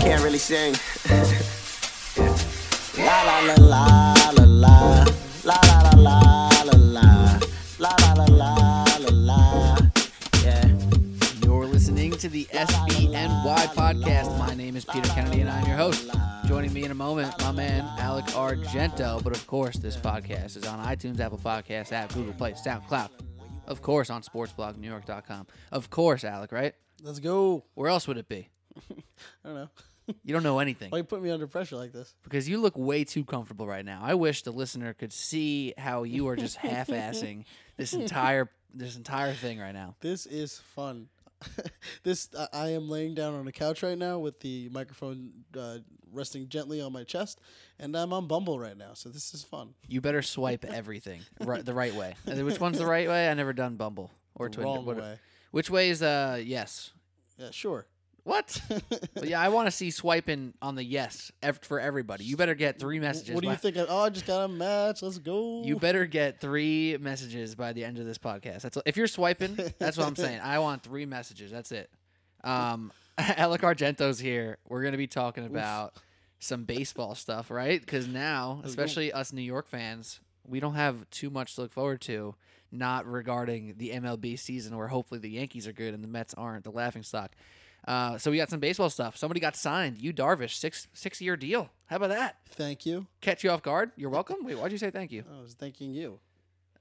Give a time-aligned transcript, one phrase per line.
[0.00, 0.74] can't really sing.
[2.96, 4.80] La la la la la la
[5.44, 6.20] la la la la
[6.64, 7.38] la la
[7.78, 9.76] la la la la la la.
[10.42, 10.66] Yeah.
[11.44, 14.38] You're listening to the SBNY podcast.
[14.38, 16.10] My name is Peter Kennedy, and I'm your host.
[16.46, 19.22] Joining me in a moment, my man Alec Argento.
[19.22, 23.10] But of course, this podcast is on iTunes, Apple Podcasts, app, Google Play, SoundCloud.
[23.66, 25.46] Of course, on SportsBlogNewYork.com.
[25.70, 26.52] Of course, Alec.
[26.52, 26.74] Right?
[27.02, 27.64] Let's go.
[27.74, 28.48] Where else would it be?
[28.90, 28.94] I
[29.44, 29.68] don't know.
[30.24, 32.14] You don't know anything Why you put me under pressure like this?
[32.22, 34.00] because you look way too comfortable right now.
[34.02, 37.44] I wish the listener could see how you are just half-assing
[37.76, 39.96] this entire this entire thing right now.
[40.00, 41.08] This is fun.
[42.02, 45.78] this I I am laying down on a couch right now with the microphone uh,
[46.12, 47.40] resting gently on my chest,
[47.78, 48.90] and I'm on Bumble right now.
[48.94, 49.74] So this is fun.
[49.88, 52.14] You better swipe everything right, the right way.
[52.26, 53.28] Which one's the right way?
[53.28, 54.66] I never done Bumble or The Twitter.
[54.66, 55.18] wrong What- way.
[55.50, 56.92] Which way is uh yes?
[57.38, 57.86] Yeah, sure.
[58.30, 58.62] What?
[59.24, 62.22] Yeah, I want to see swiping on the yes ev- for everybody.
[62.24, 63.34] You better get three messages.
[63.34, 63.76] What do you by- think?
[63.76, 65.02] Of, oh, I just got a match.
[65.02, 65.62] Let's go.
[65.64, 68.62] You better get three messages by the end of this podcast.
[68.62, 69.56] That's if you're swiping.
[69.80, 70.40] That's what I'm saying.
[70.42, 71.50] I want three messages.
[71.50, 71.90] That's it.
[72.44, 74.58] Um, Alec Argento's here.
[74.68, 75.94] We're gonna be talking about
[76.38, 77.80] some baseball stuff, right?
[77.80, 78.82] Because now, Let's go.
[78.82, 82.36] especially us New York fans, we don't have too much to look forward to.
[82.72, 86.62] Not regarding the MLB season, where hopefully the Yankees are good and the Mets aren't,
[86.62, 87.32] the laughing stock.
[87.88, 89.16] Uh, so we got some baseball stuff.
[89.16, 89.98] Somebody got signed.
[89.98, 91.70] Yu Darvish, six six year deal.
[91.86, 92.36] How about that?
[92.50, 93.06] Thank you.
[93.20, 93.90] Catch you off guard.
[93.96, 94.36] You're welcome.
[94.44, 95.24] Wait, why'd you say thank you?
[95.36, 96.18] I was thanking you,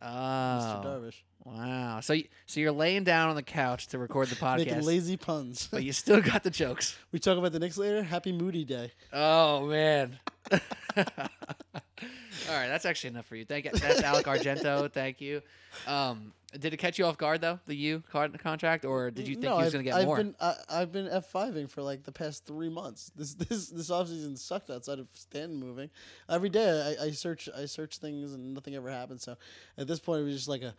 [0.01, 0.85] Oh, Mr.
[0.85, 1.99] Darvish, wow.
[2.01, 4.57] So, you, so you're laying down on the couch to record the podcast.
[4.57, 5.67] making lazy puns.
[5.71, 6.97] but you still got the jokes.
[7.11, 8.03] we talk about the Knicks later.
[8.03, 8.91] Happy Moody Day.
[9.13, 10.19] Oh man.
[10.51, 13.45] All right, that's actually enough for you.
[13.45, 13.71] Thank you.
[13.71, 14.91] That's Alec Argento.
[14.91, 15.41] Thank you.
[15.85, 19.35] Um, did it catch you off guard though, the U card contract, or did you
[19.35, 20.17] think no, he was going to get I've more?
[20.17, 23.11] Been, I, I've been F fiving for like the past three months.
[23.15, 25.89] This this this offseason sucked outside of Stanton moving.
[26.27, 29.23] Every day I, I search I search things and nothing ever happens.
[29.23, 29.35] So
[29.77, 30.73] at this point it was just like a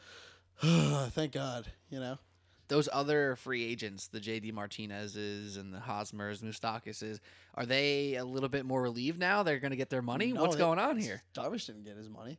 [1.10, 2.18] thank God, you know.
[2.68, 7.18] Those other free agents, the JD Martinez's and the Hosmers, Mustakises,
[7.56, 9.42] are they a little bit more relieved now?
[9.42, 10.32] They're going to get their money.
[10.32, 11.22] No, What's they- going on here?
[11.34, 12.38] Darvish didn't get his money.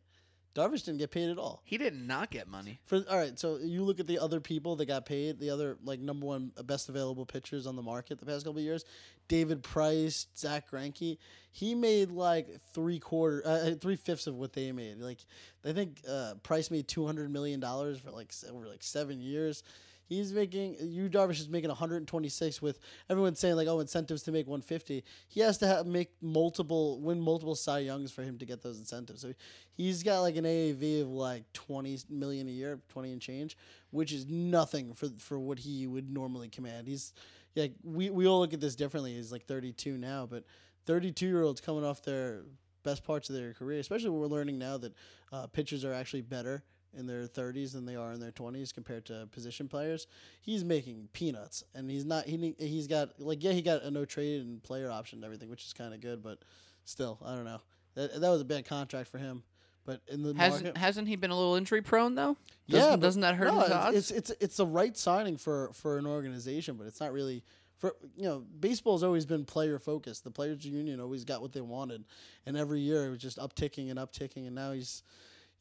[0.53, 1.61] Darvish didn't get paid at all.
[1.63, 2.79] He did not get money.
[2.85, 5.77] For all right, so you look at the other people that got paid, the other
[5.83, 8.83] like number one uh, best available pitchers on the market the past couple of years,
[9.27, 11.17] David Price, Zach Greinke,
[11.53, 14.97] he made like three quarter, uh, three fifths of what they made.
[14.97, 15.19] Like
[15.65, 19.63] I think uh, Price made two hundred million dollars for like over like seven years.
[20.11, 22.79] He's making you Darvish is making 126 with
[23.09, 25.05] everyone saying like oh incentives to make 150.
[25.29, 28.77] He has to have, make multiple win multiple Cy Youngs for him to get those
[28.77, 29.21] incentives.
[29.21, 29.33] So
[29.71, 33.57] he's got like an AAV of like 20 million a year, 20 and change,
[33.91, 36.89] which is nothing for for what he would normally command.
[36.89, 37.13] He's
[37.55, 39.15] yeah, we we all look at this differently.
[39.15, 40.43] He's like 32 now, but
[40.87, 42.43] 32 year olds coming off their
[42.83, 44.93] best parts of their career, especially when we're learning now that
[45.31, 46.65] uh, pitchers are actually better
[46.97, 50.07] in their 30s than they are in their 20s compared to position players.
[50.41, 52.25] He's making peanuts, and he's not.
[52.25, 55.49] He he's got like yeah, he got a no trade and player option and everything,
[55.49, 56.39] which is kind of good, but
[56.85, 57.61] still, I don't know.
[57.95, 59.43] That that was a bad contract for him.
[59.83, 62.37] But in the Hasn't market, hasn't he been a little injury prone though?
[62.67, 63.97] yeah, Doesn't, but- doesn't that hurt no, his it's- odds?
[63.97, 67.43] It's it's it's a right signing for for an organization, but it's not really
[67.79, 70.23] for you know baseball's always been player focused.
[70.23, 72.03] The players union always got what they wanted,
[72.45, 74.45] and every year it was just upticking and upticking.
[74.45, 75.01] And now he's,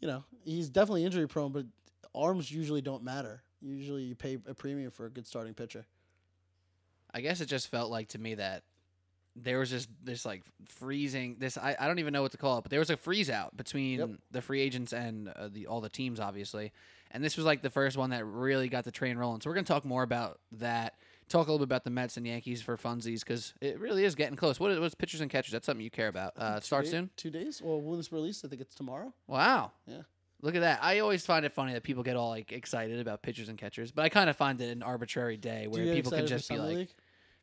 [0.00, 1.66] you know, he's definitely injury prone, but
[2.14, 3.42] arms usually don't matter.
[3.60, 5.86] Usually you pay a premium for a good starting pitcher.
[7.12, 8.62] I guess it just felt like to me that
[9.36, 12.58] there was just this like freezing this I, I don't even know what to call
[12.58, 14.10] it but there was a freeze out between Yep.
[14.32, 16.72] the free agents and uh, the all the teams obviously
[17.12, 19.54] and this was like the first one that really got the train rolling so we're
[19.54, 20.94] going to talk more about that
[21.30, 24.14] talk a little bit about the Mets and Yankees for funsies because it really is
[24.14, 26.82] getting close what is what's pitchers and catchers that's something you care about uh, Two
[26.82, 27.62] day- soon Two days.
[27.62, 29.14] Well, when it's released, I think it's tomorrow.
[29.26, 30.02] wow Yeah.
[30.42, 33.22] look at that I always find it funny that people get all like excited about
[33.22, 36.26] pitchers and catchers but I kind of find it an arbitrary day where people can
[36.26, 36.94] just be like League?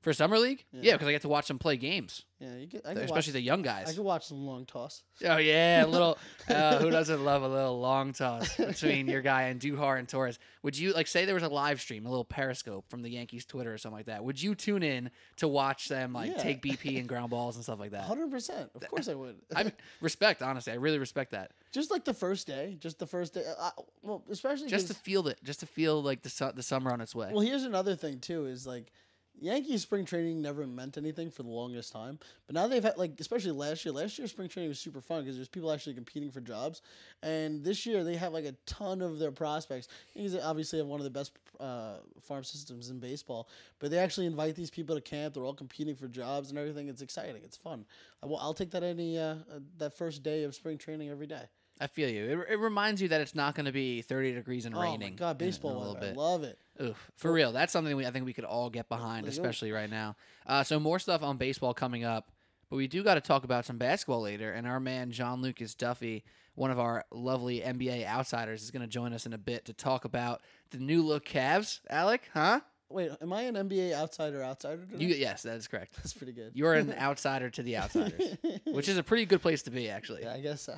[0.01, 0.93] For summer league Yeah.
[0.93, 2.85] because I get to watch them play games Yeah, you get.
[2.85, 3.89] I can especially the young guys.
[3.89, 5.03] I could watch some long toss.
[5.25, 6.17] Oh yeah, a little.
[6.47, 10.39] Uh, who doesn't love a little long toss between your guy Andujar and Torres?
[10.63, 13.43] Would you like say there was a live stream, a little Periscope from the Yankees
[13.45, 14.23] Twitter or something like that?
[14.23, 16.41] Would you tune in to watch them like Yeah.
[16.43, 18.03] take BP and ground balls and stuff like that?
[18.05, 18.69] Hundred percent.
[18.75, 19.35] Of course I would.
[19.53, 21.51] I mean, respect, honestly, I really respect that.
[21.73, 23.43] just like the first day, just the first day.
[23.59, 23.71] Uh,
[24.03, 26.91] well, especially Just to 'cause- feel it, just to feel like the su- the summer
[26.93, 27.31] on its way.
[27.33, 28.45] well, here's another thing too.
[28.45, 28.91] Is like
[29.39, 32.17] Yankees spring training never meant anything for the longest time,
[32.47, 33.93] but now they've had like especially last year.
[33.93, 36.81] Last year spring training was super fun because there's people actually competing for jobs,
[37.21, 39.87] and this year they have like a ton of their prospects.
[40.15, 43.47] Yankees obviously have one of the best uh, farm systems in baseball,
[43.79, 45.33] but they actually invite these people to camp.
[45.33, 46.89] They're all competing for jobs and everything.
[46.89, 47.41] It's exciting.
[47.43, 47.85] It's fun.
[48.23, 51.27] I will, I'll take that any uh, uh, that first day of spring training every
[51.27, 51.43] day.
[51.79, 52.41] I feel you.
[52.41, 55.11] It, it reminds you that it's not going to be 30 degrees and Oh raining.
[55.13, 56.09] my god, in- in baseball a little weather!
[56.11, 56.57] I love it.
[56.81, 57.51] Oof, for real.
[57.51, 60.15] That's something we, I think we could all get behind, especially right now.
[60.45, 62.31] Uh, so more stuff on baseball coming up,
[62.69, 64.51] but we do got to talk about some basketball later.
[64.53, 66.23] And our man John Lucas Duffy,
[66.55, 69.73] one of our lovely NBA outsiders, is going to join us in a bit to
[69.73, 70.41] talk about
[70.71, 71.79] the new look Cavs.
[71.89, 72.61] Alec, huh?
[72.89, 74.41] Wait, am I an NBA outsider?
[74.41, 74.85] Outsider?
[74.85, 75.03] Today?
[75.05, 75.95] You yes, that is correct.
[75.97, 76.51] That's pretty good.
[76.53, 80.23] You're an outsider to the outsiders, which is a pretty good place to be, actually.
[80.23, 80.77] yeah, I guess so.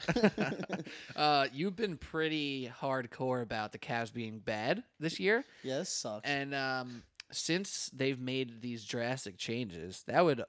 [1.16, 5.44] uh, you've been pretty hardcore about the Cavs being bad this year.
[5.64, 6.28] yes, sucks.
[6.28, 10.44] And um, since they've made these drastic changes, that would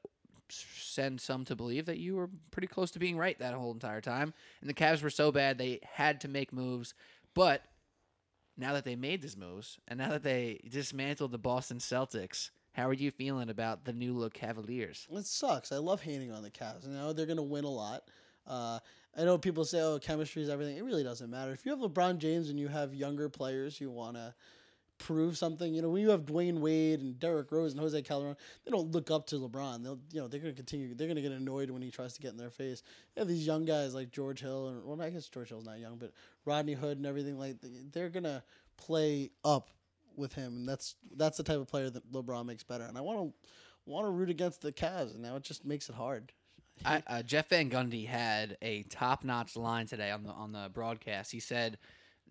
[0.48, 4.00] send some to believe that you were pretty close to being right that whole entire
[4.00, 4.32] time.
[4.60, 6.94] And the Cavs were so bad they had to make moves.
[7.34, 7.62] But
[8.60, 12.88] now that they made these moves, and now that they dismantled the Boston Celtics, how
[12.88, 15.08] are you feeling about the new look Cavaliers?
[15.10, 15.72] It sucks.
[15.72, 16.86] I love hating on the Cavs.
[16.86, 18.02] You know they're gonna win a lot.
[18.46, 18.78] Uh,
[19.16, 21.52] I know people say, "Oh, chemistry is everything." It really doesn't matter.
[21.52, 24.34] If you have LeBron James and you have younger players who want to
[25.00, 28.36] prove something, you know, when you have Dwyane Wade and Derrick Rose and Jose Calderon,
[28.64, 29.82] they don't look up to LeBron.
[29.82, 30.94] They'll, you know, they're gonna continue.
[30.94, 32.82] They're gonna get annoyed when he tries to get in their face.
[33.16, 35.96] Have these young guys like George Hill, and well, I guess George Hill's not young,
[35.96, 36.12] but
[36.44, 37.56] Rodney Hood and everything like
[37.92, 38.44] they're gonna
[38.76, 39.70] play up
[40.16, 42.84] with him, and that's that's the type of player that LeBron makes better.
[42.84, 43.50] And I want to
[43.86, 46.32] want to root against the Cavs, and now it just makes it hard.
[46.84, 51.32] I, uh, Jeff Van Gundy had a top-notch line today on the on the broadcast.
[51.32, 51.78] He said,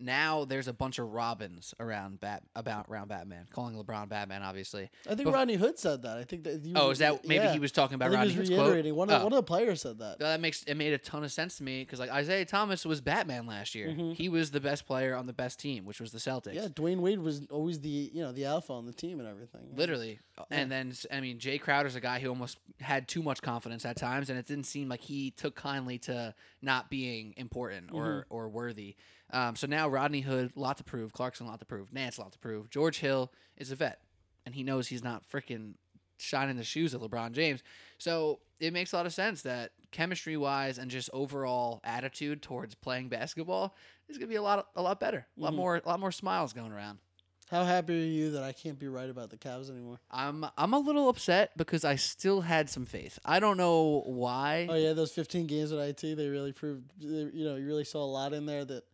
[0.00, 4.90] "Now there's a bunch of Robins around Bat about around Batman, calling LeBron Batman, obviously."
[5.08, 6.16] I think Bef- Rodney Hood said that.
[6.16, 6.64] I think that.
[6.64, 7.52] He Oh, is that maybe yeah.
[7.52, 8.60] he was talking about Rodney Hood's quote?
[8.62, 8.94] reiterating.
[8.94, 9.24] One of Oh.
[9.24, 10.18] one of the players said that.
[10.18, 13.00] That makes it made a ton of sense to me because like Isaiah Thomas was
[13.00, 13.90] Batman last year.
[14.14, 16.54] He was the best player on the best team, which was the Celtics.
[16.54, 16.56] Mm-hmm.
[16.56, 19.62] Yeah, Dwyane Wade was always the you know the alpha on the team and everything.
[19.74, 20.18] Literally.
[20.50, 23.96] And then, I mean, Jae Crowder's a guy who almost had too much confidence at
[23.96, 28.34] times, and it didn't seem like he took kindly to not being important or, Mm-hmm.
[28.34, 28.96] or worthy.
[29.32, 31.12] Um, so now Rodney Hood, lot to prove.
[31.12, 31.92] Clarkson, lot to prove.
[31.92, 32.70] Nance, lot to prove.
[32.70, 34.00] George Hill is a vet,
[34.44, 35.74] and he knows he's not freaking
[36.18, 37.62] shining the shoes of LeBron James.
[37.98, 42.74] So it makes a lot of sense that chemistry wise and just overall attitude towards
[42.74, 43.74] playing basketball
[44.08, 45.26] is going to be a lot, a lot better.
[45.38, 45.56] A lot Mhm.
[45.56, 46.98] more, a lot more smiles going around.
[47.50, 49.98] How happy are you that I can't be right about the Cavs anymore?
[50.10, 53.18] I'm I'm a little upset because I still had some faith.
[53.24, 54.68] I don't know why.
[54.70, 56.92] Oh yeah, those 15 games at IT, they really proved.
[57.00, 57.06] they-
[57.36, 58.84] You know, you really saw a lot in there that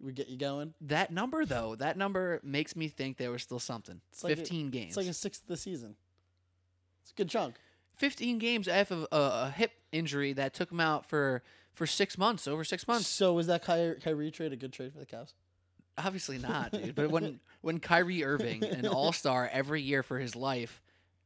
[0.00, 0.74] would get you going.
[0.82, 4.00] That number though, that number makes me think there was still something.
[4.12, 4.88] It's like a- 15 games.
[4.88, 5.94] It's like a sixth of the season.
[7.02, 7.56] It's a good chunk.
[7.96, 11.42] 15 games after a, a hip injury that took him out for
[11.74, 13.06] for 6 months, over 6 months.
[13.06, 15.34] So was that Kyrie, Kyrie trade a good trade for the Cavs?
[15.96, 16.94] Obviously not, dude.
[16.94, 20.80] But when when Kyrie Irving, an All-Star every year for his life,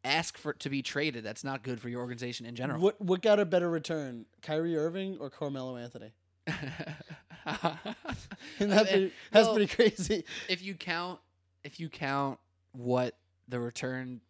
[0.05, 2.81] ask for to be traded, that's not good for your organization in general.
[2.81, 6.13] What what got a better return, Kyrie Irving or Carmelo Anthony?
[8.61, 10.25] And that's pretty, that's well, pretty crazy.
[10.49, 11.19] if you count
[11.65, 12.39] if you count
[12.73, 13.17] what
[13.49, 14.21] the return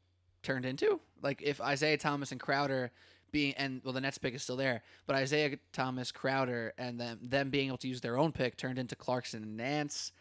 [0.43, 2.90] turned into, like if Isaiah Thomas and Crowder
[3.32, 7.19] being and well the Nets pick is still there, but Isaiah Thomas, Crowder, and them
[7.22, 10.12] them being able to use their own pick turned into Clarkson and Nance,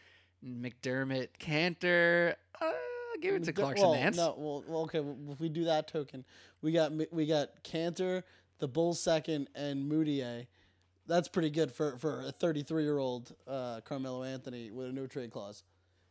[0.43, 2.35] McDermott, Kanter.
[2.59, 2.71] Uh,
[3.21, 4.17] give it to Clarkson well, Nance.
[4.17, 4.99] No, well, well, okay.
[4.99, 6.25] well, If we do that token,
[6.61, 8.23] we got we got Kanter,
[8.59, 10.47] the Bulls second, and Mudiay.
[11.07, 15.07] That's pretty good for, for a 33 year old uh, Carmelo Anthony with a no
[15.07, 15.63] trade clause.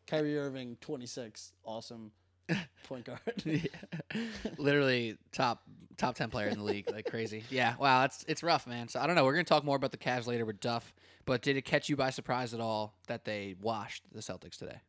[0.06, 2.12] Kyrie Irving, 26, awesome
[2.84, 3.20] point guard.
[3.44, 4.20] Yeah.
[4.58, 5.62] Literally top
[5.96, 7.44] top ten player in the league, like crazy.
[7.50, 8.88] Yeah, wow, it's it's rough, man.
[8.88, 9.24] So I don't know.
[9.24, 10.92] We're gonna talk more about the Cavs later with Duff.
[11.24, 14.80] But did it catch you by surprise at all that they washed the Celtics today?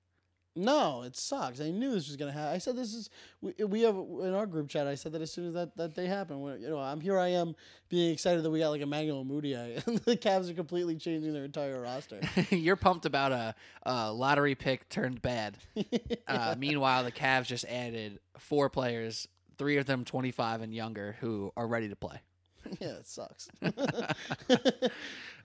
[0.55, 1.59] No, it sucks.
[1.59, 2.53] I knew this was gonna happen.
[2.53, 3.09] I said this is
[3.41, 4.85] we, we have in our group chat.
[4.85, 7.17] I said that as soon as that, that day happened, when, you know, I'm here.
[7.17, 7.55] I am
[7.89, 11.45] being excited that we got like Emmanuel Mudiay, and the Cavs are completely changing their
[11.45, 12.19] entire roster.
[12.51, 15.57] You're pumped about a, a lottery pick turned bad.
[16.27, 21.51] Uh, meanwhile, the Cavs just added four players, three of them 25 and younger, who
[21.57, 22.21] are ready to play.
[22.79, 23.49] yeah, it sucks.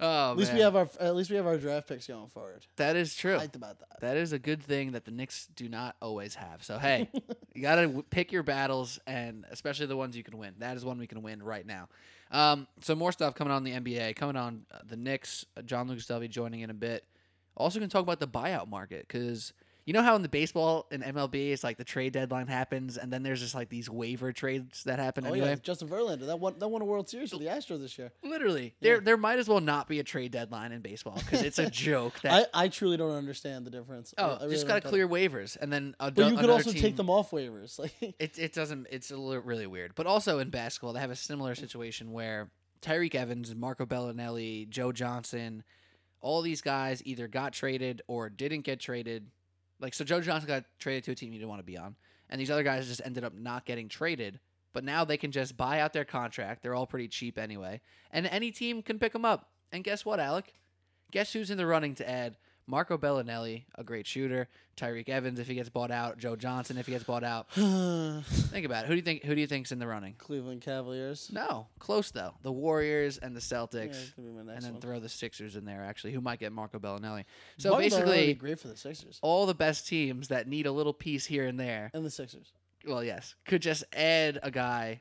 [0.01, 2.65] Oh, at least we have our at least we have our draft picks going forward.
[2.77, 3.37] that is true.
[3.37, 4.01] Hyped about that.
[4.01, 6.63] That is a good thing that the Knicks do not always have.
[6.63, 7.09] So hey,
[7.55, 10.55] you gotta w- pick your battles, and especially the ones you can win.
[10.59, 11.89] That is one we can win right now.
[12.31, 15.45] Um, so more stuff coming on the NBA, coming on uh, the Knicks.
[15.57, 17.05] Uh, John Lucas Duffy joining in a bit.
[17.57, 19.53] Also, going to talk about the buyout market because
[19.89, 23.11] You know how in the baseball in MLB, it's like the trade deadline happens, and
[23.11, 25.49] then there's just like these waiver trades that happen Oh anyway.
[25.49, 28.13] yeah, Justin Verlander that won that won a World Series for the Astros this year.
[28.23, 31.59] Literally, there there might as well not be a trade deadline in baseball because it's
[31.59, 34.13] a joke that I, I truly don't understand the difference.
[34.19, 36.97] Oh, really just gotta clear waivers, and then a, But you could also team, take
[36.97, 37.79] them off waivers.
[37.79, 38.89] Like It it doesn't.
[38.91, 39.95] It's a little, really weird.
[39.95, 42.51] But also in basketball, they have a similar situation where
[42.83, 45.65] Tyreke Evans, Marco Belinelli, Joe Johnson,
[46.21, 49.29] all these guys either got traded or didn't get traded.
[49.81, 51.97] Like so, Joe Johnson got traded to a team he didn't want to be on,
[52.29, 54.41] and these other guys just ended up not getting traded.
[54.73, 56.63] But now they can just buy out their contract.
[56.63, 57.81] They're all pretty cheap anyway,
[58.11, 59.51] and any team can pick them up.
[59.73, 60.53] And guess what, Alec?
[61.11, 62.37] Guess who's in the running to add
[62.69, 64.47] Marco Belinelli, a great shooter,
[64.77, 67.51] Tyreke Evans if he gets bought out, Joe Johnson if he gets bought out.
[67.53, 68.89] Think about it.
[68.89, 69.25] Who do you think?
[69.25, 70.15] Who do you think's in the running?
[70.19, 71.31] Cleveland Cavaliers.
[71.33, 72.35] No, close though.
[72.43, 74.81] The Warriors and the Celtics, it's gonna be my and then one.
[74.83, 75.83] throw the Sixers in there.
[75.83, 77.25] Actually, who might get Marco Belinelli?
[77.57, 80.67] So Marco Belinelli would basically, great for the Sixers all the best teams that need
[80.67, 81.91] a little piece here and there.
[81.95, 82.53] and the Sixers.
[82.87, 85.01] Well, yes, could just add a guy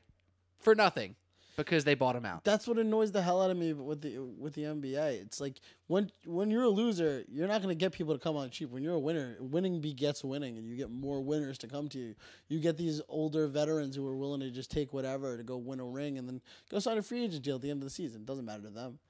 [0.58, 1.16] for nothing
[1.58, 2.44] because they bought him out.
[2.44, 5.20] That's what annoys the hell out of me with the with the NBA.
[5.20, 8.48] It's like when when you're a loser, you're not gonna get people to come on
[8.50, 8.70] cheap.
[8.70, 11.98] When you're a winner, winning begets winning, and you get more winners to come to
[11.98, 12.14] you.
[12.48, 15.80] You get these older veterans who are willing to just take whatever to go win
[15.80, 17.90] a ring and then go sign a free agent deal at the end of the
[17.90, 18.22] season.
[18.22, 19.00] It doesn't matter to them.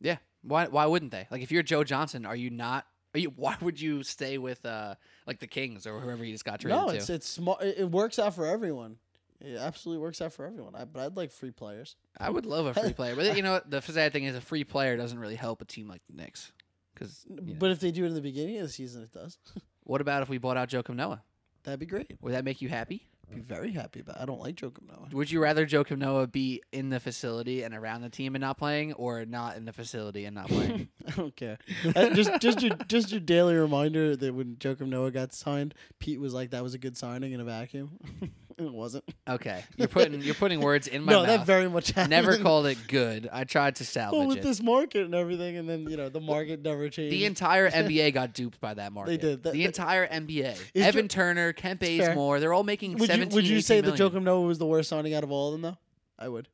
[0.00, 0.18] Yeah.
[0.42, 0.66] Why?
[0.66, 1.26] Why wouldn't they?
[1.30, 2.86] Like, if you're Joe Johnson, are you not?
[3.14, 3.30] Are you?
[3.36, 6.78] Why would you stay with uh like the Kings or whoever you just got traded
[6.78, 6.96] no, to?
[6.96, 7.62] it's it's smart.
[7.62, 8.98] It works out for everyone.
[9.44, 10.74] It absolutely works out for everyone.
[10.74, 11.96] I, but I'd like free players.
[12.18, 13.70] I would love a free player, but you know what?
[13.70, 16.52] The sad thing is, a free player doesn't really help a team like the Knicks.
[16.94, 19.38] Because But if they do it in the beginning of the season, it does.
[19.84, 21.22] what about if we bought out Joakim Noah?
[21.64, 22.16] That'd be great.
[22.20, 23.06] Would that make you happy?
[23.32, 24.20] Be very happy about.
[24.20, 25.08] I don't like Joakim Noah.
[25.12, 28.58] Would you rather Joakim Noah be in the facility and around the team and not
[28.58, 30.88] playing, or not in the facility and not playing?
[31.08, 31.58] I don't care.
[31.96, 36.20] Uh, just just your just your daily reminder that when Joakim Noah got signed, Pete
[36.20, 37.98] was like, "That was a good signing in a vacuum."
[38.58, 39.04] it wasn't.
[39.28, 41.26] okay, you're putting you're putting words in my no, mouth.
[41.28, 42.10] that very much happened.
[42.10, 43.28] Never called it good.
[43.32, 44.18] I tried to salvage it.
[44.18, 44.42] Well, with it.
[44.42, 47.12] this market and everything, and then you know the market never changed.
[47.12, 49.10] The entire NBA got duped by that market.
[49.10, 49.42] They did.
[49.42, 50.58] That- the that- entire NBA.
[50.74, 51.80] Evan Jo- Turner, Kemp.
[51.80, 54.10] Bazemore, they're all making would you 17 would you 18 say that million.
[54.10, 55.78] Joakim Noah was the worst signing out of all of them though?
[56.18, 56.48] I would.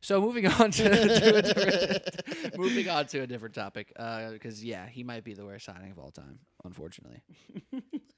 [0.00, 4.62] So moving on to, to a different, moving on to a different topic, uh, because
[4.62, 7.22] yeah, he might be the worst signing of all time, unfortunately.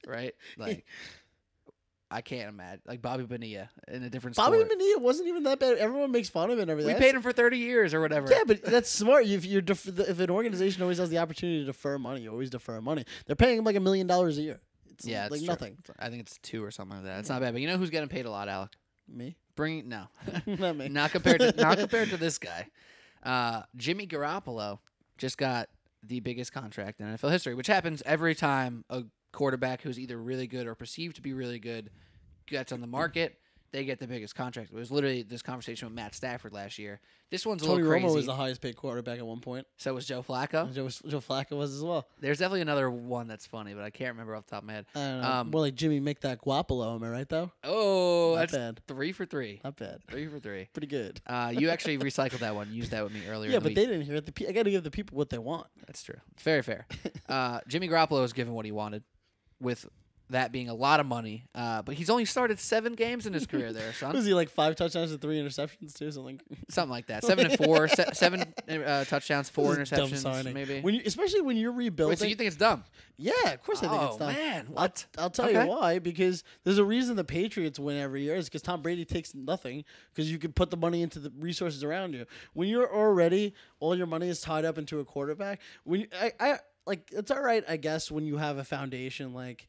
[0.05, 0.35] right?
[0.55, 0.85] Like,
[2.11, 2.81] I can't imagine.
[2.87, 4.69] Like Bobby Bonilla in a different Bobby sport.
[4.69, 5.77] Bonilla wasn't even that bad.
[5.77, 6.93] Everyone makes fun of him and everything.
[6.95, 8.27] we paid him for thirty years or whatever.
[8.31, 9.25] Yeah, but that's smart.
[9.27, 12.49] If you're def- if an organization always has the opportunity to defer money, you always
[12.49, 13.05] defer money.
[13.27, 14.59] They're paying him like a million dollars a year.
[14.89, 15.47] It's yeah, it's like true.
[15.47, 15.77] nothing.
[15.99, 17.19] I think it's two or something like that.
[17.19, 18.71] It's not bad, but you know who's getting paid a lot, Alec?
[19.07, 20.07] Me, Bring no,
[20.45, 20.89] not me.
[20.89, 22.67] not compared to not compared to this guy.
[23.23, 24.79] Uh, Jimmy Garoppolo
[25.17, 25.69] just got
[26.03, 30.47] the biggest contract in NFL history, which happens every time a quarterback who's either really
[30.47, 31.89] good or perceived to be really good
[32.47, 33.35] gets on the market.
[33.71, 34.71] They get the biggest contract.
[34.71, 36.99] It was literally this conversation with Matt Stafford last year.
[37.29, 38.03] This one's a little crazy.
[38.07, 39.67] Romo was the highest paid quarterback at one point.
[39.77, 40.73] so was Joe Flacco.
[40.73, 42.07] Joe, Joe Flacco was as well.
[42.19, 44.73] There's definitely another one that's funny, but I can't remember off the top of my
[44.73, 44.87] head.
[44.95, 45.29] I don't know.
[45.31, 46.95] Um, More like Jimmy make that Guapolo.
[46.95, 47.51] Am I right though?
[47.63, 48.81] Oh, Not that's bad.
[48.87, 49.61] three for three.
[49.63, 49.99] Not bad.
[50.09, 50.67] Three for three.
[50.73, 51.21] Pretty good.
[51.27, 52.73] Uh, you actually recycled that one.
[52.73, 53.51] Used that with me earlier.
[53.51, 54.25] Yeah, the but they didn't hear it.
[54.25, 55.67] The pe- I got to give the people what they want.
[55.85, 56.17] That's true.
[56.41, 56.87] Very fair.
[57.29, 59.03] Uh, Jimmy Garoppolo was given what he wanted,
[59.59, 59.87] with
[60.31, 61.43] that being a lot of money.
[61.55, 64.13] Uh, but he's only started seven games in his career there, son.
[64.15, 66.11] Was he like five touchdowns and three interceptions too?
[66.11, 66.39] Something.
[66.69, 67.23] Something like that.
[67.23, 70.81] Seven and four, se- seven uh, touchdowns, four interceptions, maybe.
[70.81, 72.11] When you, especially when you're rebuilding.
[72.11, 72.83] Wait, so you think it's dumb?
[73.17, 74.33] yeah, of course I think oh it's dumb.
[74.33, 74.93] man, I'll.
[75.17, 75.63] I'll tell Okay.
[75.63, 75.99] you why.
[75.99, 79.83] Because there's a reason the Patriots win every year is because Tom Brady takes nothing
[80.13, 82.25] because you can put the money into the resources around you.
[82.53, 86.33] When you're already all your money is tied up into a quarterback, when you, I,
[86.39, 89.67] I like it's all right, I guess, when you have a foundation like.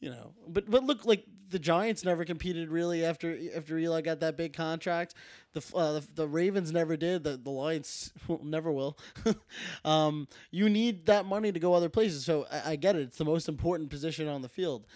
[0.00, 4.20] You know, but but look, like the Giants never competed really after after Eli got
[4.20, 5.14] that big contract.
[5.54, 7.24] The uh, the, the Ravens never did.
[7.24, 8.96] The the Lions will- never will.
[9.84, 12.24] um, you need that money to go other places.
[12.24, 13.02] So I, I get it.
[13.02, 14.86] It's the most important position on the field,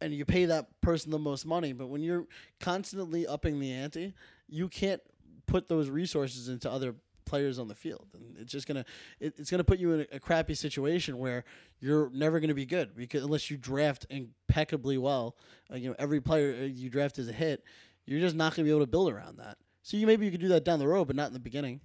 [0.00, 1.72] and you pay that person the most money.
[1.72, 2.26] But when you're
[2.60, 4.14] constantly upping the ante,
[4.48, 5.00] you can't
[5.46, 6.94] put those resources into other
[7.32, 8.84] players on the field, and it's just gonna
[9.18, 11.44] it, it's gonna put you in a, a crappy situation where
[11.80, 15.34] you're never gonna be good because unless you draft impeccably well,
[15.72, 17.64] uh, you know every player uh, you draft is a hit.
[18.04, 19.56] You're just not gonna be able to build around that.
[19.82, 21.80] So you maybe you could do that down the road, but not in the beginning.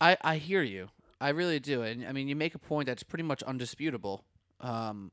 [0.00, 0.90] I, I hear you.
[1.20, 1.82] I really do.
[1.82, 4.24] And I mean, you make a point that's pretty much undisputable.
[4.60, 5.10] Um,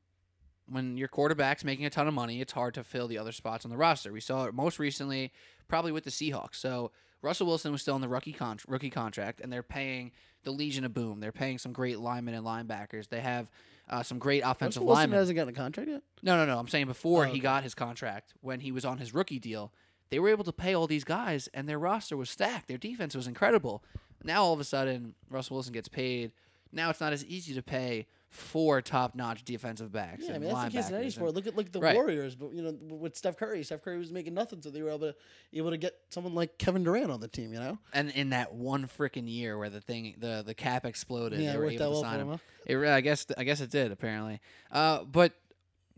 [0.68, 3.64] when your quarterback's making a ton of money, it's hard to fill the other spots
[3.64, 4.12] on the roster.
[4.12, 5.32] We saw it most recently,
[5.66, 6.54] probably with the Seahawks.
[6.54, 6.92] So
[7.22, 10.12] Russell Wilson was still in the rookie con- rookie contract, and they're paying
[10.44, 11.20] the Legion of Boom.
[11.20, 13.08] They're paying some great linemen and linebackers.
[13.08, 13.48] They have
[13.88, 14.84] uh, some great offensive linemen.
[14.84, 15.18] Russell Wilson linemen.
[15.18, 16.02] hasn't gotten a contract yet.
[16.22, 16.58] No, no, no.
[16.58, 19.72] I'm saying before Oh, he got his contract, when he was on his rookie deal,
[20.10, 22.68] they were able to pay all these guys, and their roster was stacked.
[22.68, 23.82] Their defense was incredible.
[24.22, 26.32] Now all of a sudden, Russell Wilson gets paid.
[26.72, 30.24] Now it's not as easy to pay four top-notch defensive backs.
[30.26, 31.34] Yeah, I mean that's the case in any sport.
[31.34, 31.94] Look at look at the Right.
[31.94, 34.90] Warriors, but you know with Steph Curry, Steph Curry was making nothing, so they were
[34.90, 35.14] able to
[35.54, 37.52] able to get someone like Kevin Durant on the team.
[37.52, 41.40] You know, And in that one freaking year where the thing, the the cap exploded,
[41.40, 42.32] yeah, they were able to sign him.
[42.32, 42.32] him.
[42.32, 42.38] Huh?
[42.66, 44.40] It, I guess, I guess it did apparently.
[44.70, 45.32] Uh, but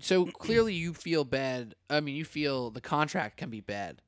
[0.01, 1.75] so clearly you feel bad.
[1.89, 4.03] I mean, you feel the contract can be bad.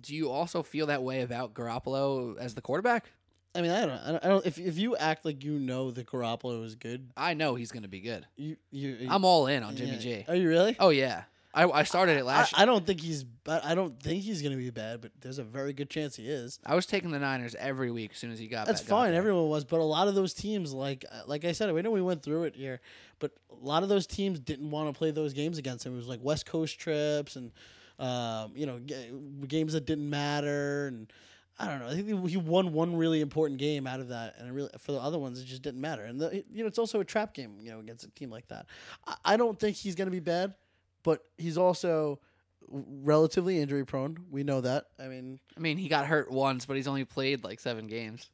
[0.00, 3.12] Do you also feel that way about Garoppolo as the quarterback?
[3.56, 4.46] I mean, I don't, I don't, I don't.
[4.46, 7.82] If if you act like you know that Garoppolo is good, I know he's going
[7.82, 8.26] to be good.
[8.36, 9.08] you you.
[9.10, 9.98] I'm all in on Jimmy yeah.
[9.98, 10.24] G.
[10.28, 10.76] Are you really?
[10.78, 11.24] Oh yeah,
[11.56, 12.56] I, I started it last.
[12.56, 13.24] I, I don't think he's.
[13.24, 15.00] But I don't think he's going to be bad.
[15.00, 16.58] But there's a very good chance he is.
[16.66, 18.66] I was taking the Niners every week as soon as he got.
[18.66, 19.10] That's back fine.
[19.12, 19.18] there.
[19.18, 21.90] Everyone was, but a lot of those teams, like uh, like I said, we know
[21.90, 22.80] we went through it here,
[23.18, 25.94] but a lot of those teams didn't want to play those games against him.
[25.94, 27.52] It was like West Coast trips and
[27.98, 29.12] um, you know g-
[29.48, 31.10] games that didn't matter, and
[31.58, 31.88] I don't know.
[31.88, 34.98] I think he won one really important game out of that, and really for the
[34.98, 36.04] other ones it just didn't matter.
[36.04, 38.48] And the, you know it's also a trap game, you know, against a team like
[38.48, 38.66] that.
[39.06, 40.54] I, I don't think he's going to be bad,
[41.02, 42.20] but he's also
[42.68, 44.18] relatively injury prone.
[44.30, 44.86] We know that.
[44.98, 48.28] I mean, I mean, he got hurt once, but he's only played like seven games.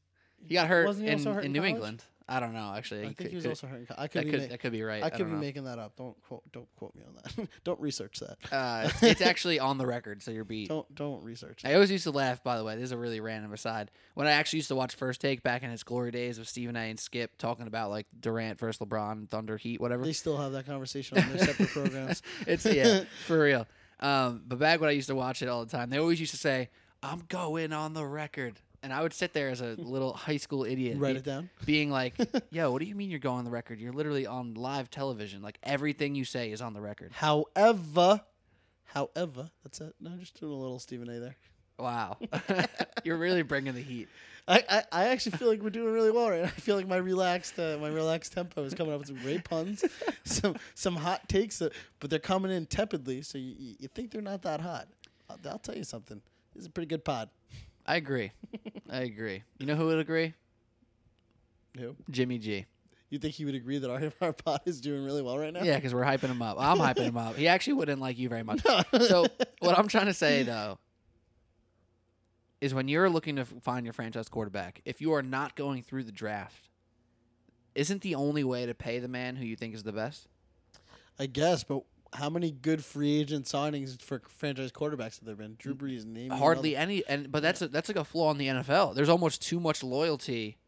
[0.45, 1.71] He got hurt in, hurt in in New college?
[1.75, 2.05] England.
[2.35, 3.01] I don't know actually.
[3.01, 3.81] I think could- he was could- also hurt.
[3.81, 5.03] in co- I could that be could ma- that could be right.
[5.03, 5.41] I I, could don't be know.
[5.41, 5.97] making that up.
[5.97, 6.43] Don't quote.
[6.53, 7.49] Don't quote me on that.
[7.65, 8.39] don't research that.
[8.53, 10.69] Uh, it's, it's actually on the record, so you're beat.
[10.69, 11.62] Don't don't research.
[11.65, 12.43] I always used to laugh.
[12.43, 13.91] By the way, this is a really random aside.
[14.15, 16.75] When I actually used to watch First Take back in its glory days with Stephen
[16.77, 16.81] A.
[16.91, 20.05] and Skip talking about like Durant versus LeBron, Thunder, Heat, whatever.
[20.05, 22.23] They still have that conversation on their separate programs.
[22.47, 23.67] it's yeah, for real.
[24.01, 26.33] Um, but back when I used to watch it all the time, they always used
[26.33, 26.71] to say,
[27.03, 30.65] "I'm going on the record," and I would sit there as a little high school
[30.65, 31.51] idiot, Write be- it down.
[31.65, 32.15] being like,
[32.51, 33.81] "Yo, what do you mean you're going on the record?
[33.81, 35.43] You're literally on live television.
[35.43, 38.21] Like everything you say is on the record." However,
[38.85, 39.95] however, that's it.
[40.01, 41.19] No, just doing a little Stephen A.
[41.21, 41.37] there.
[41.79, 42.19] Wow,
[43.05, 44.09] you're really bringing the heat.
[44.47, 46.47] I, I, I actually feel like we're doing really well right now.
[46.49, 49.45] I feel like my relaxed uh, my relaxed tempo is coming up with some great
[49.45, 49.85] puns,
[50.25, 51.71] some some hot takes, uh,
[52.01, 54.88] but they're coming in tepidly, so you, you you think they're not that hot.
[55.31, 56.21] I'll, I'll tell you something.
[56.55, 57.31] This is a pretty good pod.
[57.87, 58.33] I agree.
[58.90, 59.42] I agree.
[59.59, 60.35] You know who would agree?
[61.79, 61.97] Who?
[62.11, 62.66] Jimmy G.
[63.11, 65.62] You think he would agree that our, our pod is doing really well right now?
[65.62, 66.57] Yeah, because we're hyping him up.
[66.59, 67.37] I'm hyping him up.
[67.37, 68.62] He actually wouldn't like you very much.
[69.09, 69.27] So
[69.61, 70.79] what I'm trying to say though
[72.61, 76.05] is when you're looking to find your franchise quarterback, if you are not going through
[76.05, 76.68] the draft,
[77.75, 80.29] isn't the only way to pay the man who you think is the best?
[81.18, 81.83] I guess, but
[82.14, 85.57] how many good free agent signings for franchise quarterbacks have there been?
[85.59, 86.83] Drew Brees, name Hardly another.
[86.92, 88.94] any, and but that's a, that's like a flaw in the NFL.
[88.94, 90.59] There's almost too much loyalty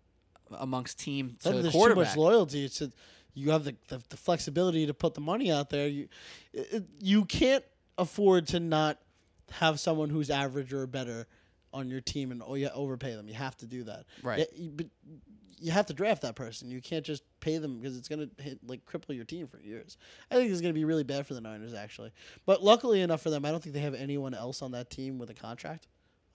[0.58, 2.64] amongst team to there's too much loyalty.
[2.64, 2.90] It's a,
[3.34, 5.88] you have the, the the flexibility to put the money out there.
[5.88, 6.08] You
[6.52, 7.64] it, it- you can't
[7.98, 8.98] afford to not
[9.50, 11.26] have someone who's average or better
[11.72, 13.28] on your team and oh yeah overpay them.
[13.28, 14.04] You have to do that.
[14.22, 14.46] Right.
[14.56, 14.86] You- but
[15.60, 16.70] you have to draft that person.
[16.70, 19.96] You can't just pay them because it's gonna hit, like cripple your team for years.
[20.30, 22.12] I think it's gonna be really bad for the Niners actually.
[22.46, 25.18] But luckily enough for them, I don't think they have anyone else on that team
[25.18, 25.88] with a contract.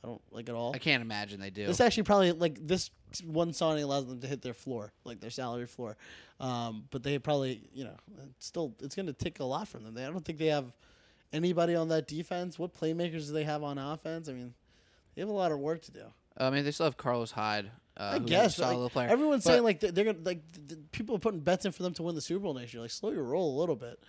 [0.03, 0.73] I don't like at all.
[0.73, 1.65] I can't imagine they do.
[1.65, 2.89] This actually probably like this
[3.25, 5.97] one signing allows them to hit their floor, like their salary floor.
[6.39, 7.95] Um, but they probably, you know,
[8.29, 9.93] it's still it's going to take a lot from them.
[9.93, 10.71] They, I don't think they have
[11.33, 12.57] anybody on that defense.
[12.57, 14.29] What playmakers do they have on offense?
[14.29, 14.53] I mean,
[15.15, 16.03] they have a lot of work to do.
[16.37, 17.69] I mean, they still have Carlos Hyde.
[17.99, 19.09] Uh, I guess solid like, player.
[19.09, 20.41] everyone's But- saying like they're, they're gonna like
[20.91, 22.81] people are putting bets in for them to win the Super Bowl next year.
[22.81, 23.99] Like slow your roll a little bit.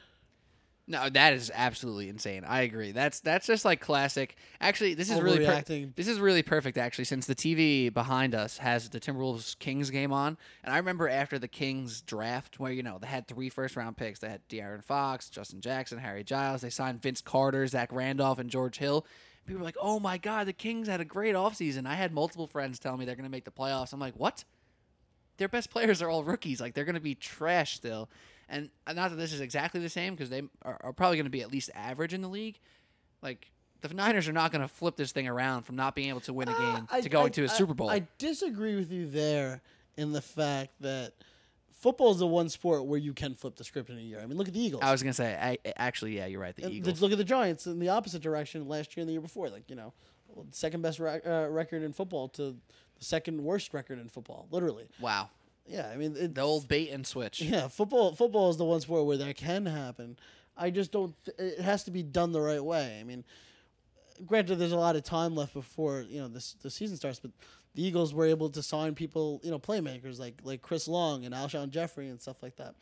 [0.90, 2.44] No, that is absolutely insane.
[2.44, 2.90] I agree.
[2.90, 4.34] That's that's just like classic.
[4.60, 5.62] Actually, this is really per-
[5.94, 6.76] this is really perfect.
[6.78, 11.08] Actually, since the TV behind us has the Timberwolves Kings game on, and I remember
[11.08, 14.18] after the Kings draft, where you know they had three first round picks.
[14.18, 16.62] They had De'Aaron Fox, Justin Jackson, Harry Giles.
[16.62, 19.06] They signed Vince Carter, Zach Randolph, and George Hill.
[19.50, 21.84] People were like, "Oh my God, the Kings had a great offseason.
[21.84, 23.92] I had multiple friends tell me they're going to make the playoffs.
[23.92, 24.44] I'm like, "What?
[25.38, 26.60] Their best players are all rookies.
[26.60, 28.08] Like they're going to be trash still."
[28.48, 31.24] And uh, not that this is exactly the same because they are, are probably going
[31.26, 32.60] to be at least average in the league.
[33.22, 36.20] Like the Niners are not going to flip this thing around from not being able
[36.20, 37.90] to win a game Uh, I- to going I- to a I- Super Bowl.
[37.90, 39.62] I disagree with you there
[39.96, 41.14] in the fact that
[41.80, 44.20] football is the one sport where you can flip the script in a year.
[44.22, 44.82] I mean, look at the Eagles.
[44.84, 46.54] I was gonna say, I, actually, yeah, you're right.
[46.54, 47.00] The And Eagles.
[47.00, 49.48] look at the Giants in the opposite direction last year and the year before.
[49.48, 49.92] Like you know,
[50.52, 52.42] second best rec- uh, record in football to
[52.98, 54.46] the second worst record in football.
[54.50, 55.30] Literally, wow,
[55.66, 55.88] yeah.
[55.92, 57.40] I mean, the old bait and switch.
[57.42, 57.68] yeah.
[57.68, 60.18] Football, football is the one sport where that can happen.
[60.56, 61.14] I just don't.
[61.24, 62.98] Th- it has to be done the right way.
[63.00, 63.24] I mean,
[64.26, 67.30] granted, there's a lot of time left before you know this the season starts, but
[67.74, 71.34] the Eagles were able to sign people, you know, playmakers like like Chris Long and
[71.34, 72.74] Alshon Jeffery and stuff like that.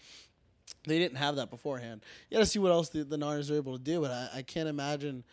[0.84, 2.02] They didn't have that beforehand.
[2.28, 4.28] You got to see what else the, the Niners are able to do, but I,
[4.36, 5.24] I can't imagine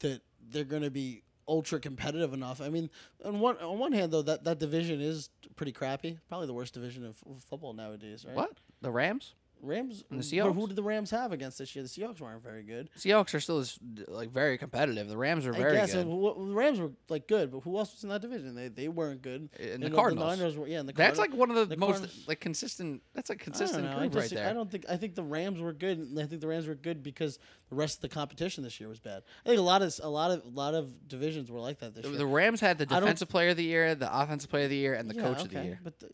[0.00, 2.60] that they're going to be ultra competitive enough.
[2.60, 2.90] I mean,
[3.24, 6.18] on one on one hand though, that, that division is pretty crappy.
[6.28, 8.36] Probably the worst division of football nowadays, right?
[8.36, 8.58] What?
[8.80, 9.34] The Rams?
[9.62, 10.04] Rams?
[10.10, 11.82] And the but who did the Rams have against this year?
[11.82, 12.90] The Seahawks weren't very good.
[12.96, 15.08] Seahawks are still as, like very competitive.
[15.08, 16.06] The Rams are very I guess good.
[16.06, 18.54] uh, who- the Rams were like good, but who else was in that division?
[18.54, 19.48] They they weren't good.
[19.58, 20.38] And the And Cardinals.
[20.38, 20.80] Niners were yeah.
[20.80, 23.02] And the Cardinals, That's like one of the, the most Cardinals- like consistent.
[23.14, 23.92] That's don't consistent know.
[23.96, 24.48] I, group right there.
[24.48, 26.74] I don't think I think the Rams were good, and I think the Rams were
[26.74, 29.22] good because the rest of the competition this year was bad.
[29.44, 31.94] I think a lot of a lot of a lot of divisions were like that
[31.94, 32.18] this The- year.
[32.18, 34.94] the Rams had the defensive player of the year, the offensive player of the year,
[34.94, 35.80] and the Yeah, coach of the okay, year.
[35.82, 36.10] But the,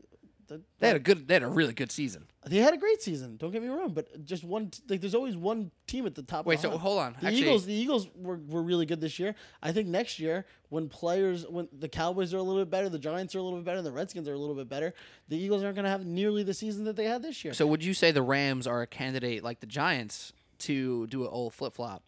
[0.48, 1.26] the, They had a good.
[1.28, 2.26] They had a really good season.
[2.46, 3.36] they had a great season.
[3.36, 6.22] Don't get me wrong, but just one t- like there's always one team at the
[6.22, 6.46] top.
[6.46, 6.82] Wait, of the so hunt.
[6.82, 7.12] hold on.
[7.20, 9.34] The Actually, Eagles, the Eagles were, were really good this year.
[9.62, 12.98] I think next year, when players, when the Cowboys are a little bit better, the
[12.98, 14.92] Giants are a little bit better, the Redskins are a little bit better,
[15.28, 17.54] the Eagles aren't going to have nearly the season that they had this year.
[17.54, 21.28] So would you say the Rams are a candidate like the Giants to do an
[21.30, 22.02] old flip flop?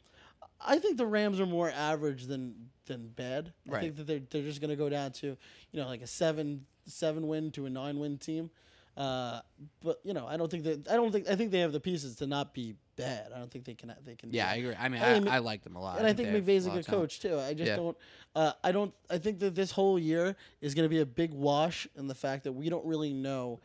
[0.61, 3.53] I think the Rams are more average than than bad.
[3.68, 3.81] I Right.
[3.83, 6.64] think that they're they're just going to go down to you know like a seven
[6.87, 8.51] seven win to a nine win team.
[8.96, 9.40] Uh,
[9.83, 11.81] but you know, I don't think that I don't think I think they have the
[11.81, 13.31] pieces to not be bad.
[13.35, 14.33] I don't think they can they can.
[14.33, 14.75] Yeah, I agree.
[14.79, 15.99] I mean, I I, mean, I, like them a lot.
[15.99, 17.38] and I think McVay's a good coach too.
[17.38, 17.77] I just Yeah.
[17.77, 17.96] don't.
[18.35, 18.94] Uh, I don't.
[19.11, 22.14] I think that this whole year is going to be a big wash in the
[22.14, 23.61] fact that we don't really know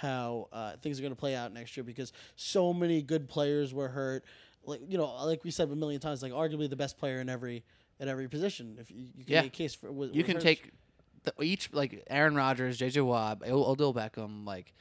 [0.00, 3.72] how uh, things are going to play out next year because so many good players
[3.72, 4.24] were hurt.
[4.64, 7.28] Like you know, like we said a million times, like arguably the best player in
[7.28, 7.62] every
[8.02, 8.76] at every position.
[8.78, 9.42] If you, you can Yeah.
[9.42, 10.70] make a case for, was, You can take
[11.22, 14.44] the, each like Aaron Rodgers, JJ Watt, Odell Beckham.
[14.44, 14.74] Like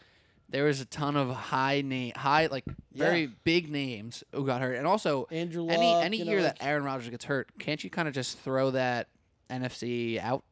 [0.50, 3.28] there was a ton of high name, high like very Yeah.
[3.44, 6.66] big names who got hurt, and also Andrew any Luck, any know, year like- that
[6.66, 9.08] Aaron Rodgers gets hurt, can't you kind of just throw that
[9.50, 10.44] NFC out?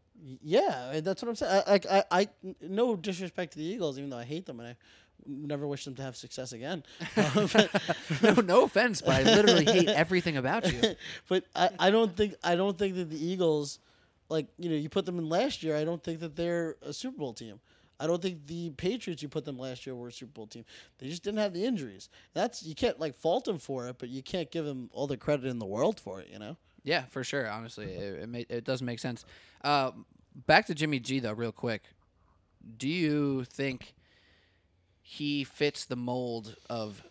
[0.43, 1.63] Yeah, that's what I'm saying.
[1.65, 2.27] I, like I, I,
[2.61, 4.75] no disrespect to the Eagles, even though I hate them and I
[5.25, 6.83] never wish them to have success again.
[7.15, 7.67] Uh,
[8.23, 10.95] no, no offense, but I literally hate everything about you.
[11.27, 13.79] but I, I don't think I don't think that the Eagles,
[14.29, 15.75] like you know, you put them in last year.
[15.75, 17.59] I don't think that they're a Super Bowl team.
[17.99, 20.63] I don't think the Patriots you put them last year were a Super Bowl team.
[20.97, 22.09] They just didn't have the injuries.
[22.33, 25.17] That's you can't like fault them for it, but you can't give them all the
[25.17, 26.29] credit in the world for it.
[26.31, 26.57] You know.
[26.83, 27.49] Yeah, for sure.
[27.49, 29.25] Honestly, it it, ma- it does make sense.
[29.63, 29.91] Uh,
[30.47, 31.83] back to Jimmy G though, real quick.
[32.77, 33.93] Do you think
[35.11, 37.03] he fits the mold of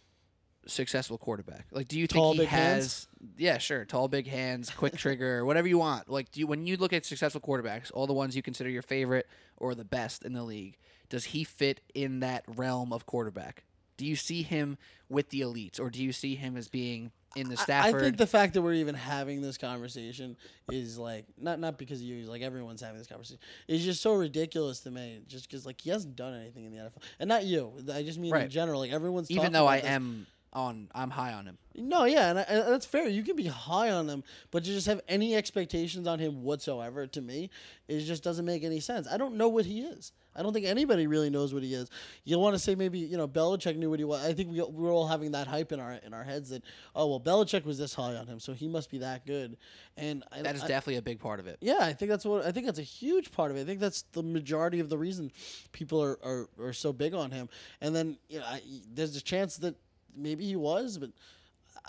[0.69, 1.67] successful quarterback?
[1.73, 2.49] Like, do you think Tall, he has?
[2.49, 3.09] hands?
[3.37, 3.85] Yeah, sure.
[3.85, 6.09] Tall, big hands, quick trigger, whatever you want.
[6.09, 8.83] Like, do you when you look at successful quarterbacks, all the ones you consider your
[8.83, 13.65] favorite or the best in the league, does he fit in that realm of quarterback?
[13.97, 17.49] Do you see him with the elites, or do you see him as being in
[17.49, 17.95] the I- Stafford?
[18.01, 20.37] I think the fact that we're even having this conversation
[20.71, 23.38] is like not not because of you, like everyone's having this conversation.
[23.67, 26.79] It's just so ridiculous to me, just because like he hasn't done anything in the
[26.79, 27.73] NFL, and not you.
[27.93, 28.81] I just mean in general.
[28.81, 29.91] Like everyone's even though I this.
[29.91, 31.59] am on, I'm high on him.
[31.75, 33.07] No, yeah, and, I, and that's fair.
[33.09, 37.07] You can be high on him, but to just have any expectations on him whatsoever,
[37.07, 37.51] to me,
[37.87, 39.07] it just doesn't make any sense.
[39.07, 40.13] I don't know what he is.
[40.35, 41.91] I don't think anybody really knows what he is.
[42.25, 44.25] You'll want to say maybe you know Belichick knew what he was.
[44.25, 46.63] I think we we're all having that hype in our in our heads that
[46.95, 49.57] oh well Belichick was this high on him, so he must be that good.
[49.97, 51.59] And I, That is I, definitely a big part of it.
[51.61, 53.63] yeah, I think that's what I think that's a huge part of it.
[53.63, 55.33] I think that's the majority of the reason
[55.73, 57.49] people are, are, are so big on him.
[57.81, 58.61] And then you know, I,
[58.93, 59.75] there's a chance that
[60.16, 61.11] maybe he was, but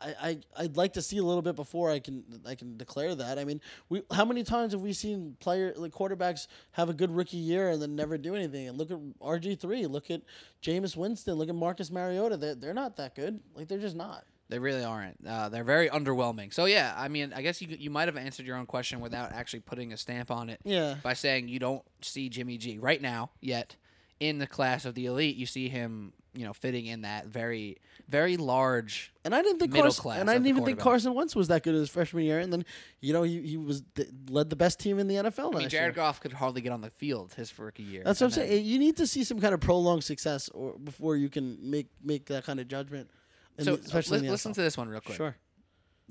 [0.02, 3.16] I, I I'd like to see a little bit before I can I can declare
[3.16, 3.38] that.
[3.40, 7.12] I mean, we how many times have we seen player like quarterbacks have a good
[7.12, 8.68] rookie year and then never do anything?
[8.68, 10.22] And look at RG three, look at
[10.64, 12.38] Jameis Winston, look at Marcus Mariota.
[12.38, 13.40] They're they're not that good.
[13.56, 14.24] Like they're just not.
[14.48, 15.18] They really aren't.
[15.28, 16.52] Uh, they're very underwhelming.
[16.54, 19.32] So yeah, I mean, I guess you you might have answered your own question without
[19.32, 20.96] actually putting a stamp on it Yeah.
[21.04, 23.76] by saying you don't see Jimmy G right now yet
[24.20, 25.36] in the class of the elite.
[25.36, 29.14] You see him, you know, fitting in that very very large.
[29.24, 30.80] And I didn't think middle Carson, class and I didn't even think.
[30.80, 32.40] Carson Wentz was that good his freshman year.
[32.40, 32.66] And then,
[33.02, 35.70] you know, he, he was the, led the best team in the NFL I mean,
[35.70, 35.92] Jared year.
[35.92, 38.04] Goff could hardly get on the field his rookie year.
[38.04, 38.66] That's what I'm saying.
[38.66, 42.26] You need to see some kind of prolonged success or before you can make make
[42.28, 43.10] that kind of judgment.
[43.60, 44.56] So the- especially in listen NFL.
[44.56, 45.18] to this one real quick.
[45.18, 45.36] Sure.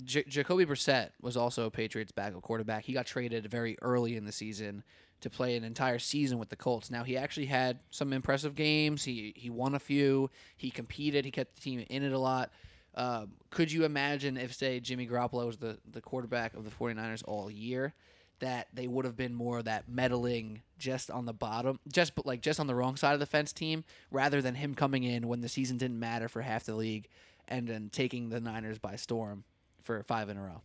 [0.04, 2.84] J- Jacoby Brissett was also a Patriots backup quarterback.
[2.84, 4.84] He got traded very early in the season
[5.20, 6.90] to play an entire season with the Colts.
[6.90, 9.04] Now he actually had some impressive games.
[9.04, 10.30] He he won a few.
[10.56, 11.24] He competed.
[11.24, 12.50] He kept the team in it a lot.
[12.94, 17.22] Um, could you imagine if, say, Jimmy Garoppolo was the, the quarterback of the 49ers
[17.26, 17.94] all year,
[18.40, 22.40] that they would have been more that meddling just on the bottom, just but like
[22.40, 25.42] just on the wrong side of the fence team, rather than him coming in when
[25.42, 27.08] the season didn't matter for half the league
[27.46, 29.44] and then taking the Niners by storm
[29.82, 30.60] for five in a row?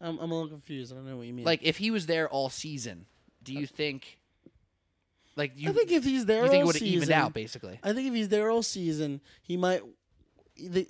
[0.00, 0.92] I'm, I'm a little confused.
[0.92, 1.44] I don't know what you mean.
[1.44, 3.06] Like if he was there all season,
[3.42, 4.18] do you think?
[5.36, 7.14] Like you, I think if he's there you think it all would have evened season-
[7.14, 7.80] out basically.
[7.82, 9.82] I think if he's there all season, he might.
[10.56, 10.86] The,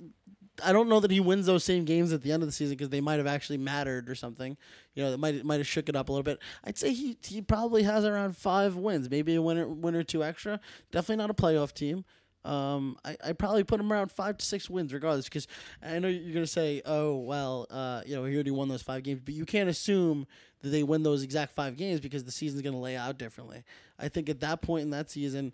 [0.62, 2.76] I don't know that he wins those same games at the end of the season
[2.76, 4.56] because they might have actually mattered or something.
[4.94, 6.38] You know, that might might have shook it up a little bit.
[6.62, 10.02] I'd say he he probably has around five wins, maybe a win or, win or
[10.04, 10.60] two extra.
[10.92, 12.04] Definitely not a playoff team.
[12.44, 15.46] Um, I I probably put him around five to six wins, regardless, because
[15.82, 19.02] I know you're gonna say, oh well, uh, you know, he already won those five
[19.02, 20.26] games, but you can't assume
[20.60, 23.62] that they win those exact five games because the season's gonna lay out differently.
[23.98, 25.52] I think at that point in that season,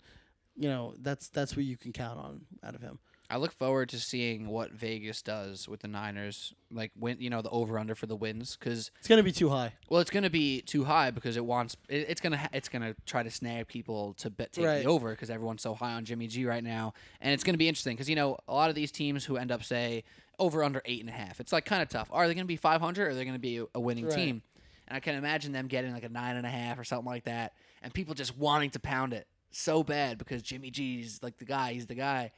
[0.56, 2.98] you know, that's that's what you can count on out of him.
[3.30, 7.42] I look forward to seeing what Vegas does with the Niners, like win, you know,
[7.42, 9.72] the over under for the wins, because It's gonna be too high.
[9.88, 12.48] well, it's going to be too high because it wants it, it's going to ha-
[12.52, 14.82] it's going to try to snag people to bet take Right.
[14.82, 17.58] the over because everyone's so high on Jimmy G right now, and it's going to
[17.58, 20.02] be interesting because you know a lot of these teams who end up say
[20.40, 22.08] over under eight and a half, it's like kind of tough.
[22.10, 23.80] Are they going to be five hundred or are they going to be a, a
[23.80, 24.14] winning Right.
[24.16, 24.42] team?
[24.88, 27.24] And I can imagine them getting like a nine and a half or something like
[27.24, 31.44] that, and people just wanting to pound it so bad because Jimmy G's like the
[31.44, 32.32] guy, he's the guy.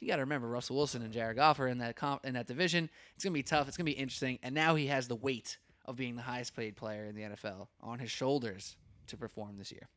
[0.00, 2.46] You got to remember Russell Wilson and Jared Goff are in that comp in that
[2.46, 2.90] division.
[3.14, 3.68] It's gonna be tough.
[3.68, 4.38] It's gonna be interesting.
[4.42, 7.68] And now he has the weight of being the highest paid player in the NFL
[7.80, 8.76] on his shoulders
[9.06, 9.88] to perform this year.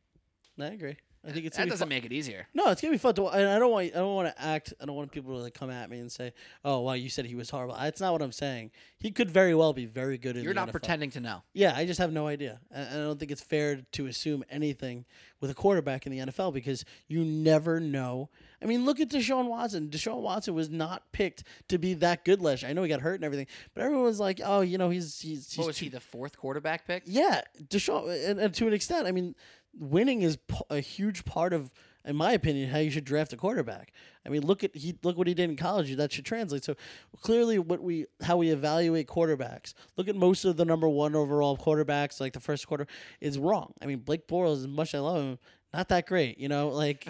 [0.60, 0.96] I agree.
[1.26, 2.46] I think it's that doesn't make it easier.
[2.54, 3.26] No, it's gonna be fun to.
[3.28, 3.86] And I don't want.
[3.86, 4.72] I don't want to act.
[4.80, 6.32] I don't want people to like come at me and say,
[6.64, 8.70] "Oh, well, you said he was horrible." That's not what I'm saying.
[8.98, 10.72] He could very well be very good in You're not NFL.
[10.72, 11.42] pretending to know.
[11.52, 12.60] Yeah, I just have no idea.
[12.70, 15.04] And and I don't think it's fair to assume anything
[15.40, 18.28] with a quarterback in the NFL because you never know.
[18.60, 19.88] I mean, look at Deshaun Watson.
[19.88, 22.70] Deshaun Watson was not picked to be that good last year.
[22.70, 25.20] I know he got hurt and everything, but everyone was like, "Oh, you know, he's
[25.20, 27.02] he's." he's What was too- he, the fourth quarterback pick?
[27.06, 29.34] Yeah, Deshaun, and, and to an extent, I mean,
[29.78, 30.38] winning is
[30.70, 31.72] a huge part of,
[32.04, 33.92] in my opinion, how you should draft a quarterback.
[34.26, 35.94] I mean, look at he look what he did in college.
[35.96, 36.64] That should translate.
[36.64, 36.74] So
[37.20, 39.74] clearly, what we how we evaluate quarterbacks.
[39.96, 42.86] Look at most of the number one overall quarterbacks, like the first quarter,
[43.20, 43.72] is wrong.
[43.80, 45.38] I mean, Blake Bortles, as much as I love him,
[45.72, 46.38] not that great.
[46.38, 47.06] You know, like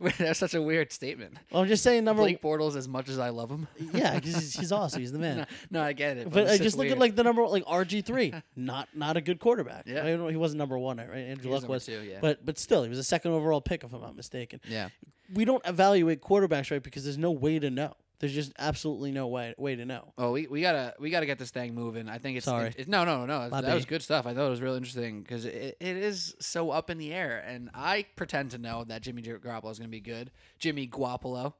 [0.18, 1.36] That's such a weird statement.
[1.50, 2.22] well, I'm just saying number.
[2.22, 3.68] Blake Bortles, as much as I love him.
[3.92, 5.00] yeah, because he's, he's awesome.
[5.00, 5.38] He's the man.
[5.70, 6.24] no, no, I get it.
[6.24, 8.88] But, But I uh, just just look at like the number like RG three, not
[8.94, 9.86] not a good quarterback.
[9.86, 10.04] Yeah.
[10.04, 11.08] I don't he wasn't number one, right?
[11.10, 12.18] Andrew Luck was, two, yeah.
[12.20, 14.60] but but still, he was a second overall pick if I'm not mistaken.
[14.68, 14.88] yeah.
[15.32, 17.94] We don't evaluate quarterbacks right because there's no way to know.
[18.22, 20.14] There's just absolutely no way way to know.
[20.16, 22.08] Oh, we, we gotta we gotta get this thing moving.
[22.08, 22.68] I think it's Sorry.
[22.68, 23.88] it- it- no no no My that was bad.
[23.88, 24.26] good stuff.
[24.26, 27.42] I thought it was real interesting because it, it is so up in the air,
[27.44, 30.30] and I pretend to know that Jimmy Garoppolo is gonna be good.
[30.60, 31.54] Jimmy Guapolo,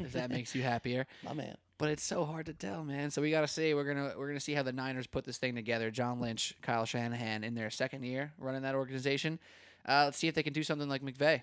[0.00, 1.06] if that makes you happier.
[1.24, 1.56] My man.
[1.78, 3.12] But it's so hard to tell, man.
[3.12, 3.72] So we gotta see.
[3.72, 5.92] We're gonna we're gonna see how the Niners put this thing together.
[5.92, 9.38] John Lynch, Kyle Shanahan in their second year running that organization.
[9.88, 11.42] Uh, let's see if they can do something like McVay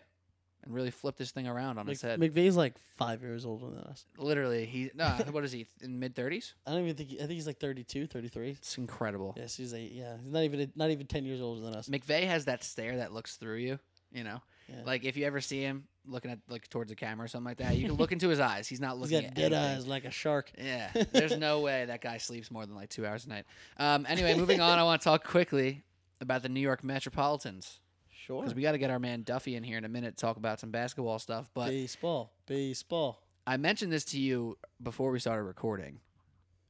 [0.65, 2.19] and really flip this thing around on Mc, its head.
[2.19, 4.05] McVay's like five years older than us.
[4.17, 5.05] Literally, he no.
[5.31, 6.53] what is he in mid thirties?
[6.65, 8.49] I don't even think he, I think he's like 32, 33.
[8.51, 9.33] It's incredible.
[9.37, 11.87] Yes, he's like yeah, he's not even not even ten years older than us.
[11.87, 13.79] McVay has that stare that looks through you.
[14.11, 14.81] You know, Yeah.
[14.85, 17.57] like if you ever see him looking at like towards the camera or something like
[17.57, 18.65] that, you can look into his eyes.
[18.67, 19.77] He's not He's looking got at dead anything.
[19.77, 20.51] eyes like a shark.
[20.57, 23.45] Yeah, there's no way that guy sleeps more than like two hours a night.
[23.77, 25.83] Um, anyway, moving on, I want to talk quickly
[26.21, 27.81] about the New York Metropolitans
[28.25, 28.41] Sure.
[28.41, 30.37] because we got to get our man Duffy in here in a minute to talk
[30.37, 31.49] about some basketball stuff.
[31.53, 33.21] But baseball, baseball.
[33.45, 35.99] I mentioned this to you before we started recording,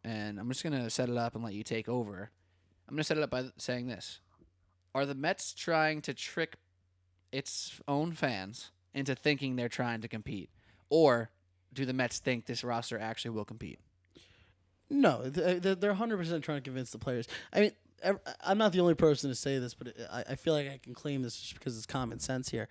[0.03, 2.29] and I'm just gonna set it up and let you take over.
[2.89, 4.19] I'm gonna set it up by saying this:
[4.93, 6.57] Are the Mets trying to trick
[7.31, 10.49] its own fans into thinking they're trying to compete,
[10.89, 11.29] or
[11.71, 13.79] do the Mets think this roster actually will compete?
[14.89, 17.27] No, uh, they're they're hundred percent trying to convince the players.
[17.53, 17.71] I mean,
[18.43, 20.93] I'm not the only person to say this, but I, I feel like I can
[20.93, 22.67] claim this just because it's common sense here.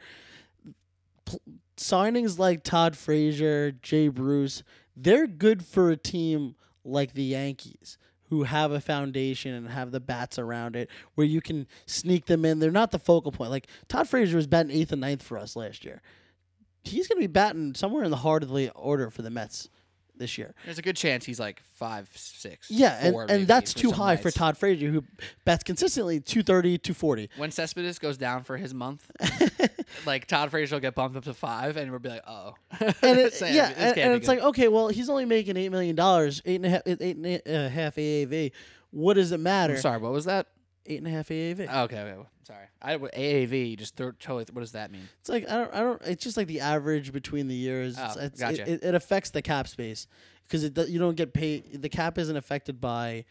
[1.25, 1.41] Pl-
[1.77, 4.63] signings like Todd Frazier, Jay Bruce,
[4.97, 10.01] they're good for a team like the Yankees who have a foundation and have the
[10.01, 12.59] bats around it where you can sneak them in.
[12.59, 13.51] They're not the focal point.
[13.51, 16.01] Like Todd Frazier was batting eighth and ninth for us last year.
[16.83, 19.69] He's going to be batting somewhere in the heart of the order for the Mets
[20.17, 20.55] this year.
[20.65, 22.71] There's a good chance he's like five, six.
[22.71, 24.31] Yeah, and, and that's too high for.
[24.31, 25.05] Todd Frazier, who
[25.45, 27.31] bats consistently 230, 240.
[27.37, 29.11] When Cespedes goes down for his month,
[30.07, 32.55] like Todd Frazier will get bumped up to five, and we'll be like, oh.
[32.81, 34.37] And it, Sam, yeah, and, and it's good.
[34.37, 35.99] like, okay, well, he's only making $8 million,
[36.45, 38.53] eight and a half, eight and a half AAV.
[38.91, 39.75] What does it matter?
[39.75, 40.47] I'm sorry, what was that?
[40.87, 41.61] Eight and a half AAV.
[41.61, 42.67] Okay, okay, well, sorry.
[42.83, 44.45] I AAV just throw, totally.
[44.53, 45.09] What does that mean?
[45.21, 46.03] It's like I don't, I don't.
[46.03, 47.97] It's just like the average between the years.
[47.99, 48.71] Oh, it's, it's, gotcha.
[48.71, 50.07] it, it, affects the cap space
[50.47, 51.81] because it you don't get paid.
[51.81, 53.25] The cap isn't affected by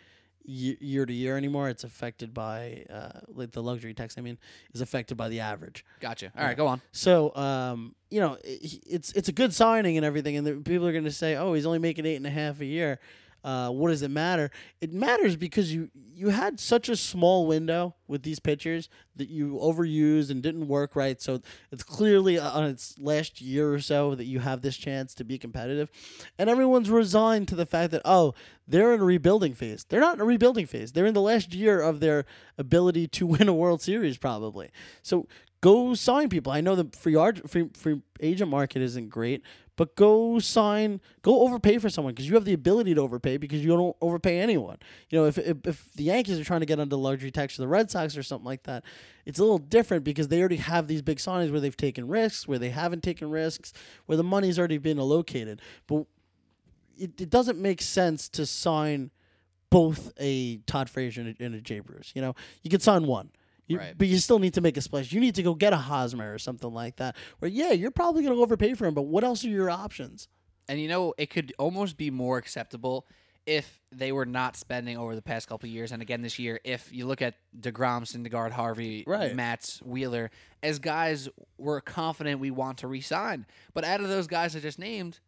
[0.46, 1.70] year to year anymore.
[1.70, 4.18] It's affected by uh, like the luxury tax.
[4.18, 4.38] I mean,
[4.74, 5.86] is affected by the average.
[6.00, 6.32] Gotcha.
[6.38, 6.82] All right, go on.
[6.92, 10.88] So, um, you know, i- it's it's a good signing and everything, and the, people
[10.88, 13.00] are going to say, "Oh, he's only making eight and a half a year."
[13.44, 14.52] Uh, what does it matter?
[14.80, 19.60] It matters because you you had such a small window with these pitchers that you
[19.62, 21.22] overused and didn't work right.
[21.22, 25.14] So it's clearly uh, on its last year or so that you have this chance
[25.16, 25.90] to be competitive,
[26.38, 28.34] and everyone's resigned to the fact that oh
[28.68, 29.86] they're in a rebuilding phase.
[29.88, 30.94] They're not in a rebuilding phase.
[30.94, 32.26] They're in the last year of their
[32.58, 34.72] ability to win a World Series probably.
[35.02, 35.28] So
[35.64, 36.52] go sign people.
[36.52, 39.42] I know the free art free free agent market isn't great,
[39.76, 43.64] but go sign, go overpay for someone because you have the ability to overpay because
[43.64, 44.78] you don't overpay anyone.
[45.10, 47.64] You know, if, if if the Yankees are trying to get under luxury tax or
[47.64, 48.84] the Red Sox or something like that,
[49.26, 52.48] it's a little different because they already have these big signings where they've taken risks,
[52.48, 53.74] where they haven't taken risks,
[54.06, 55.62] where the money's already been allocated.
[55.88, 56.06] But
[56.98, 59.10] it, it doesn't make sense to sign
[59.72, 62.12] both a Todd Frazier and a, and a Jay Bruce.
[62.14, 63.32] You know, you can sign one.
[63.68, 63.98] You, Right.
[63.98, 65.12] But you still need to make a splash.
[65.12, 67.16] You need to go get a Hosmer or something like that.
[67.40, 70.28] Where yeah, you're probably going to overpay for him, but what else are your options?
[70.68, 73.06] And you know, it could almost be more acceptable
[73.46, 76.60] if they were not spending over the past couple of years, and again this year.
[76.64, 79.36] If you look at Degrom, Syndergaard, Harvey, Right.
[79.36, 83.46] Matz, Wheeler, as guys we're confident we want to resign.
[83.74, 85.20] But out of those guys I just named,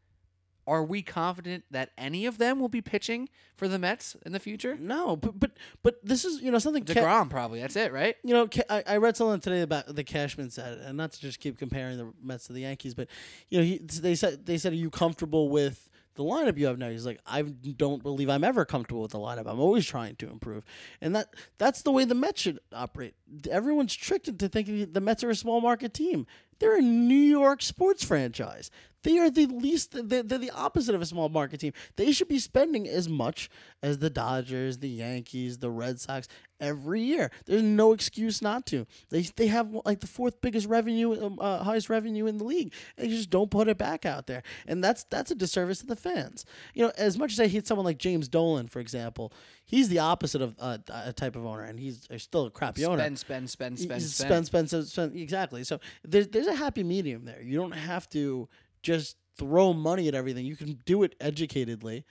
[0.67, 4.39] are we confident that any of them will be pitching for the Mets in the
[4.39, 4.77] future?
[4.79, 5.51] No, but but
[5.83, 6.83] but this is you know something.
[6.83, 7.61] Degrom, probably.
[7.61, 8.15] That's it, right?
[8.23, 11.21] you know, Ca- I, I read something today about the Cashman said, and not to
[11.21, 13.07] just keep comparing the Mets to the Yankees, but
[13.49, 16.77] you know, he, they said they said, "Are you comfortable with the lineup you have
[16.79, 19.47] now?" He's like, "I don't believe I'm ever comfortable with the lineup.
[19.47, 20.63] I'm always trying to improve,"
[21.01, 23.13] and that that's the way the Mets should operate.
[23.49, 26.25] Everyone's tricked into thinking the Mets are a small market team.
[26.59, 28.71] They're a New York sports franchise.
[29.03, 29.91] They are the least.
[30.09, 31.73] They're, they're the opposite of a small market team.
[31.95, 33.51] They should be spending as much
[33.83, 36.27] as the Dodgers, the Yankees, the Red Sox
[36.59, 37.29] every year.
[37.45, 38.87] There's no excuse not to.
[39.09, 42.73] They they have like the fourth biggest revenue, um, uh, highest revenue in the league.
[42.97, 45.95] You just don't put it back out there, and that's that's a disservice to the
[45.95, 46.45] fans.
[46.73, 49.33] You know, as much as I hate someone like James Dolan, for example,
[49.65, 53.01] he's the opposite of uh, a type of owner, and he's still a crappy owner.
[53.03, 54.11] Spend, spend, spend, spend, spend.
[54.11, 55.15] spend, spend, spend, spend.
[55.15, 55.63] Exactly.
[55.63, 57.41] So there's there's a happy medium there.
[57.41, 58.47] You don't have to
[58.81, 60.45] just throw money at everything.
[60.45, 62.03] You can do it educatedly,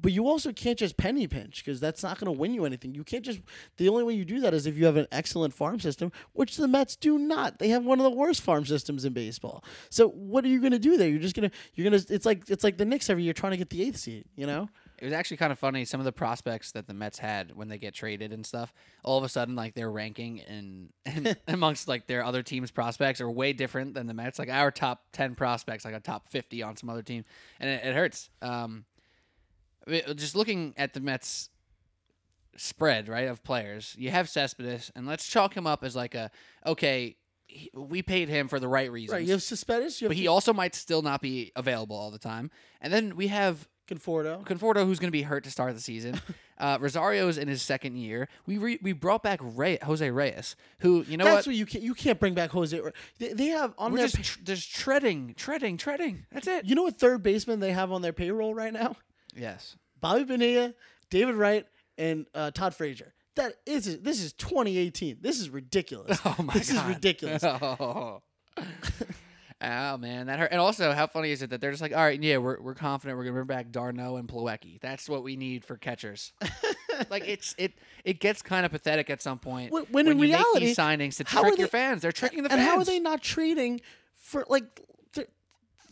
[0.00, 2.94] but you also can't just penny pinch because that's not going to win you anything.
[2.94, 3.40] You can't just.
[3.76, 6.56] The only way you do that is if you have an excellent farm system, which
[6.56, 7.58] the Mets do not.
[7.58, 9.62] They have one of the worst farm systems in baseball.
[9.90, 11.08] So what are you going to do there?
[11.08, 12.02] You're just gonna you're gonna.
[12.08, 14.24] It's like it's like the Knicks every year trying to get the eighth seed.
[14.34, 14.68] You know.
[15.02, 15.84] It was actually kind of funny.
[15.84, 19.18] Some of the prospects that the Mets had when they get traded and stuff, all
[19.18, 23.28] of a sudden, like their ranking and, and amongst like their other teams' prospects are
[23.28, 24.38] way different than the Mets.
[24.38, 27.24] Like our top ten prospects, like a top fifty on some other team,
[27.58, 28.30] and it, it hurts.
[28.42, 28.84] Um,
[29.84, 31.50] I mean, just looking at the Mets
[32.56, 36.30] spread right of players, you have Cespedes, and let's chalk him up as like a
[36.64, 37.16] okay.
[37.48, 39.26] he- We paid him for the right reasons, Right.
[39.26, 39.42] You have.
[40.00, 42.52] You have but he also might still not be available all the time.
[42.80, 44.44] And then we have Conforto.
[44.46, 46.20] Conforto, who's going to be hurt to start the season.
[46.58, 48.28] Uh, Rosario's in his second year.
[48.46, 51.46] We re- we brought back Ray- Jose Reyes, who you know That's what?
[51.48, 51.82] what you can't.
[51.82, 52.80] You can't bring back Jose.
[53.18, 54.06] They, they have on We're their.
[54.06, 56.24] just tr- just treading, treading, treading.
[56.30, 56.64] That's it.
[56.66, 58.94] you know what third baseman they have on their payroll right now?
[59.34, 59.76] Yes.
[60.00, 60.72] Bobby Bonilla,
[61.10, 61.66] David Wright,
[61.98, 63.12] and uh, Todd Frazier.
[63.34, 65.16] That is this is 2018.
[65.20, 66.20] This is ridiculous.
[66.24, 66.88] Oh my this god.
[66.90, 67.42] is ridiculous.
[67.60, 68.22] Oh.
[69.64, 70.48] Oh man, that hurt.
[70.50, 72.74] And also, how funny is it that they're just like, all right, yeah, we're, we're
[72.74, 74.80] confident we're gonna bring back d'Arnaud and Plawecki.
[74.80, 76.32] That's what we need for catchers.
[77.10, 77.72] like it's it
[78.04, 80.76] it gets kind of pathetic at some point When- when in you make reality, these
[80.76, 82.02] signings to trick are your fans.
[82.02, 82.60] They're tricking the and fans.
[82.60, 83.80] And how are they not trading
[84.14, 84.64] for like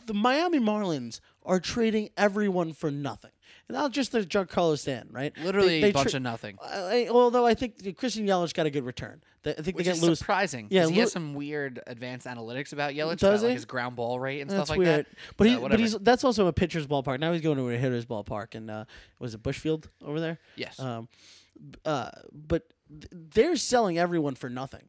[0.05, 3.31] the, Miami Marlins are trading everyone for nothing.
[3.69, 5.31] And not just the Giancarlo Stanton, right?
[5.37, 6.57] Literally They- they a bunch tra- of nothing.
[6.61, 9.21] I- although I think Christian Yelich got a good return.
[9.43, 10.19] They- I think Which they is get loose.
[10.19, 10.67] surprising.
[10.69, 13.53] Yeah, he has some weird advanced analytics about Yelich, Does about like he?
[13.55, 15.05] his ground ball rate and That's stuff like weird.
[15.07, 15.17] that.
[15.37, 15.81] But he, but whatever.
[15.81, 17.19] he's that's also a pitcher's ballpark.
[17.19, 18.85] Now he's going to a hitter's ballpark, and uh,
[19.19, 20.37] was it Bushfield over there?
[20.55, 20.79] Yes.
[20.79, 21.07] Um,
[21.55, 24.83] b- uh, but th- they're selling everyone for nothing.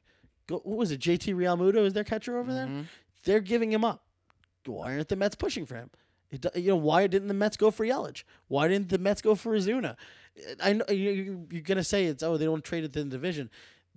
[0.48, 1.00] Go, what was it?
[1.00, 2.66] JT Realmuto is their catcher over there.
[2.66, 2.84] Mhm.
[3.24, 4.04] They're giving him up.
[4.66, 5.90] Why aren't the Mets pushing for him?
[6.30, 8.24] It do- you know why didn't the Mets go for Yelich?
[8.48, 9.96] Why didn't the Mets go for Ozuna?
[10.62, 13.50] I know you- you- you're gonna say it's oh they don't trade within the division.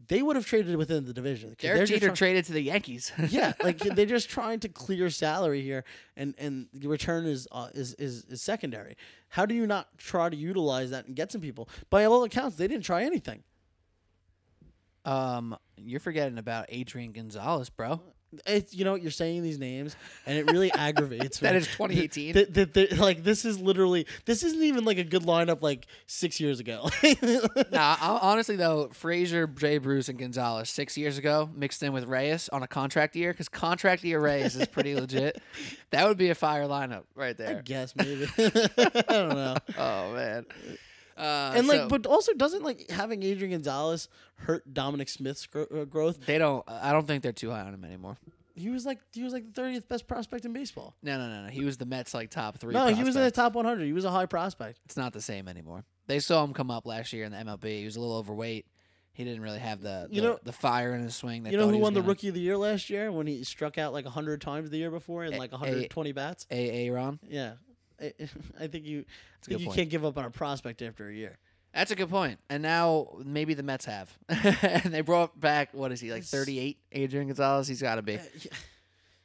[0.07, 1.55] They would have traded within the division.
[1.57, 3.11] Derek they're just Jeter trying- traded to the Yankees.
[3.29, 5.83] yeah, like they're just trying to clear salary here,
[6.15, 8.97] and and the return is uh, is is is secondary.
[9.29, 11.69] How do you not try to utilize that and get some people?
[11.89, 13.43] By all accounts, they didn't try anything.
[15.05, 18.01] um, you're forgetting about Adrian Gonzalez, bro.
[18.45, 21.47] It's you know you're saying these names and it really aggravates me.
[21.47, 22.33] That is 2018.
[22.33, 25.87] Th- th- th- like this is literally this isn't even like a good lineup like
[26.07, 26.89] six years ago.
[27.71, 32.05] Nah, I- honestly though, Frazier, Jay Bruce, and Gonzalez six years ago mixed in with
[32.05, 35.41] Reyes on a contract year because contract year Reyes is pretty legit.
[35.91, 37.57] That would be a fire lineup right there.
[37.59, 39.55] I guess maybe I don't know.
[39.77, 40.45] Oh man.
[41.17, 45.67] Uh, And like, so but also doesn't like having Adrian Gonzalez hurt Dominic Smith's gro-
[45.73, 46.25] uh, growth?
[46.25, 46.63] they don't.
[46.67, 48.17] I don't think they're too high on him anymore.
[48.57, 50.95] He was like he was like the thirtieth best prospect in baseball.
[51.03, 51.49] No, no, no, no.
[51.49, 52.73] He was the Mets like top three.
[52.73, 53.85] No, he was in the top one hundred.
[53.85, 54.79] He was a high prospect.
[54.85, 55.83] It's not the same anymore.
[56.07, 57.79] They saw him come up last year in the MLB.
[57.79, 58.65] He was a little overweight.
[59.11, 61.43] He didn't really have the, You know- the fire in his swing.
[61.43, 63.77] They you know who won the Rookie of the Year last year when he struck
[63.77, 66.45] out like hundred times the year before and A- like a- one hundred twenty bats?
[66.51, 66.87] A.
[66.87, 66.91] A.
[66.91, 67.19] Ron.
[67.27, 67.53] Yeah,
[68.01, 68.13] I,
[68.59, 69.05] I think you.
[69.43, 69.77] I think you point.
[69.77, 71.37] can't give up on a prospect after a year.
[71.73, 72.39] That's a good point.
[72.49, 76.59] And now maybe the Mets have, and they brought back what is he like thirty
[76.59, 76.79] eight?
[76.91, 77.67] Adrian Gonzalez.
[77.67, 78.13] He's got to be.
[78.13, 78.51] Yeah.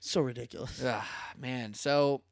[0.00, 0.82] So ridiculous.
[0.82, 1.04] Ugh,
[1.38, 1.74] man.
[1.74, 2.22] So,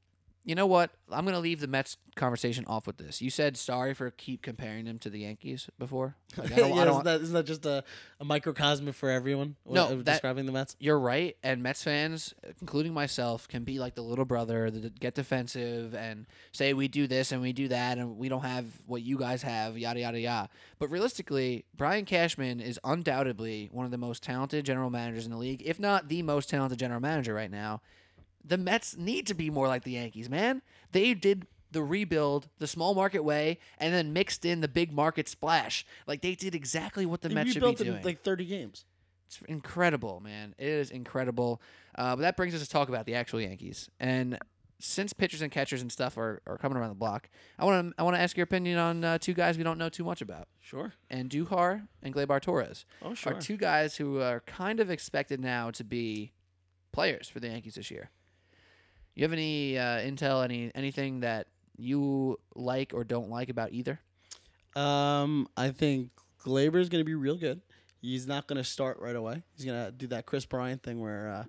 [0.49, 0.91] you know what?
[1.13, 3.21] I'm gonna leave the Mets conversation off with this.
[3.21, 6.17] You said sorry for keep comparing them to the Yankees before.
[6.39, 7.85] Like, I don't, yeah, I don't, isn't, that, isn't that just a,
[8.21, 9.57] a microcosm for everyone?
[9.67, 10.75] No, that- describing the Mets.
[10.79, 12.33] You're right, and Mets fans,
[12.63, 17.07] including myself, can be like the little brother that get defensive and say we do
[17.07, 20.19] this and we do that and we don't have what you guys have, yada yada
[20.19, 20.49] yada.
[20.79, 25.39] But realistically, Brian Cashman is undoubtedly one of the most talented general managers in the
[25.39, 27.83] league, if not the most talented general manager right now.
[28.49, 30.63] The Mets need to be more like the Yankees, man.
[30.93, 35.29] They did the rebuild the small market way and then mixed in the big market
[35.29, 35.85] splash.
[36.07, 38.03] Like they did exactly what the They Mets should be doing.
[38.03, 38.85] like thirty games.
[39.27, 40.55] It's incredible, man.
[40.57, 41.61] It is incredible.
[41.95, 43.91] Uh, but that brings us to talk about the actual Yankees.
[44.01, 44.39] And
[44.81, 47.29] since pitchers and catchers and stuff are, are coming around the block,
[47.59, 49.77] I want to I want to ask your opinion on uh, two guys we don't
[49.77, 50.49] know too much about.
[50.63, 50.95] Sure.
[51.11, 53.35] Andujar and Gleyber Torres Oh, sure.
[53.35, 56.33] are two guys who are kind of expected now to be
[56.93, 58.09] players for the Yankees this year.
[59.19, 63.99] You have any uh, intel, any anything that you like or don't like about either?
[64.77, 66.11] Um, I think
[66.45, 67.61] Gleyber is going to be real good.
[68.01, 69.43] He's not going to start right away.
[69.57, 71.45] He's going to do that Kris Bryant thing where, uh,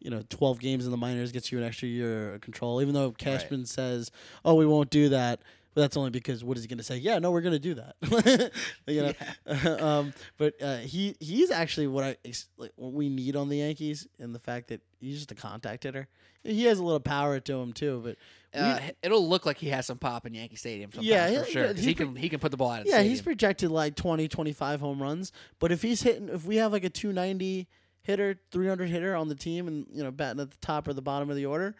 [0.00, 2.80] you know, 12 games in the minors gets you an extra year of control.
[2.80, 4.10] Even though Cashman says,
[4.42, 5.42] "Oh, we won't do that,"
[5.76, 6.96] but that's only because what is he going to say?
[6.96, 8.50] Yeah, no, we're going to do that.
[8.86, 9.12] you
[9.46, 12.16] know, um, but uh, he he's actually what I
[12.56, 15.82] like, what we need on the Yankees, and the fact that he's just a contact
[15.84, 16.08] hitter.
[16.42, 18.16] He has a little power to him too, but
[18.54, 21.74] we- Uh, it'll look like he has some pop in Yankee Stadium Yeah, for sure.
[21.74, 24.28] he can he can put the ball out of the Yeah, he's projected like 20,
[24.28, 25.30] 25 home runs.
[25.58, 27.68] But if he's hitting, if we have like a 290
[28.00, 31.02] hitter, 300 hitter on the team and, you know, batting at the top or the
[31.02, 31.74] bottom of the order,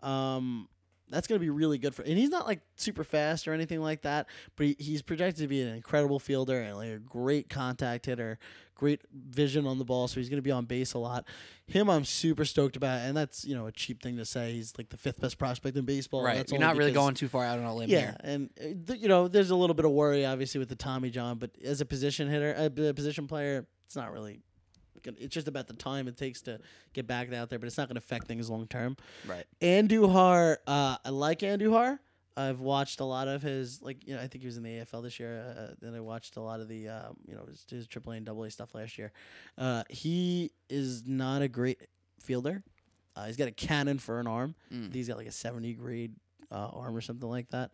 [0.00, 0.68] um,
[1.12, 3.80] that's going to be really good for And he's not like super fast or anything
[3.80, 7.48] like that, but he, he's projected to be an incredible fielder and like a great
[7.48, 8.38] contact hitter,
[8.74, 10.08] great vision on the ball.
[10.08, 11.26] So he's going to be on base a lot.
[11.66, 13.00] Him, I'm super stoked about.
[13.00, 14.52] And that's, you know, a cheap thing to say.
[14.52, 16.24] He's like the fifth best prospect in baseball.
[16.24, 16.36] right.
[16.36, 18.16] That's You're not really going too far out on a limb yeah, here.
[18.20, 21.10] and uh, th- you know, there's a little bit of worry, obviously, with the Tommy
[21.10, 24.40] John, but as a position hitter, a a position player, it's not really.
[25.04, 26.60] It's just about the time it takes to
[26.92, 28.96] get back out there, but it's not going to affect things long term.
[29.26, 29.44] Right.
[29.60, 31.98] Andujar, uh, I like Andujar.
[32.36, 34.70] I've watched a lot of his, like, you know, I think he was in the
[34.70, 35.44] AFL this year,
[35.82, 38.28] uh, and I watched a lot of the, um, you know, his, his AAA and
[38.28, 39.12] AA stuff last year.
[39.58, 41.82] Uh, he is not a great
[42.20, 42.62] fielder.
[43.14, 44.54] Uh, he's got a cannon for an arm.
[44.72, 44.94] Mm.
[44.94, 46.14] He's got like a 70 grade
[46.50, 47.70] uh, arm or something like that.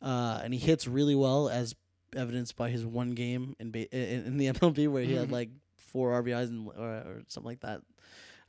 [0.00, 1.74] Uh, and he hits really well, as
[2.14, 5.32] evidenced by his one game in ba- in, in the MLB where he had Mhm.
[5.32, 5.48] like
[5.88, 7.80] four RBIs and, or, or something like that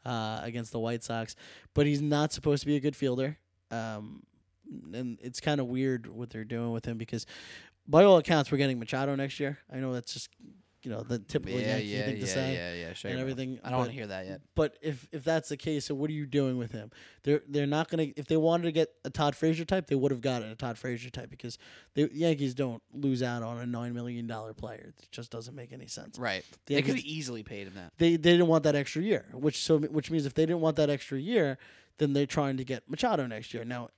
[0.05, 1.35] uh, against the White Sox.
[1.73, 3.37] But he's not supposed to be a good fielder.
[3.71, 4.23] Um,
[4.93, 7.25] and it's kind of weird what they're doing with him because,
[7.87, 9.57] by all accounts, we're getting Machado next year.
[9.73, 10.29] I know that's just
[10.83, 13.11] you know the typical Yeah, Yankee yeah, thing to yeah, say yeah, yeah, sure.
[13.11, 13.59] and everything.
[13.63, 14.41] I don't want to hear that yet.
[14.55, 16.91] but if if that's the case, so what are you doing with him?
[17.23, 18.07] They're they're not gonna.
[18.15, 20.77] If they wanted to get a Todd Frazier type, they would have gotten a Todd
[20.77, 21.57] Frazier type because
[21.95, 24.93] the Yankees don't lose out on a nine million dollar player.
[24.97, 26.17] It just doesn't make any sense.
[26.17, 26.45] Right.
[26.65, 27.93] The They could have easily paid him that.
[27.97, 30.77] They they didn't want that extra year, which so which means if they didn't want
[30.77, 31.57] that extra year,
[31.97, 33.65] then they're trying to get Machado next year.
[33.65, 33.89] Now,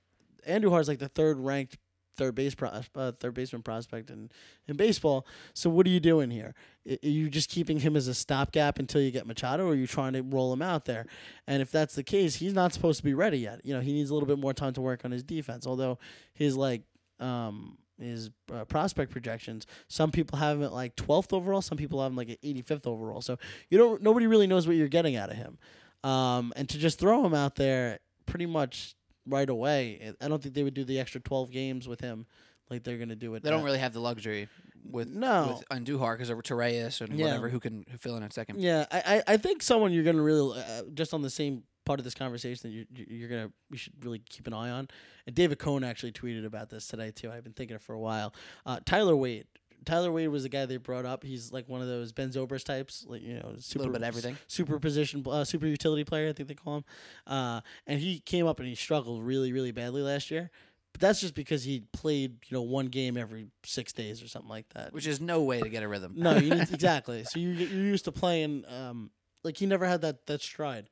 [0.44, 1.78] Andrew is like the third ranked
[2.16, 4.30] third base pros, uh, third baseman prospect in
[4.66, 5.26] in baseball.
[5.54, 6.54] So what are you doing here?
[6.88, 9.86] Are you just keeping him as a stopgap until you get Machado, or are you
[9.86, 11.06] trying to roll him out there?
[11.46, 13.60] And if that's the case, he's not supposed to be ready yet.
[13.64, 15.66] You know, he needs a little bit more time to work on his defense.
[15.66, 15.98] Although
[16.34, 16.82] his like
[17.20, 22.02] um his uh, prospect projections, some people have him at like 12th overall, some people
[22.02, 23.20] have him like at 85th overall.
[23.20, 23.38] So
[23.70, 25.58] you don't nobody really knows what you're getting out of him.
[26.04, 28.96] Um, and to just throw him out there pretty much
[29.26, 32.26] right away, I don't think they would do the extra 12 games with him
[32.70, 33.42] like they're gonna do it.
[33.42, 34.48] They don't really have the luxury
[34.84, 35.58] with No.
[35.58, 37.26] with Andujar because of Torres and Yeah.
[37.26, 38.60] whatever who can fill in in second.
[38.60, 42.04] Yeah, I, I, think someone you're gonna really uh, just on the same part of
[42.04, 44.88] this conversation that you you're gonna you should really keep an eye on.
[45.26, 47.30] And David Cone actually tweeted about this today too.
[47.30, 48.34] I've been thinking it for a while.
[48.64, 49.46] Uh, Tyler Wade.
[49.84, 51.24] Tyler Wade was the guy they brought up.
[51.24, 54.02] He's like one of those Ben Zobrist types, like you know, A super little bit
[54.02, 54.36] everything.
[54.46, 56.28] super position, uh, super utility player.
[56.28, 56.84] I think they call him.
[57.26, 60.50] Uh, and he came up and he struggled really, really badly last year.
[60.92, 64.50] But that's just because he played, you know, one game every six days or something
[64.50, 64.92] like that.
[64.92, 66.12] Which is no way to get a rhythm.
[66.16, 67.24] No, you need exactly.
[67.24, 68.64] So you you're used to playing.
[68.68, 69.10] Um,
[69.42, 70.88] like he never had that that stride,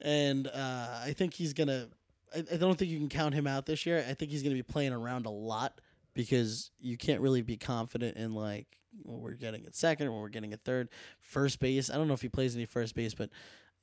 [0.00, 1.88] and uh, I think he's gonna.
[2.34, 4.04] I, I don't think you can count him out this year.
[4.08, 5.80] I think he's gonna be playing around a lot
[6.14, 8.66] because you can't really be confident in like
[9.02, 10.88] when we're getting at second or we're getting at third,
[11.20, 11.90] first base.
[11.90, 13.30] I don't know if he plays any first base, but.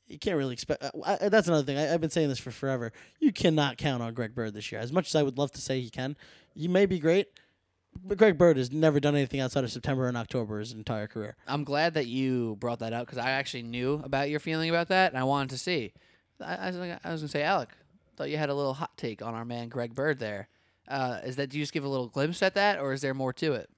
[0.10, 0.82] You can't really expect.
[0.82, 1.78] Uh, I, that's another thing.
[1.78, 2.94] I, I've been saying this for forever.
[3.20, 4.80] You cannot count on Greg Bird this year.
[4.80, 6.16] As much as I would love to say he can,
[6.56, 7.28] he may be great,
[8.04, 11.36] but Greg Bird has never done anything outside of September and October his entire career.
[11.48, 14.88] I'm glad that you brought that up because I actually knew about your feeling about
[14.90, 15.94] that and I wanted to see.
[16.40, 16.68] I,
[17.04, 17.70] I was gonna say, Alec,
[18.16, 20.50] thought you had a little hot take on our man Greg Bird there.
[20.88, 23.14] Uh, is that do you just give a little glimpse at that, or is there
[23.14, 23.70] more to it?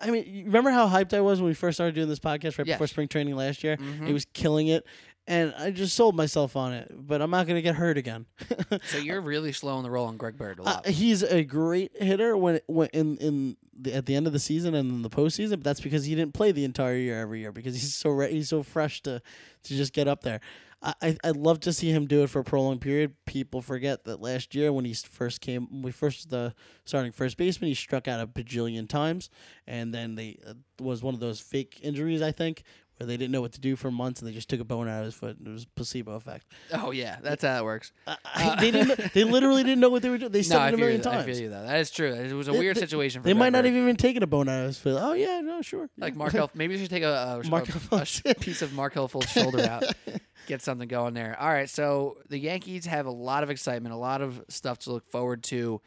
[0.00, 2.56] I mean, you remember how hyped I was when we first started doing this podcast
[2.58, 2.76] right Yes.
[2.76, 3.76] before spring training last year?
[3.76, 4.06] Mhm.
[4.06, 4.86] He was killing it,
[5.26, 6.90] and I just sold myself on it.
[6.96, 8.24] But I'm not going to get hurt again.
[8.86, 10.86] So you're really slowing the roll on Greg Bird a Uh, lot.
[10.88, 14.74] he's a great hitter when when in in the, at the end of the season
[14.74, 15.50] and in the postseason.
[15.50, 18.32] But that's because he didn't play the entire year every year because he's so re-
[18.32, 19.20] he's so fresh to
[19.64, 20.40] to just get up there.
[20.82, 23.14] I I'd love to see him do it for a prolonged period.
[23.24, 26.54] People forget that last year when he first came, we first the
[26.84, 29.30] starting first baseman, he struck out a bajillion times,
[29.66, 32.62] and then they uh, was one of those fake injuries I think
[32.98, 34.88] where they didn't know what to do for months and they just took a bone
[34.88, 35.36] out of his foot.
[35.44, 36.46] It was placebo effect.
[36.72, 37.92] oh yeah, that's how it works.
[38.06, 39.12] I, I, they didn't.
[39.12, 40.32] They literally didn't know what they were doing.
[40.32, 41.66] They said no, I it a feel, million you, I feel you though.
[41.66, 42.12] That is true.
[42.12, 43.36] It was a They- weird they- situation for them.
[43.36, 44.96] They might not have even taken a bone out of his foot.
[45.00, 45.88] Oh yeah, no, sure.
[45.98, 46.18] like Yeah.
[46.18, 46.50] Markelle.
[46.54, 49.84] Maybe we should take a, a, Markelle a, a piece of Markelle Fultz's shoulder out,
[50.46, 51.36] get something going there.
[51.38, 54.92] All right, so the Yankees have a lot of excitement, a lot of stuff to
[54.92, 55.80] look forward to,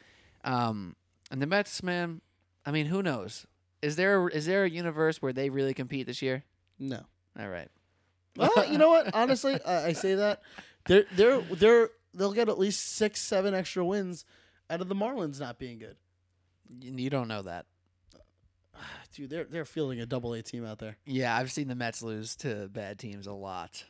[0.44, 0.96] um,
[1.32, 2.22] and the Mets, man.
[2.66, 3.46] I mean, who knows?
[3.82, 6.44] Is there is there a universe where they really compete this year?
[6.80, 7.02] No.
[7.40, 7.70] All right,
[8.36, 9.14] Well, you know what?
[9.14, 10.42] Honestly, I, I say that
[10.86, 14.26] they're they're they're they'll get at least six, seven extra wins
[14.70, 15.96] out of the Marlins not being good.
[16.82, 17.66] you, don't know that.
[19.14, 20.98] Dude, they're they're fielding a double A team out there.
[21.06, 23.84] Yeah, I've seen the Mets lose to bad teams a lot,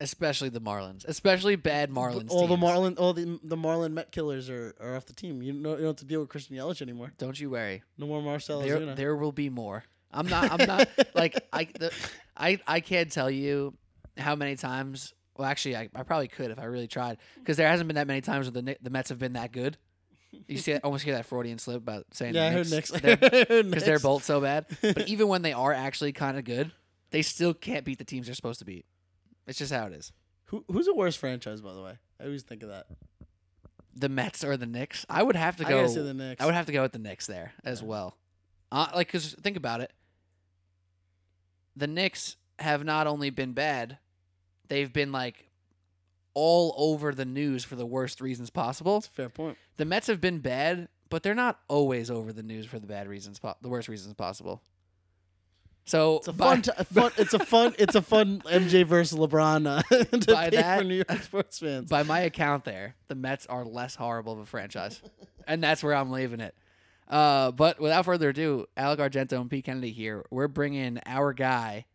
[0.00, 2.30] especially the Marlins, especially bad Marlins.
[2.30, 2.60] all the teams.
[2.60, 5.42] Marlin, all the the Marlin Met killers are, are off the team.
[5.42, 7.12] You don't, you don't have to deal with Christian Yelich anymore.
[7.18, 7.82] Don't you worry.
[7.98, 9.84] No more Marcell there, there will be more.
[10.14, 10.50] I'm not.
[10.60, 11.64] I'm not like I.
[11.78, 11.92] The,
[12.36, 13.74] I I can't tell you
[14.16, 15.12] how many times.
[15.36, 18.06] Well, actually, I, I probably could if I really tried, because there hasn't been that
[18.06, 19.76] many times where the the Mets have been that good.
[20.48, 22.90] You see, almost hear that Freudian slip about saying yeah, I the Knicks.
[22.90, 24.66] because they're both so bad.
[24.82, 26.72] But even when they are actually kind of good,
[27.10, 28.84] they still can't beat the teams they're supposed to beat.
[29.46, 30.12] It's just how it is.
[30.46, 31.98] Who, who's a worse franchise, by the way?
[32.20, 32.86] I always think of that.
[33.94, 35.06] The Mets or the Knicks?
[35.08, 35.86] I would have to go.
[35.86, 36.42] gotta the Knicks.
[36.42, 37.86] I would have to go with the Knicks there as Yeah.
[37.86, 38.16] well.
[38.72, 39.92] Uh, like, cause think about it.
[41.76, 43.98] The Knicks have not only been bad,
[44.68, 45.50] they've been like
[46.34, 48.94] all over the news for the worst reasons possible.
[48.94, 49.56] That's a fair point.
[49.76, 53.08] The Mets have been bad, but they're not always over the news for the bad
[53.08, 54.62] reasons, po- the worst reasons possible.
[55.86, 57.12] So It's a by- fun, t- a fun.
[57.18, 57.74] It's a fun.
[57.78, 59.82] It's a fun MJ versus LeBron uh,
[60.18, 61.90] to By pay that- for New York sports fans.
[61.90, 65.02] by my account there, the Mets are less horrible of a franchise.
[65.46, 66.54] and that's where I'm leaving it.
[67.08, 70.24] Uh, but without further ado, Alec Argento and Pete Kennedy here.
[70.30, 71.86] We're bringing our guy,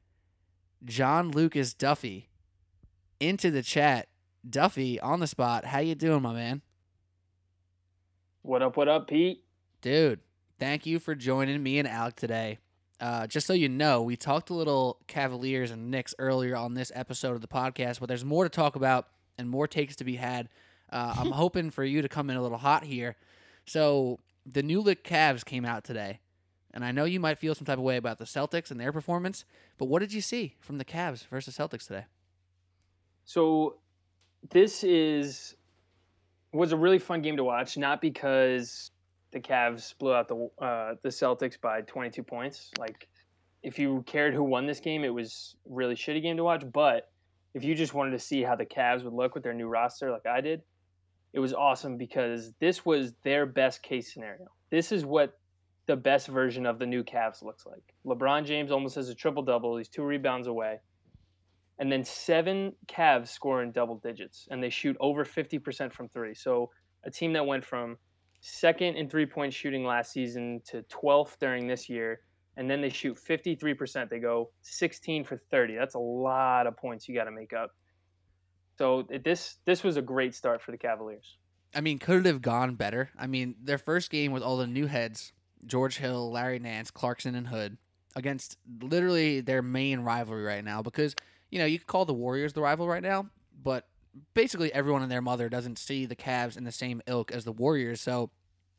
[0.85, 2.29] John Lucas Duffy,
[3.19, 4.07] into the chat.
[4.47, 5.65] Duffy, on the spot.
[5.65, 6.61] How you doing, my man?
[8.41, 9.43] What up, what up, Pete?
[9.81, 10.21] Dude,
[10.59, 12.57] thank you for joining me and Alec today.
[13.01, 16.91] Uh, just so you know, we talked a little Cavaliers and Knicks earlier on this
[16.95, 19.07] episode of the podcast, but there's more to talk about
[19.37, 20.49] and more takes to be had.
[20.91, 23.15] Uh, I'm hoping for you to come in a little hot here.
[23.65, 26.19] So the new Lick Cavs came out today,
[26.73, 28.91] and I know you might feel some type of way about the Celtics and their
[28.91, 29.45] performance,
[29.77, 32.05] but what did you see from the Cavs versus Celtics today?
[33.25, 33.77] So
[34.49, 35.55] this is
[36.51, 38.91] was a really fun game to watch, not because
[39.31, 42.71] the Cavs blew out the uh, the Celtics by 22 points.
[42.79, 43.07] Like,
[43.61, 46.63] if you cared who won this game, it was really shitty game to watch.
[46.71, 47.11] But
[47.53, 50.11] if you just wanted to see how the Cavs would look with their new roster,
[50.11, 50.61] like I did,
[51.33, 54.47] it was awesome because this was their best case scenario.
[54.69, 55.39] This is what
[55.85, 57.93] the best version of the new Cavs looks like.
[58.05, 59.77] LeBron James almost has a triple double.
[59.77, 60.79] He's two rebounds away
[61.79, 66.35] and then seven Cavs score in double digits, and they shoot over 50% from three.
[66.35, 66.69] So
[67.05, 67.97] a team that went from
[68.41, 72.21] second in three point shooting last season to 12th during this year.
[72.57, 74.09] And then they shoot 53%.
[74.09, 75.75] They go 16 for 30.
[75.75, 77.71] That's a lot of points you got to make up.
[78.79, 81.35] So it- this this was a great start for the Cavaliers.
[81.75, 83.09] I mean, could it have gone better?
[83.19, 85.33] I mean, their first game with all the new heads,
[85.65, 87.77] George Hill, Larry Nance, Clarkson, and Hood,
[88.15, 90.81] against literally their main rivalry right now.
[90.81, 91.13] Because,
[91.51, 93.29] you know, you could call the Warriors the rival right now,
[93.61, 93.85] but
[94.33, 97.51] basically everyone and their mother doesn't see the Cavs in the same ilk as the
[97.51, 97.99] Warriors.
[97.99, 98.31] So,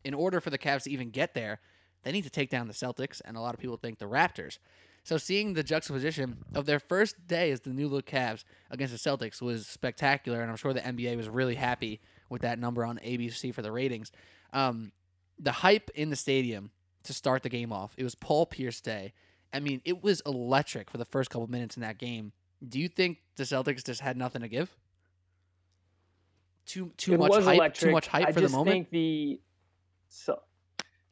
[0.03, 1.61] in order for the Cavs to even get there,
[2.05, 4.59] they need to take down the Celtics, and a lot of people think the Raptors.
[5.03, 9.11] So seeing the juxtaposition of their first day as the new look Cavs against the
[9.11, 12.99] Celtics was spectacular, and I'm sure the NBA was really happy with that number on
[12.99, 14.13] ABC for the ratings.
[14.53, 14.93] Um,
[15.39, 16.71] the hype in the stadium
[17.05, 19.15] to start the game off, it was Paul Pierce Day.
[19.53, 22.33] I mean, it was electric for the first couple minutes in that game.
[22.67, 24.77] Do you think the Celtics just had nothing to give?
[26.67, 27.57] Too too it much hype.
[27.57, 27.89] electric.
[27.89, 28.71] Too much hype I for the moment.
[28.71, 29.41] think the
[30.09, 30.41] so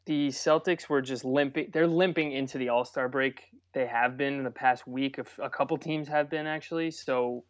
[0.04, 1.70] the Celtics were just limping.
[1.72, 3.44] They're limping into the All Star break.
[3.74, 5.18] They have been in the past week.
[5.38, 6.90] A, couple teams have been actually.
[6.90, 7.44] So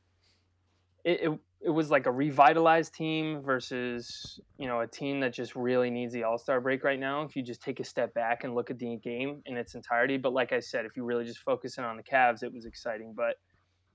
[1.04, 5.56] it, it it was like a revitalized team versus you know a team that just
[5.56, 7.22] really needs the All Star break right now.
[7.22, 10.16] If you just take a step back and look at the game in its entirety,
[10.16, 12.64] but like I said, if you really just focus in on the Cavs, it was
[12.64, 13.12] exciting.
[13.16, 13.36] But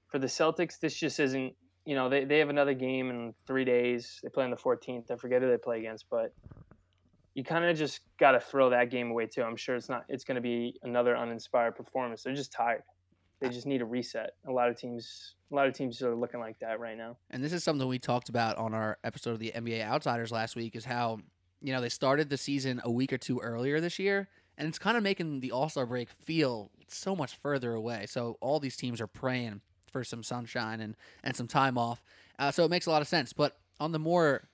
[0.07, 1.53] for the Celtics, this just isn't.
[1.85, 4.21] You know, they, they have another game in three days.
[4.23, 5.11] They play on the 14th.
[5.11, 6.33] I forget who they play against, but
[7.35, 9.43] you kind of just got to throw that game away too.
[9.43, 10.05] I'm sure it's not.
[10.09, 12.23] It's going to be another uninspired performance.
[12.23, 12.83] They're just tired.
[13.39, 14.31] They just need a reset.
[14.47, 17.17] A lot of teams, a lot of teams are looking like that right now.
[17.31, 20.55] and this is something we talked about on our episode of the NBA Outsiders last
[20.55, 21.19] week is how
[21.61, 24.79] you know they started the season a week or two earlier this year and it's
[24.79, 28.05] kind of making the All-Star break feel so much further away.
[28.07, 29.61] So all these teams are praying
[29.91, 32.03] for some sunshine and and some time off.
[32.39, 34.47] Uh, so it makes a lot of sense, but on the more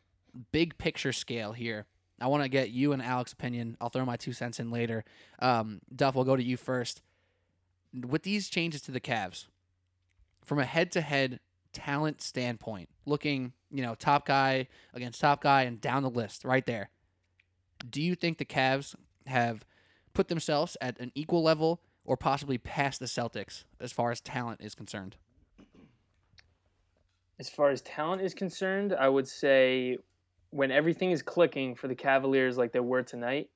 [0.51, 1.85] big picture scale here,
[2.21, 3.77] I want to get you and Alex's opinion.
[3.79, 5.03] I'll throw my two cents in later.
[5.39, 7.01] Um, Duff, we'll go to you first.
[7.93, 9.47] With these changes to the Cavs,
[10.43, 11.39] from a head-to-head
[11.73, 16.65] talent standpoint, looking, you know, top guy against top guy and down the list right
[16.65, 16.89] there.
[17.89, 18.95] Do you think the Cavs
[19.25, 19.65] have
[20.13, 24.61] put themselves at an equal level or possibly past the Celtics as far as talent
[24.61, 25.15] is concerned?
[27.39, 29.97] As far as talent is concerned, I would say
[30.51, 33.49] when everything is clicking for the Cavaliers like they were tonight,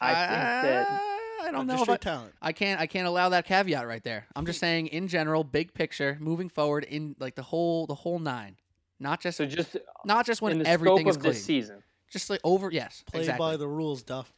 [0.00, 1.16] I think that
[1.46, 2.32] I don't know if straight I, talent.
[2.42, 4.26] I can't I can't allow that caveat right there.
[4.34, 8.18] I'm just saying in general, big picture, moving forward in like the whole the whole
[8.18, 8.56] nine.
[8.98, 9.46] Not just so.
[9.46, 12.70] Just not just in when the everything scope is of this season, Just like over
[12.70, 13.44] yes, Play exactly.
[13.44, 14.32] by the rules, Duff.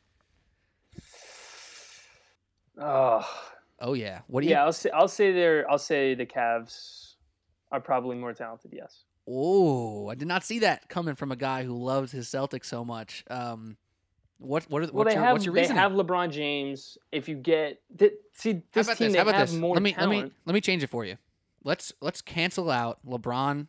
[2.78, 3.26] oh
[3.80, 4.20] oh yeah.
[4.26, 7.14] What do yeah, you I'll say I'll say they're I'll say the Cavs
[7.70, 8.72] are probably more talented.
[8.74, 9.05] Yes.
[9.31, 12.85] Oh, I did not see that coming from a guy who loves his Celtics so
[12.85, 13.24] much.
[13.31, 13.76] Um,
[14.39, 16.97] what what are, Well, what's, your, have what's your they have LeBron James.
[17.12, 19.12] If you get th- see this team, this?
[19.12, 19.53] they have this?
[19.53, 20.12] more Let me talent.
[20.12, 21.16] let me let me change it for you.
[21.64, 23.66] Let's let's cancel out LeBron,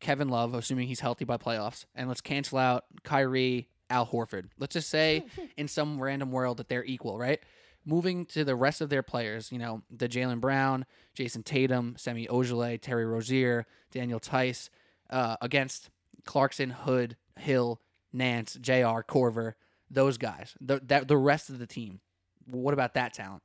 [0.00, 4.46] Kevin Love, assuming he's healthy by playoffs, and let's cancel out Kyrie, Al Horford.
[4.58, 5.24] Let's just say
[5.56, 7.40] in some random world that they're equal, right?
[7.84, 12.26] Moving to the rest of their players, you know, the Jaylen Brown, Jayson Tatum, Semi
[12.28, 14.70] Ojeleye, Terry Rozier, Daniel Theis,
[15.10, 15.90] uh, against
[16.24, 17.80] Clarkson, Hood, Hill,
[18.12, 19.02] Nance, Jr.
[19.02, 19.54] Korver,
[19.90, 20.54] those guys.
[20.60, 22.00] The that the rest of the team.
[22.46, 23.42] What about that talent?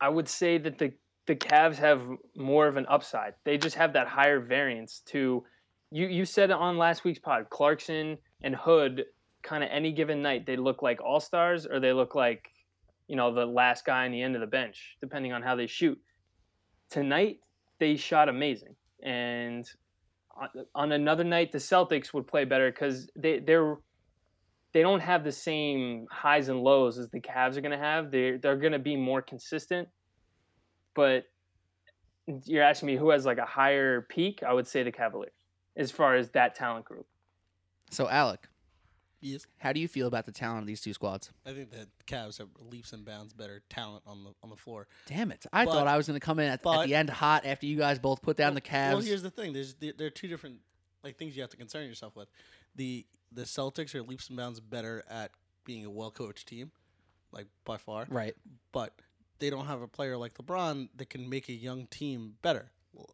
[0.00, 0.92] I would say that the
[1.26, 2.02] the Cavs have
[2.36, 3.34] more of an upside.
[3.44, 5.44] They just have that higher variance to
[5.90, 7.48] you you said on last week's pod.
[7.50, 9.04] Clarkson and Hood
[9.42, 12.48] kind of any given night they look like all-stars or they look like
[13.08, 15.66] you know the last guy on the end of the bench depending on how they
[15.66, 15.98] shoot.
[16.90, 17.38] Tonight
[17.78, 19.68] they shot amazing and
[20.74, 23.76] on, another night the Celtics would play better cuz they they're
[24.72, 28.10] they don't have the same highs and lows as the Cavs are going to have.
[28.10, 29.88] They're they're going to be more consistent.
[30.94, 31.24] But
[32.44, 34.42] you're asking me who has like a higher peak?
[34.42, 35.32] I would say the Cavaliers
[35.76, 37.06] as far as that talent group.
[37.90, 38.48] So Alec,
[39.22, 39.46] Yes.
[39.58, 41.30] how do you feel about the talent of these two squads?
[41.46, 44.88] I think the Cavs have leaps and bounds better talent on the on the floor.
[45.06, 45.46] Damn it!
[45.52, 47.66] I But- thought I was going to come in at, at the end hot after
[47.66, 48.92] you guys both put down the Cavs.
[48.92, 49.52] Well, here's the thing.
[49.52, 50.58] There's there there are two different
[51.04, 52.28] like things you have to concern yourself with.
[52.74, 55.30] The the Celtics are leaps and bounds better at
[55.64, 56.72] being a well coached team,
[57.30, 58.06] like by far.
[58.10, 58.34] right.
[58.72, 58.92] But
[59.38, 62.70] they don't have a player like LeBron that can make a young team better.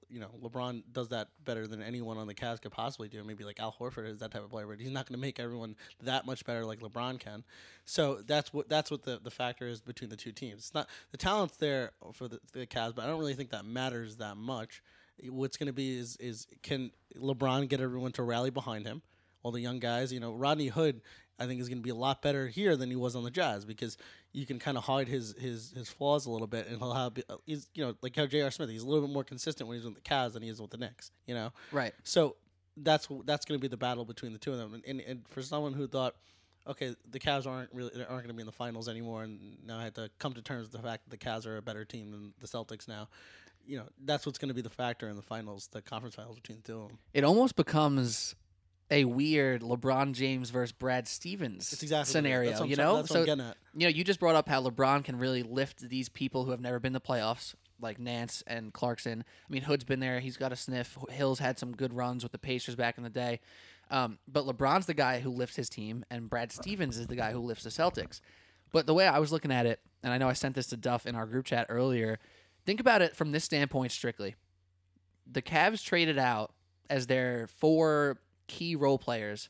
[0.08, 3.22] You know, LeBron does that better than anyone on the Cavs could possibly do.
[3.22, 5.38] Maybe like Al Horford is that type of player, but he's not going to make
[5.38, 7.44] everyone that much better like LeBron can.
[7.84, 10.58] So that's what that's what the, the factor is between the two teams.
[10.58, 13.64] It's not the talent's there for the, the Cavs, but I don't really think that
[13.64, 14.82] matters that much.
[15.28, 19.02] What's going to be is is can LeBron get everyone to rally behind him?
[19.42, 21.00] All the young guys, you know, Rodney Hood.
[21.38, 23.30] I think is going to be a lot better here than he was on the
[23.30, 23.96] Jazz because
[24.32, 27.16] you can kind of hide his his his flaws a little bit, and he'll have
[27.46, 28.50] he's you know like how J.R.
[28.50, 30.60] Smith, he's a little bit more consistent when he's with the Cavs than he is
[30.60, 31.10] with the Knicks.
[31.26, 31.92] You know, Right.
[32.02, 32.36] so
[32.76, 34.74] that's that's going to be the battle between the two of them.
[34.74, 36.14] And, and, and for someone who thought,
[36.66, 39.78] okay, the Cavs aren't really aren't going to be in the finals anymore, and now
[39.78, 41.84] I had to come to terms with the fact that the Cavs are a better
[41.84, 43.08] team than the Celtics now.
[43.66, 46.36] You know, that's what's going to be the factor in the finals, the conference finals
[46.36, 46.98] between the two of them.
[47.12, 48.34] It almost becomes
[48.90, 52.50] a weird LeBron James versus Brad Stevens It's exactly what scenario.
[52.50, 53.56] That's what I'm you know, that's what so I'm getting at.
[53.74, 56.60] you know, you just brought up how LeBron can really lift these people who have
[56.60, 59.24] never been to playoffs, like Nance and Clarkson.
[59.26, 60.96] I mean, Hood's been there; he's got a sniff.
[61.10, 63.40] Hill's had some good runs with the Pacers back in the day,
[63.90, 67.32] um, but LeBron's the guy who lifts his team, and Brad Stevens is the guy
[67.32, 68.20] who lifts the Celtics.
[68.72, 70.76] But the way I was looking at it, and I know I sent this to
[70.76, 72.18] Duff in our group chat earlier.
[72.66, 74.34] Think about it from this standpoint strictly.
[75.30, 76.52] The Cavs traded out
[76.90, 78.18] as their four
[78.48, 79.48] key role players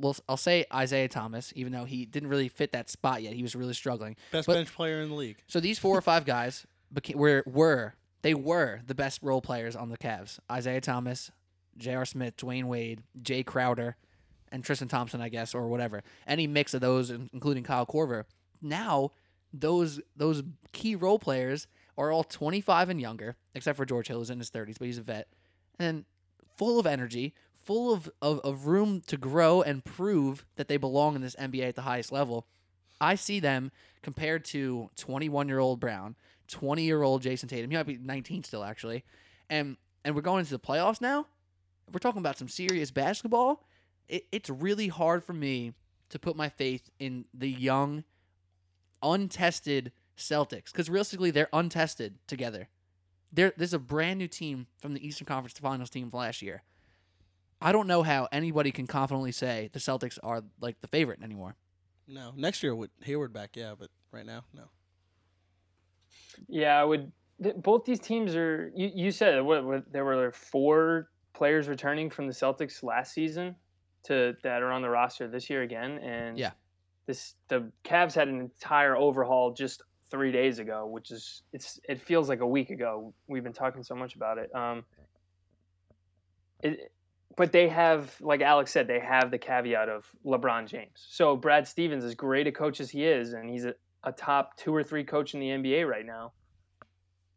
[0.00, 3.32] well, I'll say Isaiah Thomas, even though he didn't really fit that spot yet.
[3.32, 4.14] He was really struggling.
[4.30, 5.38] Best But- bench player in the league.
[5.48, 6.66] So these four or five guys
[7.14, 10.38] were were they were the best role players on the Cavs.
[10.50, 11.32] Isaiah Thomas,
[11.76, 12.04] J.R.
[12.04, 13.96] Smith, Dwyane Wade, Jae Crowder,
[14.52, 16.04] and Tristan Thompson, I guess, or whatever.
[16.28, 18.22] Any mix of those, including Kyle Korver.
[18.62, 19.10] Now
[19.52, 24.30] those those key role players are all 25 and younger, except for George Hill, who's
[24.30, 25.26] in his 30s, but he's a vet,
[25.80, 26.04] and
[26.56, 27.34] full of energy,
[27.68, 31.68] full of, of, of room to grow and prove that they belong in this NBA
[31.68, 32.46] at the highest level.
[32.98, 36.16] I see them compared to 21 year old Brown,
[36.46, 37.70] 20 year old Jayson Tatum.
[37.70, 39.04] He might be 19 still, actually.
[39.50, 41.26] And and we're going into the playoffs now.
[41.92, 43.66] We're talking about some serious basketball,
[44.08, 45.74] it, it's really hard for me
[46.08, 48.04] to put my faith in the young,
[49.02, 52.68] untested Celtics because realistically, they're untested together.
[53.30, 56.62] There, there's a brand new team from the Eastern Conference Finals team last year.
[57.60, 61.56] I don't know how anybody can confidently say the Celtics are like the favorite anymore.
[62.06, 64.64] No, next year with Hayward back, yeah, but right now, no.
[66.48, 67.10] Yeah, I would.
[67.42, 68.70] th- Both these teams are.
[68.74, 73.56] You, you said what, what there were four players returning from the Celtics last season
[74.04, 76.52] to that are on the roster this year again, and Yeah.
[77.06, 82.00] this the Cavs had an entire overhaul just three days ago, which is it's it
[82.00, 83.12] feels like a week ago.
[83.26, 84.54] We've been talking so much about it.
[84.54, 84.84] Um,
[86.62, 86.92] it,
[87.38, 91.06] but they have, like Alex said, they have the caveat of LeBron James.
[91.08, 94.56] So Brad Stevens, as great a coach as he is, and he's a, a top
[94.56, 96.32] two or three coach in the NBA right now,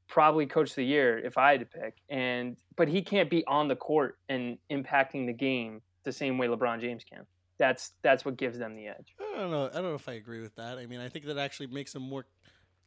[0.08, 1.98] probably coach of the year if I had to pick.
[2.10, 6.48] And but he can't be on the court and impacting the game the same way
[6.48, 7.28] LeBron James can.
[7.60, 9.14] That's that's what gives them the edge.
[9.20, 9.68] I don't know.
[9.68, 10.80] I don't know if I agree with that.
[10.80, 12.26] I mean, I think that actually makes them more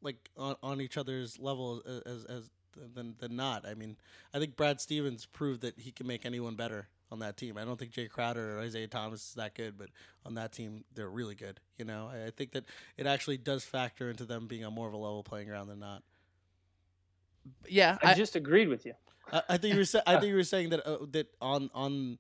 [0.03, 2.51] like on, on each other's level as as
[2.93, 3.65] than than not.
[3.65, 3.97] I mean,
[4.33, 7.57] I think Brad Stevens proved that he can make anyone better on that team.
[7.59, 9.89] I don't think Jae Crowder or Isaiah Thomas is that good, but
[10.25, 11.61] on that team they're really good.
[11.79, 12.65] You know, I, I think that
[12.97, 15.81] it actually does factor into them being on more of a level playing ground than
[15.81, 16.03] not.
[17.69, 18.95] Yeah, I, I, just agreed with you.
[19.33, 21.71] I, I think you were sa- I think you were saying that uh, that on
[21.75, 22.19] on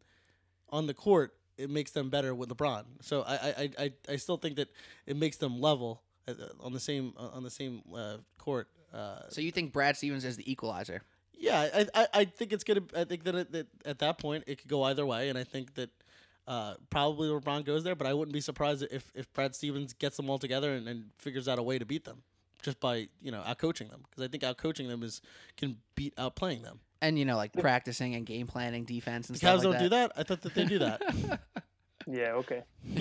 [0.68, 2.84] on the court it makes them better with LeBron.
[3.00, 4.68] So I I, I- I, I still think that
[5.06, 8.68] it makes them level uh, on the same on the same uh, court.
[8.92, 11.02] Uh, so you think Brad Stevens is the equalizer?
[11.38, 12.82] Yeah, I, I, I think it's gonna.
[12.96, 15.44] I think that, it, that at that point it could go either way, and I
[15.44, 15.90] think that
[16.46, 17.94] uh, probably LeBron goes there.
[17.94, 21.06] But I wouldn't be surprised if if Brad Stevens gets them all together and, and
[21.18, 22.22] figures out a way to beat them
[22.62, 25.20] just by you know out coaching them because I think out coaching them is
[25.56, 26.80] can beat out playing them.
[27.02, 29.82] And you know, like practicing and game planning, defense and The stuff Cavs like don't
[29.82, 30.12] do that.
[30.16, 31.40] I thought that they do that.
[32.06, 32.62] Yeah, okay.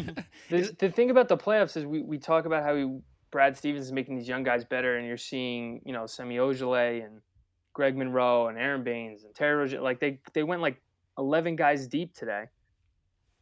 [0.49, 2.99] the, the thing about the playoffs is we, we talk about how he,
[3.31, 7.05] Brad Stevens is making these young guys better, and you're seeing, you know, Semi Ojeleye
[7.05, 7.21] and
[7.73, 9.81] Greg Monroe and Aron Baynes and Terry Rozier.
[9.81, 10.81] Like, they, they went like
[11.17, 12.45] 11 guys deep today.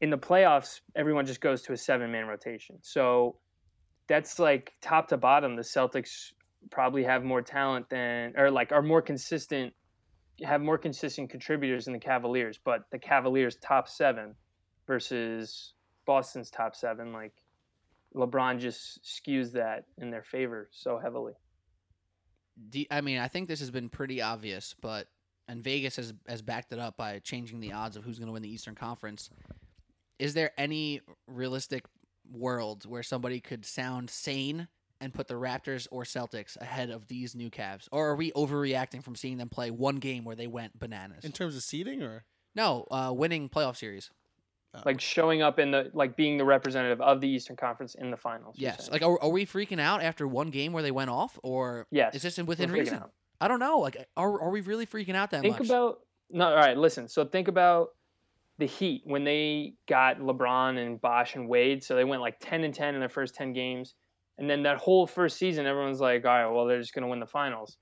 [0.01, 2.77] In the playoffs, everyone just goes to a seven man rotation.
[2.82, 3.36] So
[4.07, 5.55] that's like top to bottom.
[5.55, 6.32] The Celtics
[6.69, 9.73] probably have more talent than, or like are more consistent,
[10.43, 14.36] have more consistent contributors than the Cavaliers, but the Cavaliers' top seven
[14.88, 15.73] versus
[16.05, 17.34] Boston's top seven, like
[18.15, 21.34] LeBron just skews that in their favor so heavily.
[22.70, 25.08] Do, I mean, I think this has been pretty obvious, but
[25.47, 28.34] and Vegas has has backed it up by changing the odds of who's going to
[28.34, 29.30] win the Eastern Conference.
[30.20, 31.86] Is there any realistic
[32.32, 34.68] world where somebody could sound sane
[35.02, 39.04] and put the Raptors or Celtics ahead of these new Cavs, or are we overreacting
[39.04, 41.26] from seeing them play one game where they went bananas?
[41.26, 42.24] In terms of seeding, or
[42.56, 44.12] no, uh, winning playoff series.
[44.74, 44.80] Oh.
[44.86, 48.15] Like showing up in the like being the representative of the Eastern Conference in the
[48.15, 48.55] finals.
[48.57, 48.89] Yes.
[48.89, 52.15] Like, are, are we freaking out after one game where they went off, or Yes,
[52.15, 52.99] is this within reason?
[52.99, 53.11] out.
[53.41, 53.80] I don't know.
[53.80, 55.67] Like, are are we really freaking out that Think much?
[55.67, 55.99] about
[56.30, 56.45] no.
[56.47, 57.09] All right, listen.
[57.09, 57.89] So think about
[58.59, 62.63] the Heat when they got LeBron and Bosh and Wade, so they went like 10
[62.63, 63.95] and 10 in their first 10 games.
[64.38, 67.09] And then that whole first season, everyone's like, all right, well, they're just going to
[67.09, 67.78] win the finals.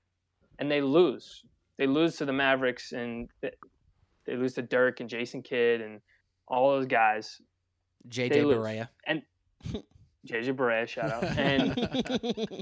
[0.58, 1.44] And they lose.
[1.78, 3.54] They lose to the Mavericks and th-
[4.26, 6.00] they lose to Dirk and Jason Kidd and
[6.50, 7.40] all those guys.
[8.08, 8.42] JJ.
[8.42, 8.88] Barea.
[10.26, 11.24] JJ Barea, shout out.
[11.24, 11.72] And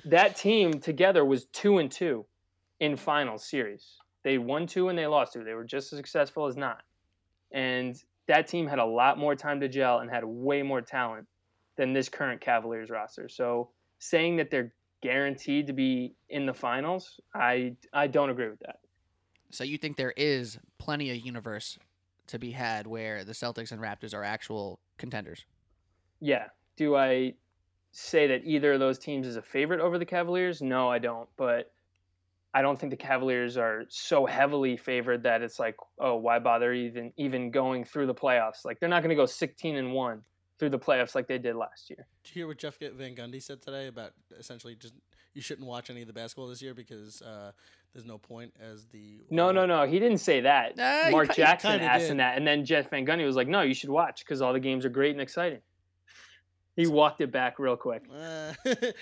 [0.04, 2.26] that team together was two and two
[2.80, 3.96] in finals series.
[4.22, 5.42] They won two and they lost two.
[5.42, 6.82] They were just as successful as not.
[7.50, 11.26] And that team had a lot more time to gel and had way more talent
[11.76, 13.28] than this current Cavaliers roster.
[13.28, 18.60] So saying that they're guaranteed to be in the finals, I I don't agree with
[18.60, 18.80] that.
[19.50, 21.78] So you think there is plenty of universe
[22.28, 25.44] to be had where the Celtics and Raptors are actual contenders?
[26.20, 26.46] Yeah.
[26.76, 27.34] Do I
[27.92, 30.62] say that either of those teams is a favorite over the Cavaliers?
[30.62, 31.28] No, I don't.
[31.36, 31.72] But
[32.54, 36.72] I don't think the Cavaliers are so heavily favored that it's like, oh, why bother
[36.72, 38.64] even even going through the playoffs?
[38.64, 40.22] Like they're not going to go 16 and one
[40.58, 42.06] through the playoffs like they did last year.
[42.24, 44.94] Did you hear what Jeff Van Gundy said today about essentially just
[45.34, 47.52] you shouldn't watch any of the basketball this year because uh,
[47.92, 49.86] there's no point as the No, no, no.
[49.86, 50.78] He didn't say that.
[50.78, 53.48] Uh, Mark ki- he Jackson asked him that, and then Jeff Van Gundy was like,
[53.48, 55.60] "No, you should watch because all the games are great and exciting."
[56.76, 58.04] He walked it back real quick.
[58.12, 58.52] Uh,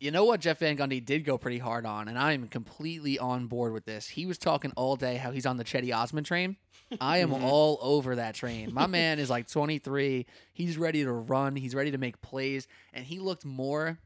[0.00, 3.18] You know what Jeff Van Gundy did go pretty hard on, and I am completely
[3.18, 4.06] on board with this.
[4.06, 6.56] He was talking all day how he's on the Cedi Osman train.
[7.00, 7.42] I am Mhm.
[7.42, 8.72] all over that train.
[8.72, 10.24] My man is like 23.
[10.52, 11.56] He's ready to run.
[11.56, 13.98] He's ready to make plays, and he looked more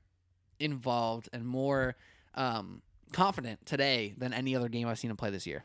[0.62, 1.96] involved and more
[2.34, 2.80] um,
[3.12, 5.64] confident today than any other game I've seen him play this year.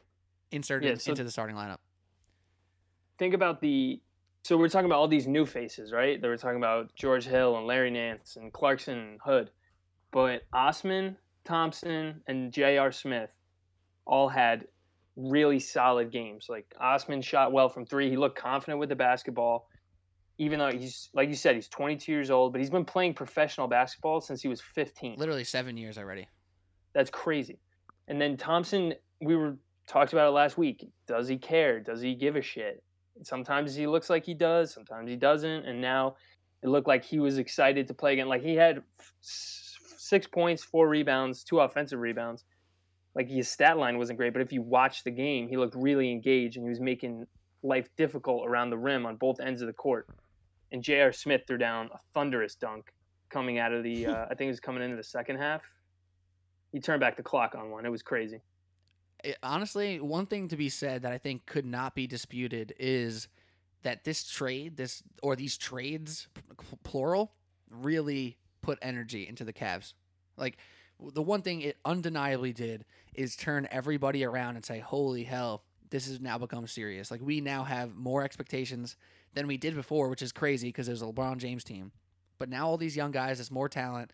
[0.51, 1.77] Inserted Yeah, so- into the starting lineup.
[3.17, 4.01] think about the
[4.43, 6.21] so we're talking about all these new faces, right?
[6.21, 9.49] They were talking about George Hill and Larry Nance and Clarkson and Hood,
[10.11, 12.93] but Osman, Thompson, and J.R.
[12.93, 13.29] Smith
[14.05, 14.65] all had
[15.17, 16.45] really solid games.
[16.47, 18.09] Like Osman shot well from three.
[18.09, 19.67] He looked confident with the basketball,
[20.37, 23.67] even though he's like you said, he's 22 years old, but he's been playing professional
[23.67, 25.15] basketball since he was 15.
[25.17, 26.27] Literally seven years already.
[26.93, 27.59] That's crazy.
[28.07, 29.57] And then Thompson, we were
[29.87, 30.87] talked about it last week.
[31.07, 31.79] Does he care?
[31.79, 32.83] Does he give a shit?
[33.23, 35.65] Sometimes he looks like he does, sometimes he doesn't.
[35.65, 36.15] And now
[36.61, 38.27] it looked like he was excited to play again.
[38.27, 38.83] Like he had
[39.21, 42.45] six points, four rebounds, two offensive rebounds.
[43.15, 46.11] Like his stat line wasn't great, but if you watch the game, he looked really
[46.11, 47.25] engaged and he was making
[47.63, 50.07] life difficult around the rim on both ends of the court.
[50.71, 51.11] And J.R.
[51.11, 52.93] Smith threw down a thunderous dunk
[53.29, 55.63] coming out of the, uh, I think it was coming into the second half
[56.71, 57.85] he turned back the clock on one.
[57.85, 58.41] It was crazy.
[59.23, 63.27] it, honestly, one thing to be said that I think could not be disputed is
[63.83, 67.33] that this trade, this or these trades, p- plural,
[67.69, 69.93] really put energy into the Cavs.
[70.35, 70.57] Like
[71.13, 76.07] the one thing it undeniably did is turn everybody around and say, "Holy hell, this
[76.07, 78.97] has now become serious." Like we now have more expectations
[79.37, 81.91] than we did before, which is crazy because it was a LeBron James team.
[82.39, 84.11] But now all these young guys, there's more talent.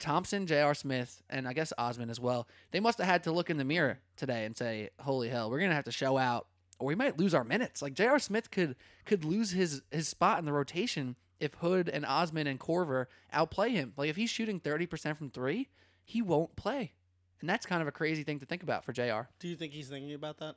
[0.00, 0.74] Thompson, J.R.
[0.74, 2.48] Smith, and I guess Osman as well.
[2.72, 5.60] They must have had to look in the mirror today and say, "Holy hell, we're
[5.60, 6.48] gonna have to show out,
[6.80, 8.18] or we might lose our minutes." Like J.R.
[8.18, 8.74] Smith could
[9.04, 13.70] could lose his his spot in the rotation if Hood and Osman and Korver outplay
[13.70, 13.92] him.
[13.96, 15.68] Like if he's shooting thirty percent from three,
[16.04, 16.94] he won't play,
[17.40, 19.28] and that's kind of a crazy thing to think about for JR.
[19.38, 20.56] do you think he's thinking about that?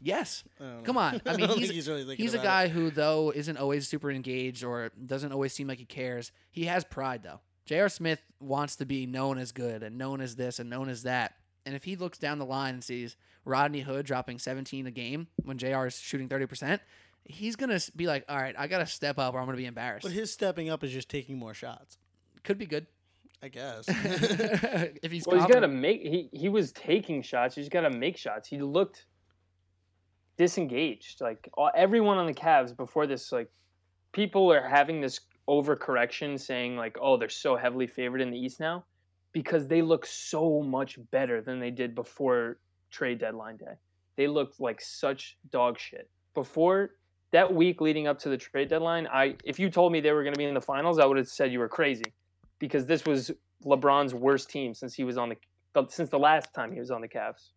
[0.00, 0.82] Yes, I don't know.
[0.84, 1.20] Come on.
[1.26, 2.70] I I mean, he's- he's really he's a guy it.
[2.70, 6.32] who though isn't always super engaged or doesn't always seem like he cares.
[6.50, 7.40] He has pride though.
[7.66, 7.88] J.R.
[7.88, 11.34] Smith wants to be known as good and known as this and known as that.
[11.66, 15.26] And if he looks down the line and sees Rodney Hood dropping 17 a game
[15.44, 16.80] when JR is shooting 30%,
[17.24, 19.56] he's going to be like, all right, I got to step up or I'm going
[19.56, 20.04] to be embarrassed.
[20.04, 21.98] But his stepping up is just taking more shots.
[22.42, 22.86] Could be good.
[23.42, 23.84] I guess.
[23.88, 26.00] if he's well, he's got to make.
[26.00, 27.54] He he was taking shots.
[27.54, 28.48] He's got to make shots.
[28.48, 29.06] He looked
[30.38, 31.20] disengaged.
[31.20, 33.50] Like all, everyone on the Cavs before this, like
[34.12, 38.60] people are having this overcorrection, saying like, "Oh, they're so heavily favored in the East
[38.60, 38.84] now,"
[39.32, 42.58] because they look so much better than they did before
[42.90, 43.74] trade deadline day.
[44.16, 46.92] They looked like such dog shit before
[47.30, 49.06] that week leading up to the trade deadline.
[49.08, 51.18] I if you told me they were going to be in the finals, I would
[51.18, 52.14] have said you were crazy
[52.58, 53.30] because this was
[53.64, 55.36] LeBron's worst team since he was on the
[55.88, 57.50] since the last time he was on the Cavs.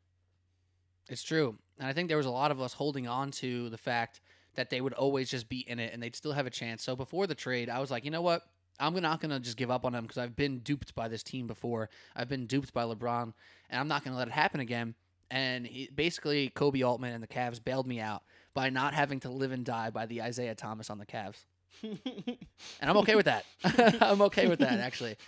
[1.10, 1.58] It's true.
[1.82, 4.22] And I think there was a lot of us holding on to the fact
[4.54, 6.84] that they would always just be in it and they'd still have a chance.
[6.84, 8.44] So before the trade, I was like, you know what?
[8.80, 11.24] I'm not going to just give up on them because I've been duped by this
[11.24, 11.90] team before.
[12.16, 13.34] I've been duped by LeBron,
[13.70, 14.94] and I'm not going to let it happen again.
[15.32, 18.22] And he, basically, Koby Altman and the Cavs bailed me out
[18.54, 21.46] by not having to live and die by the Isaiah Thomas on the Cavs.
[21.84, 23.46] And I'm okay with that.
[24.02, 25.16] I'm okay with that, actually.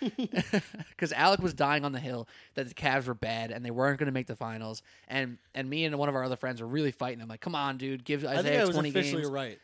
[0.90, 3.98] Because Alec was dying on the hill that the Cavs were bad and they weren't
[3.98, 4.82] going to make the finals.
[5.08, 7.20] And and me and one of our other friends were really fighting.
[7.20, 9.32] I'm like, come on, dude, give I think I Isaiah was 20 officially games.
[9.32, 9.58] right.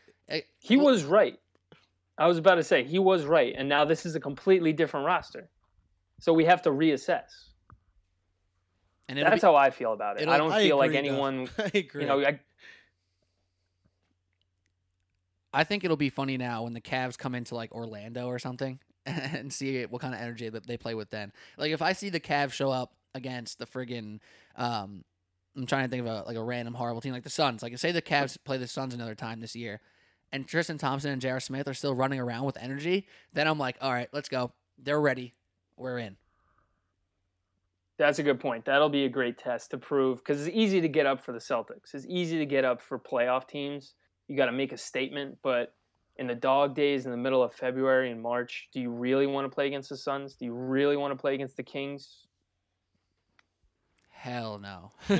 [0.59, 1.39] He well, was right.
[2.17, 5.05] I was about to say he was right, and now this is a completely different
[5.05, 5.49] roster.
[6.19, 7.23] So we have to reassess.
[9.07, 10.27] and That's be- how I feel about it.
[10.27, 11.11] I don't I feel like agree, Duff.
[11.13, 12.01] anyone, I agree.
[12.03, 12.39] you know, I,
[15.53, 18.79] I think it'll be funny now when the Cavs come into like Orlando or something
[19.05, 21.31] and see what kind of energy that they play with then.
[21.57, 24.19] Like if I see the Cavs show up against the friggin'
[24.55, 25.03] um
[25.57, 27.61] I'm trying to think of a like a random horrible team like the Suns.
[27.61, 29.81] Like say the Cavs play the Suns another time this year
[30.31, 31.39] and Tristan Thompson and J.R.
[31.39, 34.51] Smith are still running around with energy, then I'm like, all right, let's go.
[34.77, 35.33] They're ready.
[35.77, 36.17] We're in.
[37.97, 38.65] that's a good point.
[38.65, 41.39] That'll be a great test to prove because it's easy to get up for the
[41.39, 41.93] Celtics.
[41.93, 43.93] It's easy to get up for playoff teams.
[44.31, 45.73] You got to make a statement, but
[46.15, 49.43] in the dog days in the middle of February and March, do you really want
[49.43, 50.35] to play against the Suns?
[50.35, 52.27] Do you really want to play against the Kings?
[54.09, 54.93] Hell no.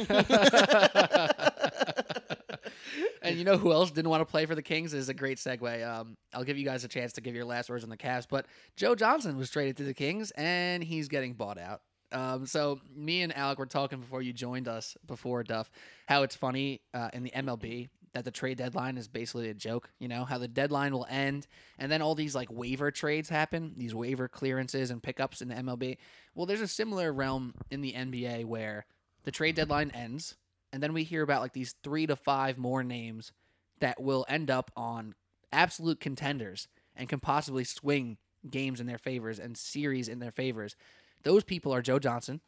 [3.22, 5.40] and you know who else didn't want to play for the Kings is a great
[5.40, 5.86] segue.
[5.86, 8.28] Um, I'll give you guys a chance to give your last words on the Cavs,
[8.30, 8.46] but
[8.78, 11.82] Joe Johnson was traded to the Kings and he's getting bought out.
[12.14, 15.70] Um, so me and Alec were talking before you joined us before Duff,
[16.08, 19.90] how it's funny uh, in the MLB that the trade deadline is basically a joke.
[20.00, 21.48] You know how the deadline will end,
[21.80, 25.56] and then all these like waiver trades happen, these waiver clearances and pickups in the
[25.56, 25.98] MLB.
[26.36, 28.86] Well, there's a similar realm in the NBA where
[29.24, 30.36] the trade deadline ends,
[30.74, 33.32] and then we hear about like these three to five more names
[33.80, 35.16] that will end up on
[35.52, 38.18] absolute contenders and can possibly swing
[38.50, 40.76] games in their favors and series in their favors.
[41.24, 42.42] Those people are Joe Johnson,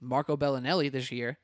[0.00, 1.38] Marco Belinelli this year,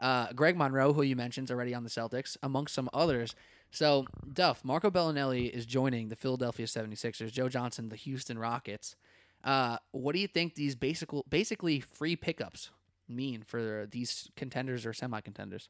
[0.00, 3.34] uh, Greg Monroe, who you mentioned, already on the Celtics, amongst some others.
[3.70, 8.96] So, Duff, Marco Belinelli is joining the Philadelphia 76ers, Joe Johnson, the Houston Rockets.
[9.44, 12.70] Uh, what do you think these basic, basically free pickups
[13.08, 15.68] mean for these contenders or semi contenders?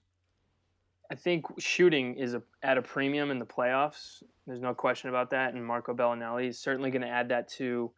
[1.11, 4.23] I think shooting is a, at a premium in the playoffs.
[4.47, 5.55] There's no question about that.
[5.55, 7.91] And Marco Belinelli is certainly going to add that to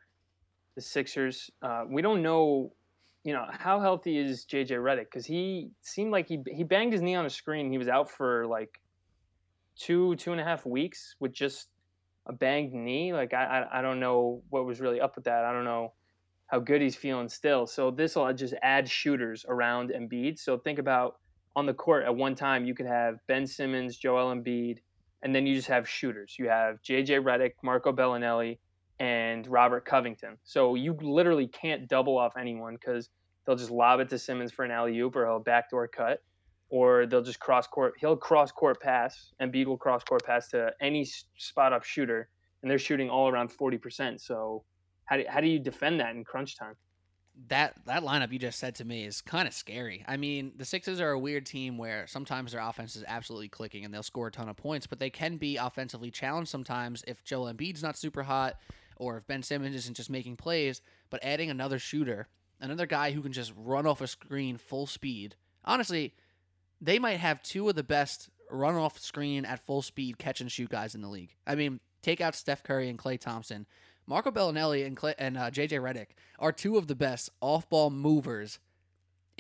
[0.75, 1.51] the Sixers.
[1.61, 2.73] Uh, we don't know,
[3.25, 7.03] you know, how healthy is JJ Redick because he seemed like he he banged his
[7.03, 7.71] knee on a screen.
[7.71, 8.81] He was out for like
[9.77, 11.69] two two and a half weeks with just
[12.27, 13.13] a banged knee.
[13.13, 15.45] Like I I, I don't know what was really up with that.
[15.45, 15.93] I don't know
[16.49, 17.67] how good he's feeling still.
[17.67, 20.39] So this will just add shooters around Embiid.
[20.39, 21.17] So think about
[21.55, 24.79] on the court at one time you could have Ben Simmons, Joel Embiid,
[25.23, 26.37] and then you just have shooters.
[26.39, 28.59] You have JJ Redick, Marco Belinelli,
[29.03, 30.39] and Robert Covington.
[30.45, 33.11] So you literally can't double off anyone because
[33.45, 36.21] they'll just lob it to Simmons for an alley oop or he'll backdoor cut,
[36.71, 37.95] or they'll just cross court.
[37.99, 39.33] He'll cross court pass.
[39.41, 41.05] And Embiid will cross court pass to any
[41.37, 42.29] spot up shooter,
[42.63, 44.21] and they're shooting all around forty percent.
[44.21, 44.63] So
[45.07, 46.77] how do, how do you defend that in crunch time?
[47.49, 50.05] that that lineup you just said to me is kind of scary.
[50.07, 53.87] I mean, the Sixers are a weird team where sometimes their offense is absolutely clicking
[53.87, 57.25] and they'll score a ton of points, but they can be offensively challenged sometimes if
[57.25, 58.59] Joel Embiid's not super hot
[59.03, 60.81] or if Ben Simmons isn't just making plays,
[61.11, 62.29] but adding another shooter,
[62.61, 65.35] another guy who can just run off a screen full speed.
[65.65, 66.15] Honestly,
[66.81, 70.53] they might have two of the best run off screen at full speed catch and
[70.53, 71.35] shoot guys in the league.
[71.47, 73.67] I mean, take out Steph Curry and Klay Thompson.
[74.07, 78.59] Marco Belinelli and Klay, and uh, JJ Redick are two of the best off-ball movers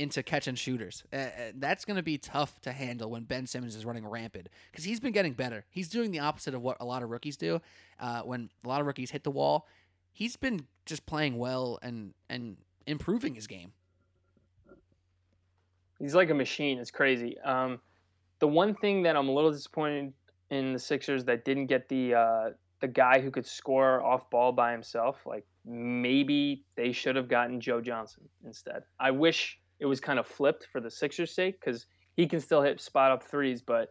[0.02, 1.04] into catch and shooters.
[1.12, 4.48] Uh, uh, that's going to be tough to handle when Ben Simmons is running rampant
[4.70, 5.64] because he's been getting better.
[5.70, 7.60] He's doing the opposite of what a lot of rookies do.
[8.00, 9.68] Uh, when a lot of rookies hit the wall,
[10.12, 13.72] he's been just playing well and and improving his game.
[16.00, 16.80] He's like a machine.
[16.80, 17.38] It's crazy.
[17.44, 17.78] Um,
[18.40, 20.12] the one thing that I'm a little disappointed
[20.50, 22.50] in the Sixers that didn't get the uh,
[22.80, 25.20] the guy who could score off ball by himself.
[25.24, 28.82] Like maybe they should have gotten Joe Johnson instead.
[28.98, 32.62] I wish it was kind of flipped for the Sixers' sake because he can still
[32.62, 33.88] hit spot up threes, but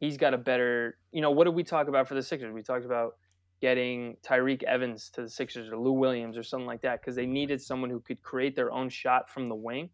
[0.00, 0.96] he's got a better.
[1.12, 2.50] You know, what did we talk about for the Sixers?
[2.52, 3.16] We talked about
[3.60, 7.26] getting Tyreke Evans to the Sixers or Lou Williams or something like that because they
[7.26, 9.90] needed someone who could create their own shot from the wing.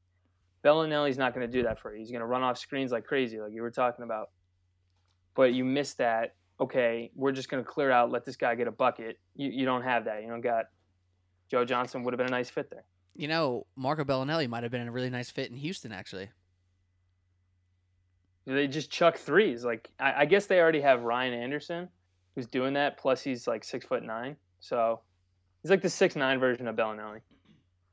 [0.64, 1.98] Belinelli's not going to do that for you.
[1.98, 4.30] He's going to run off screens like crazy, like you were talking about.
[5.34, 6.36] But you missed that.
[6.60, 9.18] Okay, we're just going to clear out, let this guy get a bucket.
[9.34, 10.22] You, you don't have that.
[10.22, 10.66] You don't got
[11.50, 12.84] Joe Johnson would have been a nice fit there.
[13.20, 16.30] You know, Marco Belinelli might have been a really nice fit in Houston, actually.
[18.46, 19.62] They just chuck threes.
[19.62, 21.90] Like I, I guess they already have Ryan Anderson,
[22.34, 22.96] who's doing that.
[22.96, 25.02] Plus he's like six foot nine, so
[25.62, 27.20] he's like the six nine version of Belinelli,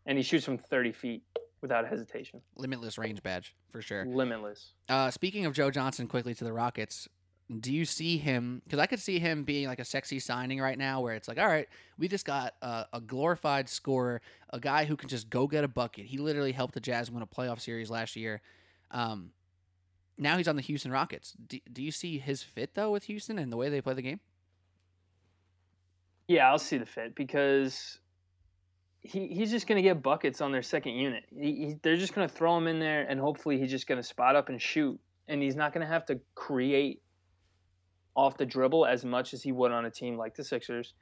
[0.05, 1.23] and he shoots from thirty feet
[1.59, 2.39] without hesitation.
[2.55, 4.05] Limitless range badge for sure.
[4.05, 4.71] Limitless.
[4.87, 7.09] Uh, speaking of Joe Johnson, quickly to the Rockets.
[7.59, 8.61] Do you see him?
[8.65, 11.39] Because I could see him being like a sexy signing right now, where it's like,
[11.39, 11.67] all right,
[11.97, 15.67] we just got a, a glorified scorer, a guy who can just go get a
[15.67, 16.05] bucket.
[16.07, 18.41] He literally helped the Jazz win a playoff series last year.
[18.91, 19.31] Um,
[20.17, 21.33] now he's on the Houston Rockets.
[21.47, 24.01] Do, do you see his fit though with Houston and the way they play the
[24.01, 24.19] game?
[26.27, 27.99] Yeah, I'll see the fit because
[28.99, 31.23] he, he's just going to get buckets on their second unit.
[31.33, 34.01] He, he, they're just going to throw him in there, and hopefully he's just going
[34.01, 34.99] to spot up and shoot.
[35.29, 37.01] And he's not going to have to create
[38.17, 40.95] off the dribble as much as he would on a team like the Sixers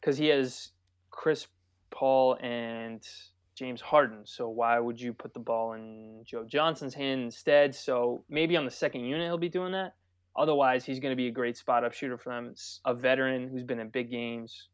[0.00, 0.72] because he has
[1.10, 1.46] Chris
[1.90, 3.06] Paul and
[3.54, 4.22] James Harden.
[4.24, 7.74] So why would you put the ball in Joe Johnson's hand instead?
[7.74, 9.94] So maybe on the second unit he'll be doing that.
[10.36, 12.54] Otherwise, he's going to be a great spot up shooter for them.
[12.84, 14.68] A veteran who's been in big games,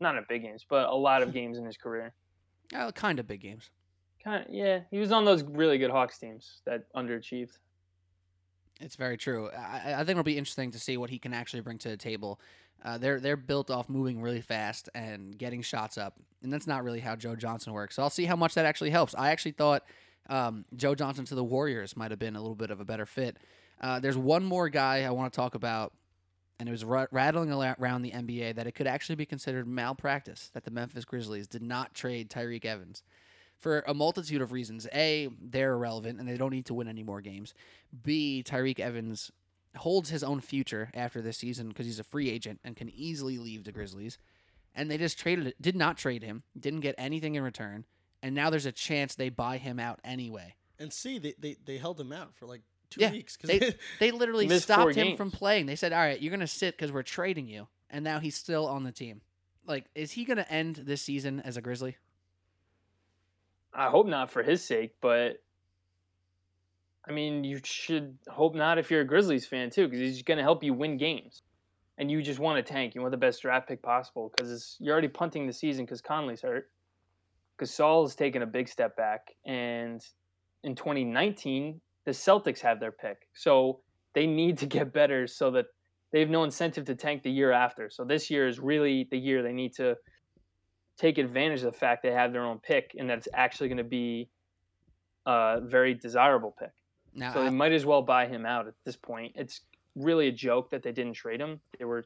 [0.00, 2.14] not in big games, but a lot of games in his career.
[2.74, 3.70] Uh, kind of big games.
[4.22, 4.80] Kind of, yeah.
[4.90, 7.58] He was on those really good Hawks teams that underachieved.
[8.82, 9.48] It's very true.
[9.50, 11.96] I, I think it'll be interesting to see what he can actually bring to the
[11.96, 12.40] table.
[12.84, 16.82] Uh, they're they're built off moving really fast and getting shots up, and that's not
[16.82, 17.96] really how Joe Johnson works.
[17.96, 19.14] So I'll see how much that actually helps.
[19.14, 19.84] I actually thought
[20.28, 23.06] um, Joe Johnson to the Warriors might have been a little bit of a better
[23.06, 23.36] fit.
[23.80, 25.92] Uh, there's one more guy I want to talk about,
[26.58, 30.50] and it was r- rattling around the NBA that it could actually be considered malpractice
[30.54, 33.04] that the Memphis Grizzlies did not trade Tyreke Evans
[33.62, 34.86] for a multitude of reasons.
[34.92, 37.54] A, they're irrelevant and they don't need to win any more games.
[38.02, 39.30] B, Tyreke Evans
[39.76, 43.38] holds his own future after this season because he's a free agent and can easily
[43.38, 44.18] leave the Grizzlies.
[44.74, 47.84] And they just traded it, did not trade him, didn't get anything in return,
[48.22, 50.56] and now there's a chance they buy him out anyway.
[50.78, 53.36] And see, they, they, they held him out for like two Yeah, weeks.
[53.36, 55.16] 'cause They they literally stopped him games.
[55.18, 55.66] from playing.
[55.66, 58.66] They said, "All right, you're gonna sit because we're trading you," and now he's still
[58.66, 59.20] on the team.
[59.66, 61.96] Like, is he gonna end this season as a Grizzly?
[63.74, 65.42] I hope not for his sake, but
[67.08, 70.38] I mean, you should hope not if you're a Grizzlies fan too, because he's going
[70.38, 71.42] to help you win games,
[71.98, 72.94] and you just want to tank.
[72.94, 76.42] You want the best draft pick possible because you're already punting the season because Conley's
[76.42, 76.70] hurt,
[77.56, 80.04] because Saul's taken a big step back, and
[80.64, 83.80] in 2019 the Celtics have their pick, so
[84.14, 85.66] they need to get better so that
[86.12, 87.88] they have no incentive to tank the year after.
[87.88, 89.96] So this year is really the year they need to
[90.98, 93.78] take advantage of the fact they have their own pick and that it's actually going
[93.78, 94.28] to be
[95.26, 96.70] a very desirable pick.
[97.14, 99.32] Now, So I- they might as well buy him out at this point.
[99.36, 99.60] It's
[99.94, 101.60] really a joke that they didn't trade him.
[101.78, 102.04] They were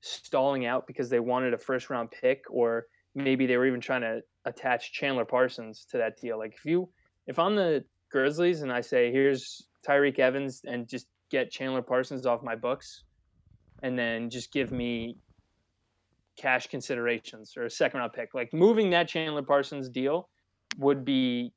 [0.00, 4.02] stalling out because they wanted a first round pick, or maybe they were even trying
[4.02, 6.38] to attach Chandler Parsons to that deal.
[6.38, 6.88] Like if you,
[7.26, 12.26] if I'm the Grizzlies and I say here's Tyreke Evans and just get Chandler Parsons
[12.26, 13.04] off my books,
[13.82, 15.16] and then just give me
[16.38, 20.28] cash considerations or a second round pick, like moving that Chandler Parsons deal
[20.78, 21.52] would be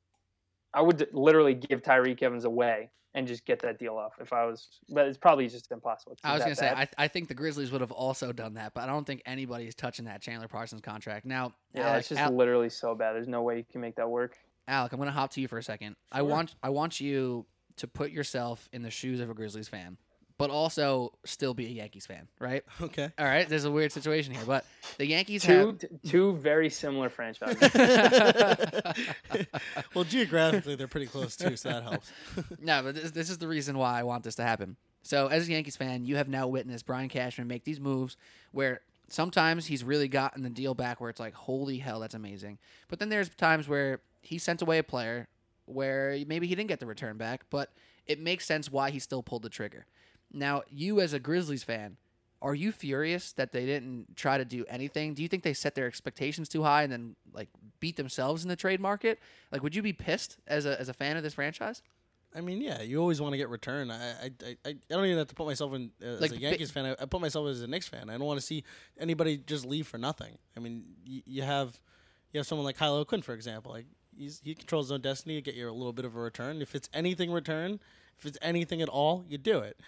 [0.74, 4.46] I would literally give Tyreke Evans away and just get that deal off if I
[4.46, 4.68] was.
[4.88, 6.12] But it's probably just impossible.
[6.12, 6.70] It's I was gonna say.
[6.70, 9.74] I, I think the Grizzlies would have also done that, but I don't think anybody's
[9.74, 11.26] touching that Chandler Parsons contract.
[11.26, 13.14] Now, yeah, Alec, it's just Al- literally so bad.
[13.14, 14.38] There's no way you can make that work.
[14.68, 15.96] Alec, I'm gonna hop to you for a second.
[16.10, 19.98] I want I want you to put yourself in the shoes of a Grizzlies fan,
[20.42, 22.64] but also still be a Yankees fan, right?
[22.80, 23.12] Okay.
[23.16, 24.64] All right, there's a weird situation here, but
[24.98, 27.72] the Yankees Two t- two very similar franchises.
[29.94, 32.10] well, geographically, they're pretty close too, so that helps.
[32.60, 34.76] no, but this, this is the reason why I want this to happen.
[35.02, 38.16] So, as a Yankees fan, you have now witnessed Brian Cashman make these moves
[38.50, 42.58] where sometimes he's really gotten the deal back where it's like, holy hell, that's amazing.
[42.88, 45.28] But then there's times where he sent away a player
[45.66, 47.70] where maybe he didn't get the return back, but
[48.06, 49.86] it makes sense why he still pulled the trigger.
[50.32, 51.96] Now, you as a Grizzlies fan,
[52.40, 55.14] are you furious that they didn't try to do anything?
[55.14, 58.48] Do you think they set their expectations too high and then like beat themselves in
[58.48, 59.20] the trade market?
[59.52, 61.82] Like, would you be pissed as a as a fan of this franchise?
[62.34, 63.90] I mean, yeah, you always want to get return.
[63.90, 66.34] I, I, I, I don't even have to put myself in uh, Like, as a
[66.36, 66.86] bi- Yankees fan.
[66.86, 68.08] I, I put myself as a Knicks fan.
[68.08, 68.64] I don't want to see
[68.98, 70.38] anybody just leave for nothing.
[70.56, 71.78] I mean, y- you have,
[72.32, 73.72] you have someone like Kyle O'Quinn, for example.
[73.72, 73.84] Like
[74.16, 75.34] he's he controls his own destiny.
[75.34, 76.62] You get you a little bit of a return.
[76.62, 77.80] If it's anything return,
[78.18, 79.80] if it's anything at all, you do it.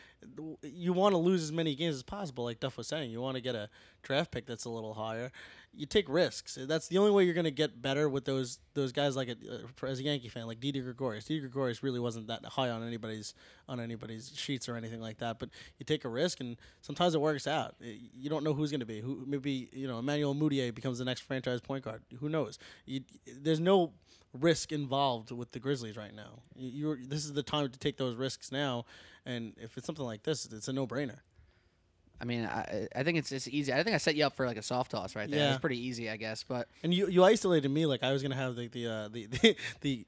[0.63, 3.11] You want to lose as many games as possible, like Duff was saying.
[3.11, 3.69] You want to get a
[4.03, 5.31] draft pick that's a little higher.
[5.77, 6.57] You take risks.
[6.61, 9.17] That's the only way you're going to get better with those those guys.
[9.17, 11.25] Like a, uh, as a Yankee fan, like Didi Gregorius.
[11.25, 13.35] Didi Gregorius really wasn't that high on anybody's
[13.69, 15.39] on anybody's sheets or anything like that.
[15.39, 17.75] But you take a risk, and sometimes it works out.
[17.81, 19.01] You don't know who's going to be.
[19.01, 22.03] Who maybe you know Emmanuel Mudiay becomes the next franchise point guard.
[22.21, 22.59] Who knows?
[22.87, 23.93] You, there's no
[24.39, 26.43] risk involved with the Grizzlies right now.
[26.57, 28.85] You, this is the time to take those risks now,
[29.25, 31.19] and if it's something like this, it's a no brainer.
[32.21, 33.73] I mean, I, I think it's it's easy.
[33.73, 35.39] I think I set you up for like a soft toss right there.
[35.39, 35.51] Yeah.
[35.51, 36.45] It's pretty easy, I guess.
[36.45, 39.27] But And you you isolated me like I was gonna have the the uh, the,
[39.27, 40.07] the the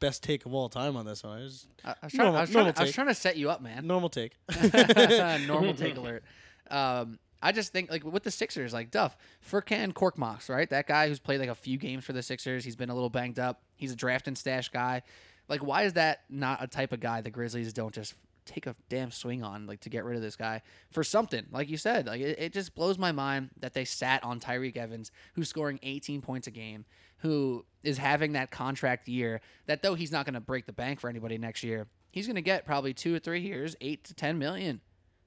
[0.00, 1.38] best take of all time on this one.
[1.38, 3.14] I was I, I was trying, Normal- I, was trying, normal I was trying to
[3.14, 3.86] set you up, man.
[3.86, 4.36] normal take.
[5.46, 6.22] Normal take alert.
[6.70, 9.16] Um, I just think like with the Sixers, like Duff,
[9.48, 10.68] Furkan Korkmaz, right?
[10.70, 12.64] That guy who's played like a few games for the Sixers.
[12.64, 13.62] He's been a little banged up.
[13.78, 15.02] He's a draft and stash guy.
[15.48, 18.14] Like, why is that not a type of guy the Grizzlies don't just
[18.48, 21.46] take a damn swing on, like to get rid of this guy for something.
[21.50, 24.76] Like you said, like it, it just blows my mind that they sat on Tyreke
[24.76, 26.84] Evans, who's scoring 18 points a game,
[27.18, 29.40] who is having that contract year.
[29.66, 32.36] That though he's not going to break the bank for anybody next year, he's going
[32.36, 34.80] to get probably two or three years, eight to 10 million.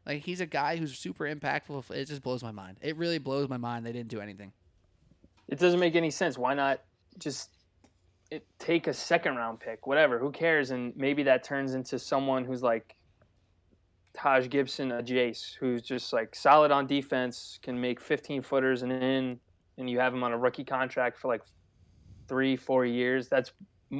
[0.05, 1.91] Like he's a guy who's super impactful.
[1.91, 2.77] It just blows my mind.
[2.81, 4.51] It really blows my mind they didn't do anything.
[5.47, 6.37] It doesn't make any sense.
[6.37, 6.81] Why not
[7.19, 7.49] just
[8.59, 10.19] take a second round pick, whatever?
[10.19, 10.71] Who cares?
[10.71, 12.95] And maybe that turns into someone who's like
[14.13, 18.91] Taj Gibson, a Jace, who's just like solid on defense, can make 15 footers and
[18.91, 19.39] in,
[19.77, 21.41] and you have him on a rookie contract for like
[22.27, 23.27] three, four years.
[23.27, 23.51] That's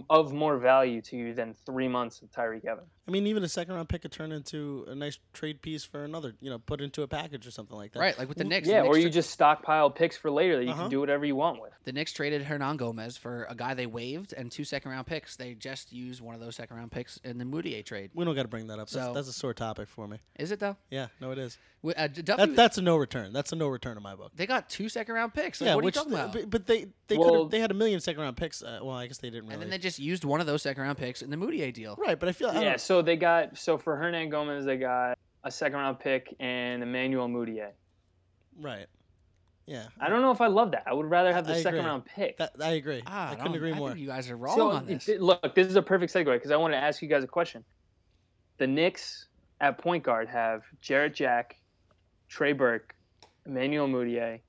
[0.10, 2.92] of more value to you than three months of Tyreke Evans.
[3.12, 6.06] I mean, even a second round pick could turn into a nice trade piece for
[6.06, 6.34] another.
[6.40, 8.00] You know, put into a package or something like that.
[8.00, 8.68] Right, like with the Knicks.
[8.70, 10.84] Yeah, the or you tra- just stockpile picks for later that you Uh-huh.
[10.84, 11.74] can do whatever you want with.
[11.84, 15.36] the Knicks traded Hernangomez for a guy they waived and two second round picks.
[15.36, 18.12] They just used one of those second round picks in the Mudiay trade.
[18.14, 18.90] We don't got to bring that up.
[18.90, 20.20] That's, So- that's a sore topic for me.
[20.40, 20.78] Is it though?
[20.90, 21.58] Yeah, no, it is.
[21.84, 23.34] Wi- Uh, Duffy, That, that's a no return.
[23.34, 24.32] That's a no return in my book.
[24.36, 25.60] they got two second round picks.
[25.60, 26.34] Like, yeah, what are you talking th- about?
[26.34, 28.62] but, but they they Well- could they had a million second round picks.
[28.62, 29.56] Uh, well, I guess they didn't really.
[29.56, 31.96] and then they just used one of those second round picks in the Mudiay deal.
[31.98, 35.18] right, but I feel I Yeah, don't- so they got so for Hernangomez they got
[35.44, 37.72] a second round pick and Emmanuel Mudiay.
[38.60, 38.88] right.
[39.68, 40.84] Yeah, I don't know if I love that.
[40.88, 41.90] I would rather have the I second agree.
[41.90, 42.38] round pick.
[42.40, 43.04] that, I agree.
[43.06, 43.90] Ah, I I couldn't don't- agree I more.
[43.90, 45.06] think you guys are wrong so on this.
[45.06, 47.28] th- look, this is a perfect segue because I want to ask you guys a
[47.28, 47.64] question.
[48.58, 49.28] The Knicks
[49.62, 51.58] at point guard have Jarrett Jack,
[52.28, 52.96] Trey Burke,
[53.46, 54.42] Emmanuel Mudiay,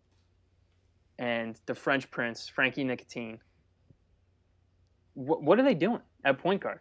[1.19, 3.39] and the French Prince, Frankie Ntilikina.
[5.15, 6.81] What, what are they doing at point guard?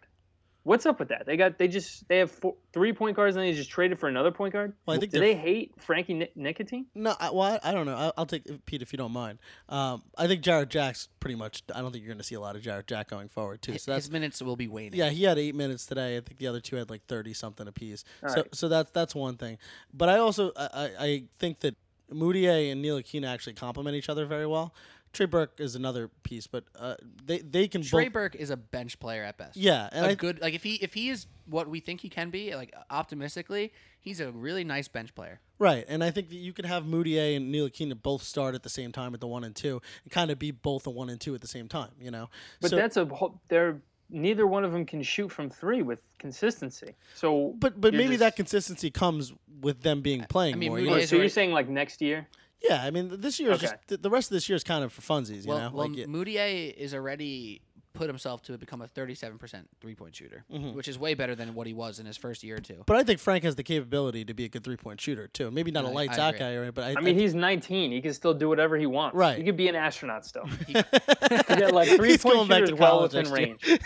[0.64, 1.26] What's up with that?
[1.26, 4.08] They got they just they have four, three point guards and they just traded for
[4.08, 4.74] another point guard.
[4.86, 6.86] Well, I think Do they're hate Frankie Ni- Nicotine?
[6.94, 7.96] No, I, well, I, I don't know.
[7.96, 9.40] I'll, I'll take Pete if you don't mind.
[9.68, 11.64] Um, I think Jarrett Jack's pretty much.
[11.74, 13.76] I don't think you're going to see a lot of Jarrett Jack going forward too.
[13.78, 14.94] So that's his minutes will be waning.
[14.94, 15.10] yeah.
[15.10, 16.16] He had eight minutes today.
[16.16, 18.04] I think the other two had like thirty something apiece.
[18.22, 18.54] All so right.
[18.54, 19.58] so that's that's one thing.
[19.92, 21.76] But I also I, I I think that
[22.12, 24.74] Mudiay and Ntilikina actually complement each other very well.
[25.12, 26.94] Trey Burke is another piece, but uh,
[27.24, 28.12] they they can Trey both.
[28.12, 29.56] Burke is a bench player at best.
[29.56, 32.08] Yeah, and a I, good like if he if he is what we think he
[32.08, 35.40] can be, like optimistically, he's a really nice bench player.
[35.58, 38.70] Right, and I think that you could have Mudiay and Ntilikina both start at the
[38.70, 41.20] same time at the one and two, and kind of be both a one and
[41.20, 41.90] two at the same time.
[42.00, 42.30] You know,
[42.60, 43.40] But So- that's a whole.
[43.48, 46.94] They're neither one of them can shoot from three with consistency.
[47.14, 50.78] So, But but you're maybe that consistency comes with them being playing mean, more.
[50.78, 51.04] Mudiay You know?
[51.04, 52.28] so you're saying like next year?
[52.64, 53.66] Yeah, I mean this year is Okay.
[53.72, 55.42] just the, the rest of this year is kind of for funsies.
[55.44, 57.60] You well, know, well like it- Mudiay is already
[57.94, 60.72] put himself to become a 37% three point shooter, Mhm.
[60.72, 62.82] which is way better than what he was in his first year or two.
[62.86, 65.50] but I think Frank has the capability to be a good three point shooter too.
[65.50, 66.38] Maybe not a I- lights I out agree.
[66.38, 66.72] guy, right?
[66.74, 67.92] But I, I mean, he's 19.
[67.92, 69.14] He can still do whatever he wants.
[69.16, 69.36] Right.
[69.36, 70.46] He could be an astronaut still.
[70.66, 70.72] He-
[71.54, 73.62] get like three He's point going back to shooters well within range.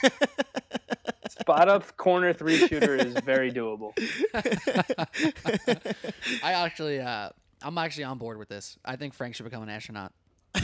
[1.40, 3.92] Spot up corner three shooter is very doable.
[6.42, 7.30] I actually, uh,
[7.62, 8.78] I'm actually on board with this.
[8.84, 10.12] I think Frank should become an astronaut.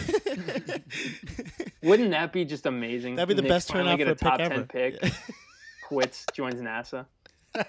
[1.82, 3.16] Wouldn't that be just amazing?
[3.16, 4.66] That'd be the Knicks best finally turnout get for a a top pick 10 ever.
[4.66, 5.10] pick, Yeah.
[5.82, 7.06] quits, joins NASA.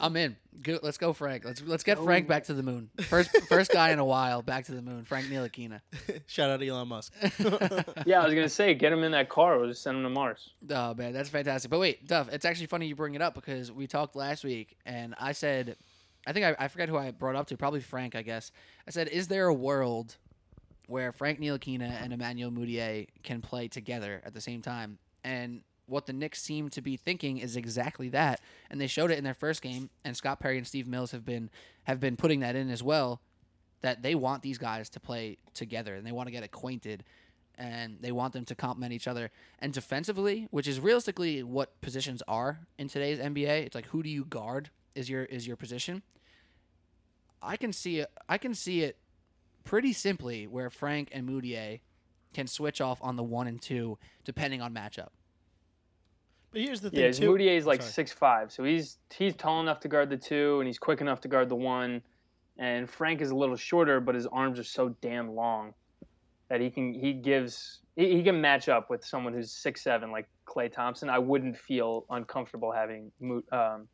[0.00, 0.36] I'm in.
[0.62, 1.44] Go, let's go, Frank.
[1.44, 2.04] Let's let's get oh.
[2.04, 2.90] Frank back to the moon.
[3.02, 5.04] First first guy in a while back to the moon.
[5.04, 5.80] Frank Ntilikina.
[6.26, 7.12] Shout out to Elon Musk.
[8.06, 9.58] Yeah, I was gonna say, get him in that car.
[9.58, 10.50] We'll just send him to Mars.
[10.70, 11.70] Oh man, that's fantastic.
[11.70, 14.76] But wait, Duff, it's actually funny you bring it up because we talked last week,
[14.84, 15.76] and I said,
[16.26, 18.52] I think I, I forget who I brought up to, probably Frank, I guess.
[18.86, 20.16] I said, is there a world
[20.86, 24.98] where Frank Ntilikina and Emmanuel Mudiay can play together at the same time?
[25.24, 28.40] And what the Knicks seem to be thinking is exactly that,
[28.70, 29.90] and they showed it in their first game.
[30.04, 31.50] And Scott Perry and Steve Mills have been
[31.84, 33.20] have been putting that in as well.
[33.82, 37.04] That they want these guys to play together, and they want to get acquainted
[37.58, 39.30] and they want them to complement each other.
[39.58, 44.08] And defensively, which is realistically what positions are in today's NBA, it's like who do
[44.08, 46.02] you guard is your is your position.
[47.42, 48.10] I can see it.
[48.28, 48.96] I can see it
[49.64, 51.80] pretty simply where Frank and Mudiay
[52.34, 55.08] can switch off on the one and two depending on matchup.
[56.50, 57.30] But here's the thing Yeah, too.
[57.30, 60.66] Mudiay is like six five, so he's he's tall enough to guard the two, and
[60.66, 62.02] he's quick enough to guard the one.
[62.58, 65.72] And Frank is a little shorter, but his arms are so damn long
[66.48, 70.10] that he can he gives he, he can match up with someone who's six seven
[70.10, 71.08] like Klay Thompson.
[71.08, 73.10] I wouldn't feel uncomfortable having
[73.50, 73.88] um,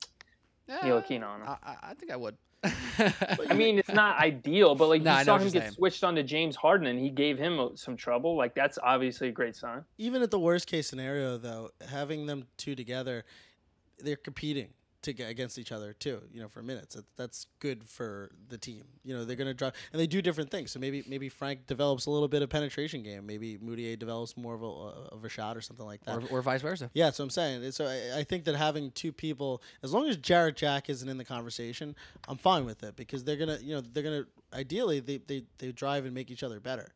[0.68, 1.48] Mo- um, Ntilikina on him.
[1.48, 2.36] I, I, I think I would.
[2.64, 5.52] I mean, it's not ideal, but like Nah, I you know saw what him you're
[5.52, 5.72] get saying.
[5.74, 8.36] switched onto James Harden, and he gave him uh, some trouble.
[8.36, 9.84] Like that's obviously a great sign.
[9.96, 13.24] Even at the worst case scenario, though, having them two together,
[14.00, 14.70] they're competing
[15.08, 16.20] to get against each other too.
[16.32, 16.94] You know, for minutes.
[16.94, 18.84] That, that's good for the team.
[19.04, 20.70] You know, they're gonna drive and they do different things.
[20.70, 23.26] So maybe maybe Frank develops a little bit of penetration game.
[23.26, 26.16] Maybe Mudiay develops more of a of a shot or something like that.
[26.16, 26.90] or, or vice versa.
[26.94, 27.70] Yeah, that's what I'm saying.
[27.72, 31.18] So I, I think that having two people, as long as Jarrett Jack isn't in
[31.18, 31.96] the conversation,
[32.28, 35.72] I'm fine with it because they're gonna, you know, they're gonna ideally they they, they
[35.72, 36.92] drive and make each other better.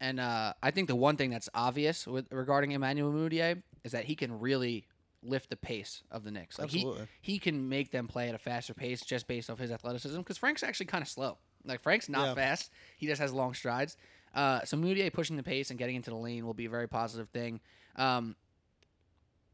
[0.00, 4.04] And uh, I think the one thing that's obvious with regarding Emmanuel Mudiay is that
[4.04, 4.86] he can really
[5.22, 6.58] lift the pace of the Knicks.
[6.58, 7.06] Like he, Absolutely.
[7.20, 10.18] he can make them play at a faster pace just based off his athleticism.
[10.18, 11.38] Because Frank's actually kind of slow.
[11.64, 12.34] Like Frank's not Yeah.
[12.34, 12.70] fast.
[12.96, 13.96] He just has long strides.
[14.34, 16.88] Uh, so Mudiay pushing the pace and getting into the lane will be a very
[16.88, 17.60] positive thing.
[17.96, 18.34] Um,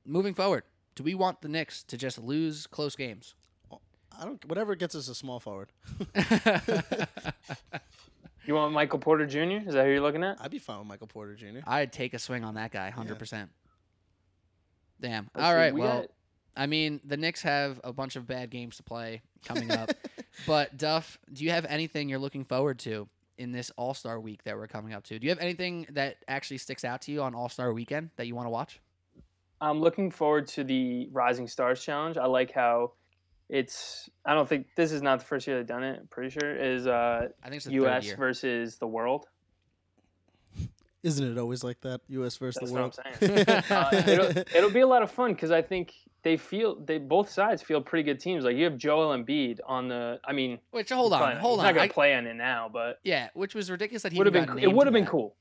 [0.07, 0.63] moving forward,
[0.95, 3.35] do we want the Knicks to just lose close games?
[4.21, 5.69] I don't whatever gets us a small forward.
[8.47, 9.69] You want Michael Porter Jr.?
[9.69, 10.39] Is that who you're looking at?
[10.41, 11.59] I'd be fine with Michael Porter Jr.
[11.67, 13.51] I'd take a swing on that guy, hundred percent.
[15.01, 15.29] Damn.
[15.35, 15.75] Let's All see, right.
[15.75, 16.11] we Well, got-
[16.57, 19.91] I mean, the Knicks have a bunch of bad games to play coming up.
[20.47, 24.43] but Duff, do you have anything you're looking forward to in this All Star week
[24.43, 25.19] that we're coming up to?
[25.21, 28.27] Do you have anything that actually sticks out to you on All Star weekend that
[28.27, 28.81] you want to watch?
[29.61, 32.17] I'm looking forward to the Rising Stars Challenge.
[32.17, 32.93] I like how
[33.49, 34.09] it's.
[34.25, 35.99] I don't think this is not the first year they've done it.
[36.01, 38.07] I'm pretty sure is uh, I think it's the third U.S.
[38.07, 38.17] year.
[38.17, 39.27] versus the world.
[41.03, 42.01] Isn't it always like that?
[42.09, 42.37] U.S.
[42.39, 43.47] versus That's the what I'm world.
[43.47, 43.63] saying.
[43.71, 47.31] uh, it'll, it'll be a lot of fun because I think they feel they both
[47.31, 48.45] sides feel pretty good teams.
[48.45, 50.19] Like you have Joel Embiid on the.
[50.25, 51.65] I mean, Which hold on, probably- hold he's on.
[51.67, 54.27] not gonna I- play on it now, but yeah, which was ridiculous that he would
[54.27, 54.59] have been.
[54.59, 55.11] It would have been that.
[55.11, 55.37] cool.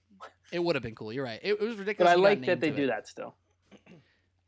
[0.52, 1.12] It would have been cool.
[1.12, 1.40] You're right.
[1.44, 2.12] It, it was But ridiculous.
[2.14, 2.88] I like that they do it.
[2.88, 3.36] that still.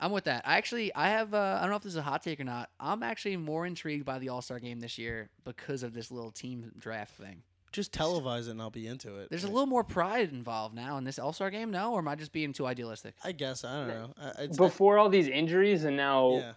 [0.01, 0.43] I'm with that.
[0.47, 1.33] I actually, I have.
[1.33, 2.69] Uh, I don't know if this is a hot take or not.
[2.79, 6.31] I'm actually more intrigued by the All Star game this year because of this little
[6.31, 7.41] team draft thing.
[7.71, 9.29] Just televise it and I'll be into it.
[9.29, 11.93] There's a little more pride involved now in this All Star game, no?
[11.93, 13.15] Or am I just being too idealistic?
[13.23, 14.13] I guess I don't know.
[14.19, 16.53] I, it's, Before all these injuries and now yeah.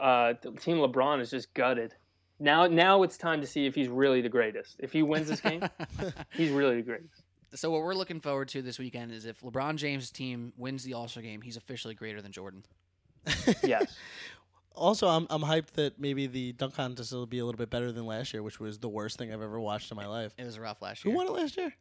[0.00, 1.94] uh, Team LeBron is just gutted.
[2.38, 4.76] Now, now it's time to see if he's really the greatest.
[4.78, 5.62] If he wins this game,
[6.32, 7.22] he's really the greatest.
[7.54, 10.94] so what we're looking forward to this weekend is if LeBron James' team wins the
[10.94, 12.64] All Star game, he's officially greater than Jordan.
[13.62, 13.96] Yes.
[14.80, 17.92] Also, I'm I'm hyped that maybe the dunk contest will be a little bit better
[17.92, 20.32] than last year, which was the worst thing I've ever watched in my life.
[20.38, 21.12] It was a rough last year.
[21.12, 21.72] Who won it last year?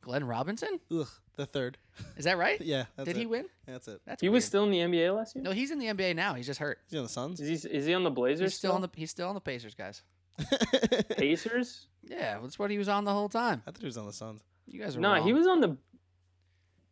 [0.00, 0.78] Glenn Robinson?
[0.92, 1.76] Ugh, the third.
[2.16, 2.60] Is that right?
[2.64, 3.20] Yeah, that's Did it.
[3.20, 3.46] he win?
[3.66, 4.00] That's it.
[4.06, 5.42] That's He was still in the NBA last year.
[5.42, 6.34] No, he's in the NBA now.
[6.34, 6.78] He's just hurt.
[6.86, 7.40] Is he on the Suns?
[7.40, 8.52] Is he, is he on the Blazers?
[8.52, 10.02] He's still on the he's still on the Pacers, guys.
[11.16, 11.86] Pacers?
[12.04, 13.62] Yeah, that's what he was on the whole time.
[13.66, 14.40] I thought he was on the Suns.
[14.66, 15.22] You guys are No, wrong.
[15.26, 15.76] he was on the.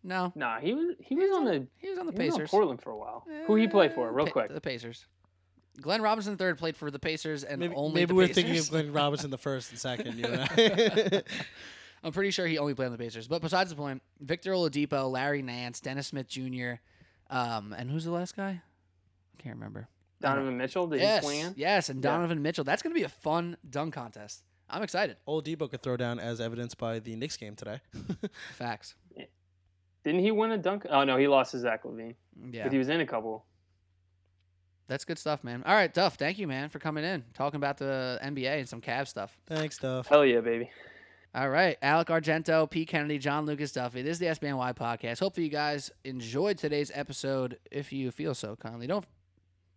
[0.02, 0.32] no.
[0.34, 1.66] Nah, he was he was on the.
[1.78, 2.50] He was on the he was on Pacers.
[2.50, 3.24] Portland for a while.
[3.46, 4.08] Who he play for?
[4.08, 4.52] Uh, Real Pa- quick.
[4.52, 5.06] The Pacers.
[5.80, 8.34] Glenn Robinson III played for the Pacers and Maybe, only maybe the we're Pacers.
[8.44, 10.18] thinking of Glenn Robinson the first and second.
[10.18, 11.22] You and I.
[12.04, 13.26] I'm pretty sure he only played on the Pacers.
[13.26, 16.74] But besides the point, Victor Oladipo, Larry Nance, Dennis Smith Jr.,
[17.30, 18.60] um, and who's the last guy?
[19.38, 19.88] I can't remember.
[20.20, 20.86] Donovan Mitchell.
[20.86, 21.54] Did yes, he swing in?
[21.56, 22.10] yes, and Yeah.
[22.10, 22.64] Donovan Mitchell.
[22.64, 24.44] That's going to be a fun dunk contest.
[24.70, 25.16] I'm excited.
[25.28, 27.80] Oladipo could throw down as evidenced by the Knicks game today.
[28.54, 28.94] Facts.
[30.04, 30.86] Didn't he win a dunk?
[30.88, 32.14] Oh no, he lost to Zach LaVine.
[32.52, 33.44] Yeah, But he was in a couple.
[34.88, 35.62] That's good stuff, man.
[35.66, 38.80] All right, Duff, thank you, man, for coming in, talking about the NBA and some
[38.80, 39.36] Cavs stuff.
[39.46, 40.06] Thanks, Duff.
[40.06, 40.70] Hell yeah, baby.
[41.34, 44.00] All right, Alec Argento, Pete Kennedy, John Lucas Duffy.
[44.02, 45.20] This is the SBNY podcast.
[45.20, 47.58] Hopefully, you guys enjoyed today's episode.
[47.70, 49.04] If you feel so kindly, don't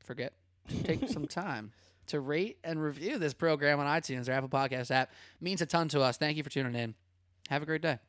[0.05, 0.33] forget
[0.69, 1.71] to take some time
[2.07, 5.11] to rate and review this program on iTunes or Apple Podcast app.
[5.11, 6.17] It means a ton to us.
[6.17, 6.95] Thank you for tuning in.
[7.49, 7.99] Have a great day.